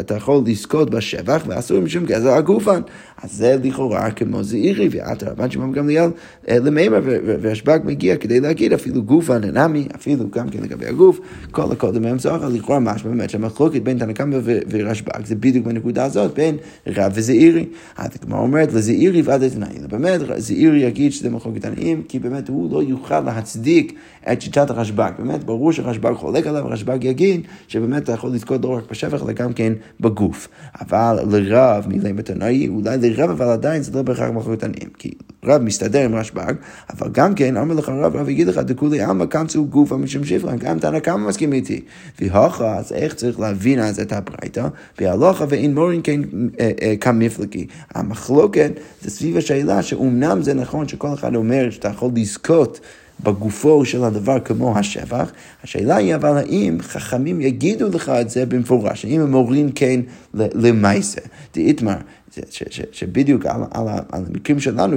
אתה 0.00 0.14
יכול 0.14 0.42
לזכות 0.46 0.90
בשבח, 0.90 1.42
ואסור 1.46 1.80
משום 1.80 2.04
גזל 2.04 2.28
הגופן. 2.28 2.80
אז 3.22 3.32
זה 3.32 3.56
לכאורה 3.62 4.10
כמו 4.10 4.42
זעירי, 4.42 4.88
ואת 4.90 5.22
רבן 5.22 5.50
שמעון 5.50 5.72
גמליאל 5.72 6.10
אה, 6.48 6.58
למימר, 6.58 7.00
והשב"כ 7.24 7.84
מגיע 7.84 8.16
כדי 8.16 8.40
להגיד 8.40 8.72
אפילו 8.72 9.02
גופן 9.02 9.44
אינם 9.44 9.70
נמי, 9.70 9.86
אפילו 9.94 10.30
גם 10.30 10.48
כן 10.48 10.62
לגבי 10.62 10.86
הגוף, 10.86 11.20
כל 11.50 11.72
הקודם 11.72 12.02
מהם 12.02 12.18
זוכר, 12.18 12.48
לכאורה 12.48 12.80
משמע 12.80 13.10
באמת 13.10 13.30
שהמחלוקת 13.30 13.82
בין 13.82 13.98
תנא 13.98 14.12
קמא 14.12 14.36
ורשב"ג 14.70 15.24
זה 15.24 15.34
בדיוק 15.34 15.66
בנקודה 15.66 16.04
הזאת 16.04 16.34
בין 16.34 16.56
רב 16.86 17.12
וזעירי. 17.14 17.66
אז 17.96 18.10
הגמרא 18.22 18.40
אומרת 18.40 18.72
לזעירי 18.72 18.99
ועד 19.24 19.42
התנאי, 19.42 19.78
באמת 19.88 20.20
זעירי 20.36 20.78
יגיד 20.78 21.12
שזה 21.12 21.30
מחלוקת 21.30 21.62
תנאים, 21.62 22.02
כי 22.08 22.18
באמת 22.18 22.48
הוא 22.48 22.72
לא 22.72 22.82
יוכל 22.82 23.20
להצדיק 23.20 23.94
את 24.32 24.42
שיטת 24.42 24.70
הרשב"ג. 24.70 25.10
באמת 25.18 25.44
ברור 25.44 25.72
שרשב"ג 25.72 26.12
חולק 26.14 26.46
עליו, 26.46 26.64
רשב"ג 26.66 27.04
יגיד 27.04 27.40
שבאמת 27.68 28.02
אתה 28.02 28.12
יכול 28.12 28.30
לזכות 28.30 28.64
לא 28.64 28.68
רק 28.68 28.90
בשפך 28.90 29.22
אלא 29.22 29.32
גם 29.32 29.52
כן 29.52 29.72
בגוף. 30.00 30.48
אבל 30.80 31.18
לרב 31.30 31.86
מילי 31.88 32.12
מתנאי, 32.12 32.68
אולי 32.68 32.96
לרב 33.00 33.30
אבל 33.30 33.46
עדיין 33.46 33.82
זה 33.82 33.92
לא 33.94 34.02
בהכרח 34.02 34.30
מחלוקת 34.30 34.60
תנאים. 34.60 34.90
כי 34.98 35.10
רב 35.44 35.62
מסתדר 35.62 36.04
עם 36.04 36.14
רשב"ג, 36.14 36.52
אבל 36.90 37.08
גם 37.12 37.34
כן 37.34 37.56
אמר 37.56 37.74
לך 37.74 37.88
רב, 37.88 38.16
רב 38.16 38.28
יגיד 38.28 38.46
לך 38.46 38.58
דכולי 38.58 39.00
עלמא 39.00 39.24
קמצו 39.26 39.64
גופה 39.64 39.96
משום 39.96 40.24
שפרה, 40.24 40.56
גם 40.56 40.78
תנא 40.78 41.00
כמה 41.00 41.28
מסכים 41.28 41.52
איתי. 41.52 41.80
והוכה, 42.20 42.76
אז 42.76 42.92
איך 42.92 43.14
צריך 43.14 43.40
להבין 43.40 43.78
אז 43.78 44.00
את 44.00 44.12
הברייתא? 44.12 44.68
והלוכה 45.00 45.44
ואין 45.48 45.74
מורין 45.74 46.00
כן 46.04 46.20
אה, 46.60 46.70
אה, 46.82 46.94
כמפלגי. 47.00 47.66
המחלוקת 47.94 48.72
זה 49.02 49.10
סביב 49.10 49.36
השאלה 49.36 49.82
שאומנם 49.82 50.42
זה 50.42 50.54
נכון 50.54 50.88
שכל 50.88 51.14
אחד 51.14 51.34
אומר 51.34 51.70
שאתה 51.70 51.88
יכול 51.88 52.10
לזכות 52.14 52.80
בגופו 53.22 53.84
של 53.84 54.04
הדבר 54.04 54.40
כמו 54.40 54.78
השבח, 54.78 55.32
השאלה 55.64 55.96
היא 55.96 56.14
אבל 56.14 56.36
האם 56.36 56.78
חכמים 56.80 57.40
יגידו 57.40 57.88
לך 57.88 58.08
את 58.08 58.30
זה 58.30 58.46
במפורש, 58.46 59.04
האם 59.04 59.20
הם 59.20 59.30
מורים 59.30 59.72
כן 59.72 60.00
למעשה. 60.34 61.20
דאיתמר, 61.54 61.96
שבדיוק 62.92 63.46
על, 63.46 63.60
על, 63.70 63.88
על 64.12 64.24
המקרים 64.28 64.60
שלנו 64.60 64.96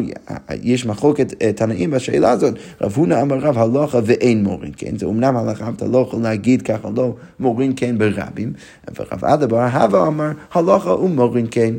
יש 0.64 0.86
מחלוקת 0.86 1.34
אה, 1.42 1.54
תנאים 1.54 1.92
בשאלה 1.92 2.32
הזאת. 2.32 2.54
רב 2.82 2.94
הונא 2.96 3.22
אמר 3.22 3.38
רב 3.38 3.58
הלכה 3.58 4.00
ואין 4.06 4.44
מורין 4.44 4.72
כן, 4.78 4.98
זה 4.98 5.06
אמנם 5.06 5.38
הלכה, 5.38 5.70
אתה 5.76 5.86
לא 5.86 5.98
יכול 5.98 6.22
להגיד 6.22 6.62
ככה, 6.62 6.90
לא 6.96 7.16
מורין 7.40 7.74
כן 7.76 7.98
ברבים, 7.98 8.54
ורב 8.96 9.26
אדבר 9.26 9.62
הווה 9.62 10.08
אמר 10.08 10.32
הלכה 10.54 10.94
ומורין 10.94 11.48
כן. 11.52 11.74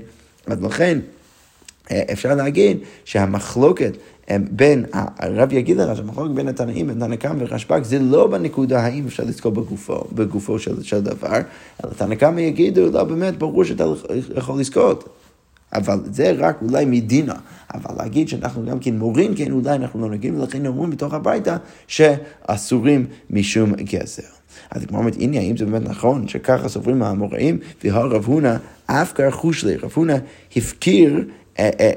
אז 0.46 0.62
לכן 0.62 0.98
אה, 1.90 2.02
אפשר 2.12 2.35
להגיד 2.35 2.78
שהמחלוקת 3.04 3.96
בין, 4.31 4.85
הרב 4.93 5.53
יגיד 5.53 5.77
לך 5.77 5.97
שהמחלוקת 5.97 6.35
בין 6.35 6.49
התנאים, 6.49 6.87
בין 6.87 6.99
תנא 6.99 7.17
קמא 7.17 7.35
ורשב"ג, 7.39 7.83
זה 7.83 7.99
לא 7.99 8.27
בנקודה 8.27 8.81
האם 8.81 9.07
אפשר 9.07 9.25
לזכור 9.25 9.53
בגופו, 9.53 10.05
בגופו 10.13 10.59
של, 10.59 10.83
של 10.83 11.01
דבר, 11.01 11.37
אלא 11.85 11.93
תנא 11.97 12.15
קמא 12.15 12.41
יגידו, 12.41 12.91
לא 12.91 13.05
באמת, 13.05 13.39
ברור 13.39 13.65
שאתה 13.65 13.85
יכול 14.37 14.61
לזכות. 14.61 15.09
אבל 15.75 16.01
זה 16.13 16.33
רק 16.39 16.59
אולי 16.63 16.85
מדינה. 16.85 17.35
אבל 17.75 17.95
להגיד 17.99 18.29
שאנחנו 18.29 18.65
גם 18.67 18.79
כן 18.79 18.99
מורים, 18.99 19.35
כן, 19.35 19.53
אולי 19.53 19.75
אנחנו 19.75 20.01
לא 20.01 20.11
נגיד, 20.11 20.35
ולכן 20.35 20.67
אומרים 20.67 20.91
בתוך 20.91 21.15
הביתה 21.15 21.57
שאסורים 21.87 23.07
משום 23.31 23.75
גזר. 23.75 24.23
אז 24.71 24.87
כמו 24.87 24.99
אומרת, 24.99 25.17
הנה, 25.21 25.39
האם 25.39 25.57
זה 25.57 25.67
באמת 25.67 25.89
נכון 25.89 26.29
שככה 26.29 26.69
סוברים 26.69 27.03
האמוראים, 27.03 27.59
והרב 27.85 28.25
הונא 28.25 28.57
אף 28.87 29.13
כרכוש 29.13 29.65
לי, 29.65 29.77
רב 29.77 29.91
הונא 29.95 30.17
הפקיר 30.57 31.25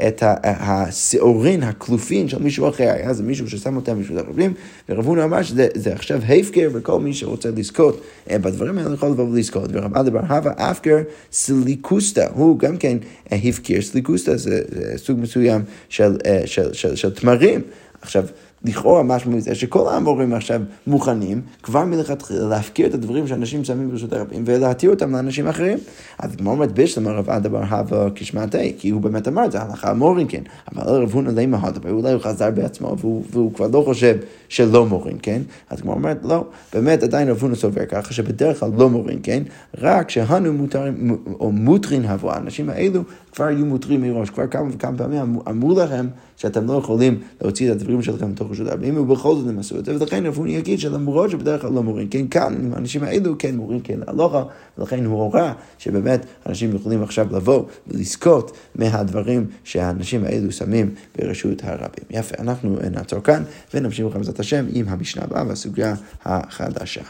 את 0.07 0.23
השעורין 0.43 1.63
הכלופין 1.63 2.29
של 2.29 2.43
מישהו 2.43 2.69
אחר, 2.69 2.89
היה 2.89 3.13
זה 3.13 3.23
מישהו 3.23 3.49
ששם 3.49 3.75
אותם 3.75 4.01
בשביל 4.01 4.17
הרבים, 4.17 4.53
ורב 4.89 5.05
הונא 5.05 5.23
אמר 5.23 5.43
שזה 5.43 5.67
עכשיו 5.93 6.21
הפקר, 6.27 6.69
וכל 6.73 6.99
מי 6.99 7.13
שרוצה 7.13 7.49
לזכות 7.55 8.01
אה, 8.29 8.37
בדברים 8.37 8.77
האלה 8.77 8.93
יכול 8.93 9.09
לבוא 9.09 9.23
ולזכות. 9.23 9.69
ורב 9.73 9.97
אדבר 9.97 10.19
הווה 10.19 10.71
אפקר 10.71 10.97
סליקוסטה, 11.31 12.27
הוא 12.33 12.59
גם 12.59 12.77
כן 12.77 12.97
הפקר, 13.31 13.81
סליקוסטה 13.81 14.37
זה 14.37 14.61
סוג 14.97 15.19
מסוים 15.19 15.61
של 15.89 17.09
תמרים. 17.15 17.61
עכשיו, 18.01 18.25
לכאורה 18.65 19.03
משהו 19.03 19.31
מזה 19.31 19.55
שכל 19.55 19.87
האמורים 19.87 20.33
עכשיו 20.33 20.61
מוכנים 20.87 21.41
כבר 21.63 21.85
מלכתחילה 21.85 22.47
להפקיר 22.47 22.87
את 22.87 22.93
הדברים 22.93 23.27
שאנשים 23.27 23.63
שמים 23.63 23.89
ברשות 23.89 24.13
הרבים 24.13 24.43
ולהתיר 24.45 24.89
אותם 24.89 25.15
לאנשים 25.15 25.47
אחרים. 25.47 25.77
אז 26.19 26.35
כמו 26.35 26.51
אומרת 26.51 26.71
בשלמה 26.71 27.11
רב 27.11 27.29
אדבר 27.29 27.63
הווה 27.63 28.07
כשמעתי, 28.15 28.73
כי 28.77 28.89
הוא 28.89 29.01
באמת 29.01 29.27
אמר 29.27 29.45
את 29.45 29.51
זה, 29.51 29.61
הלכה 29.61 29.91
אמורים 29.91 30.27
כן, 30.27 30.41
אבל 30.75 31.03
רב 31.03 31.13
הונא 31.13 31.29
לימה 31.29 31.59
הדבר, 31.61 31.91
אולי 31.91 32.11
הוא 32.11 32.21
חזר 32.21 32.51
בעצמו 32.51 32.95
והוא, 32.99 33.23
והוא 33.31 33.53
כבר 33.53 33.67
לא 33.67 33.81
חושב 33.85 34.17
שלא 34.49 34.85
מורים, 34.85 35.17
כן? 35.17 35.41
אז 35.69 35.81
כמו 35.81 35.93
אומרת, 35.93 36.17
לא, 36.23 36.45
באמת 36.73 37.03
עדיין 37.03 37.29
רב 37.29 37.41
הונא 37.41 37.55
סובר 37.55 37.85
ככה 37.85 38.13
שבדרך 38.13 38.59
כלל 38.59 38.69
לא 38.77 38.89
מורים, 38.89 39.19
כן? 39.19 39.43
רק 39.77 40.09
שהנו 40.09 40.53
מותרים 40.53 41.17
או 41.39 41.51
מותרין 41.51 42.05
הבוא, 42.05 42.31
האנשים 42.31 42.69
האלו 42.69 43.01
כבר 43.37 43.45
היו 43.45 43.65
מותרים 43.65 44.01
מראש, 44.01 44.29
כבר 44.29 44.47
כמה 44.47 44.69
וכמה 44.71 44.97
פעמים 44.97 45.39
אמרו, 45.49 45.79
לכם 45.79 46.07
שאתם 46.37 46.67
לא 46.67 46.73
יכולים 46.73 47.21
להוציא 47.41 47.71
את 47.71 47.75
הדברים 47.75 48.01
שלכם 48.01 48.29
מתוך 48.29 48.51
רשות 48.51 48.67
הרבים, 48.67 48.97
ובכל 48.97 49.35
זאת 49.35 49.47
הם 49.47 49.59
עשו 49.59 49.79
את 49.79 49.85
זה, 49.85 49.95
ולכן 49.95 50.25
רפוני 50.25 50.55
יגיד 50.55 50.79
שלמרות 50.79 51.29
שבדרך 51.29 51.61
כלל 51.61 51.71
לא 51.71 51.83
מורים 51.83 52.09
כן 52.09 52.27
כאן, 52.27 52.71
האנשים 52.73 53.03
האלו 53.03 53.37
כן 53.39 53.55
מורים 53.55 53.79
כן 53.79 53.99
להלוכה, 54.07 54.43
ולכן 54.77 55.05
הוא 55.05 55.21
הורה 55.21 55.53
שבאמת 55.77 56.25
אנשים 56.45 56.75
יכולים 56.75 57.03
עכשיו 57.03 57.27
לבוא 57.31 57.63
ולזכות 57.87 58.57
מהדברים 58.75 59.45
שהאנשים 59.63 60.23
האלו 60.23 60.51
שמים 60.51 60.93
ברשות 61.17 61.63
הרבים. 61.63 62.05
יפה, 62.09 62.35
אנחנו 62.39 62.77
נעצור 62.91 63.19
כאן 63.19 63.43
ונמשיך 63.73 64.15
בעזרת 64.15 64.39
השם 64.39 64.65
עם 64.73 64.85
המשנה 64.87 65.23
הבאה 65.23 65.47
והסוגיה 65.47 65.95
החדשה. 66.25 67.03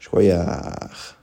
שכוייח. 0.00 1.13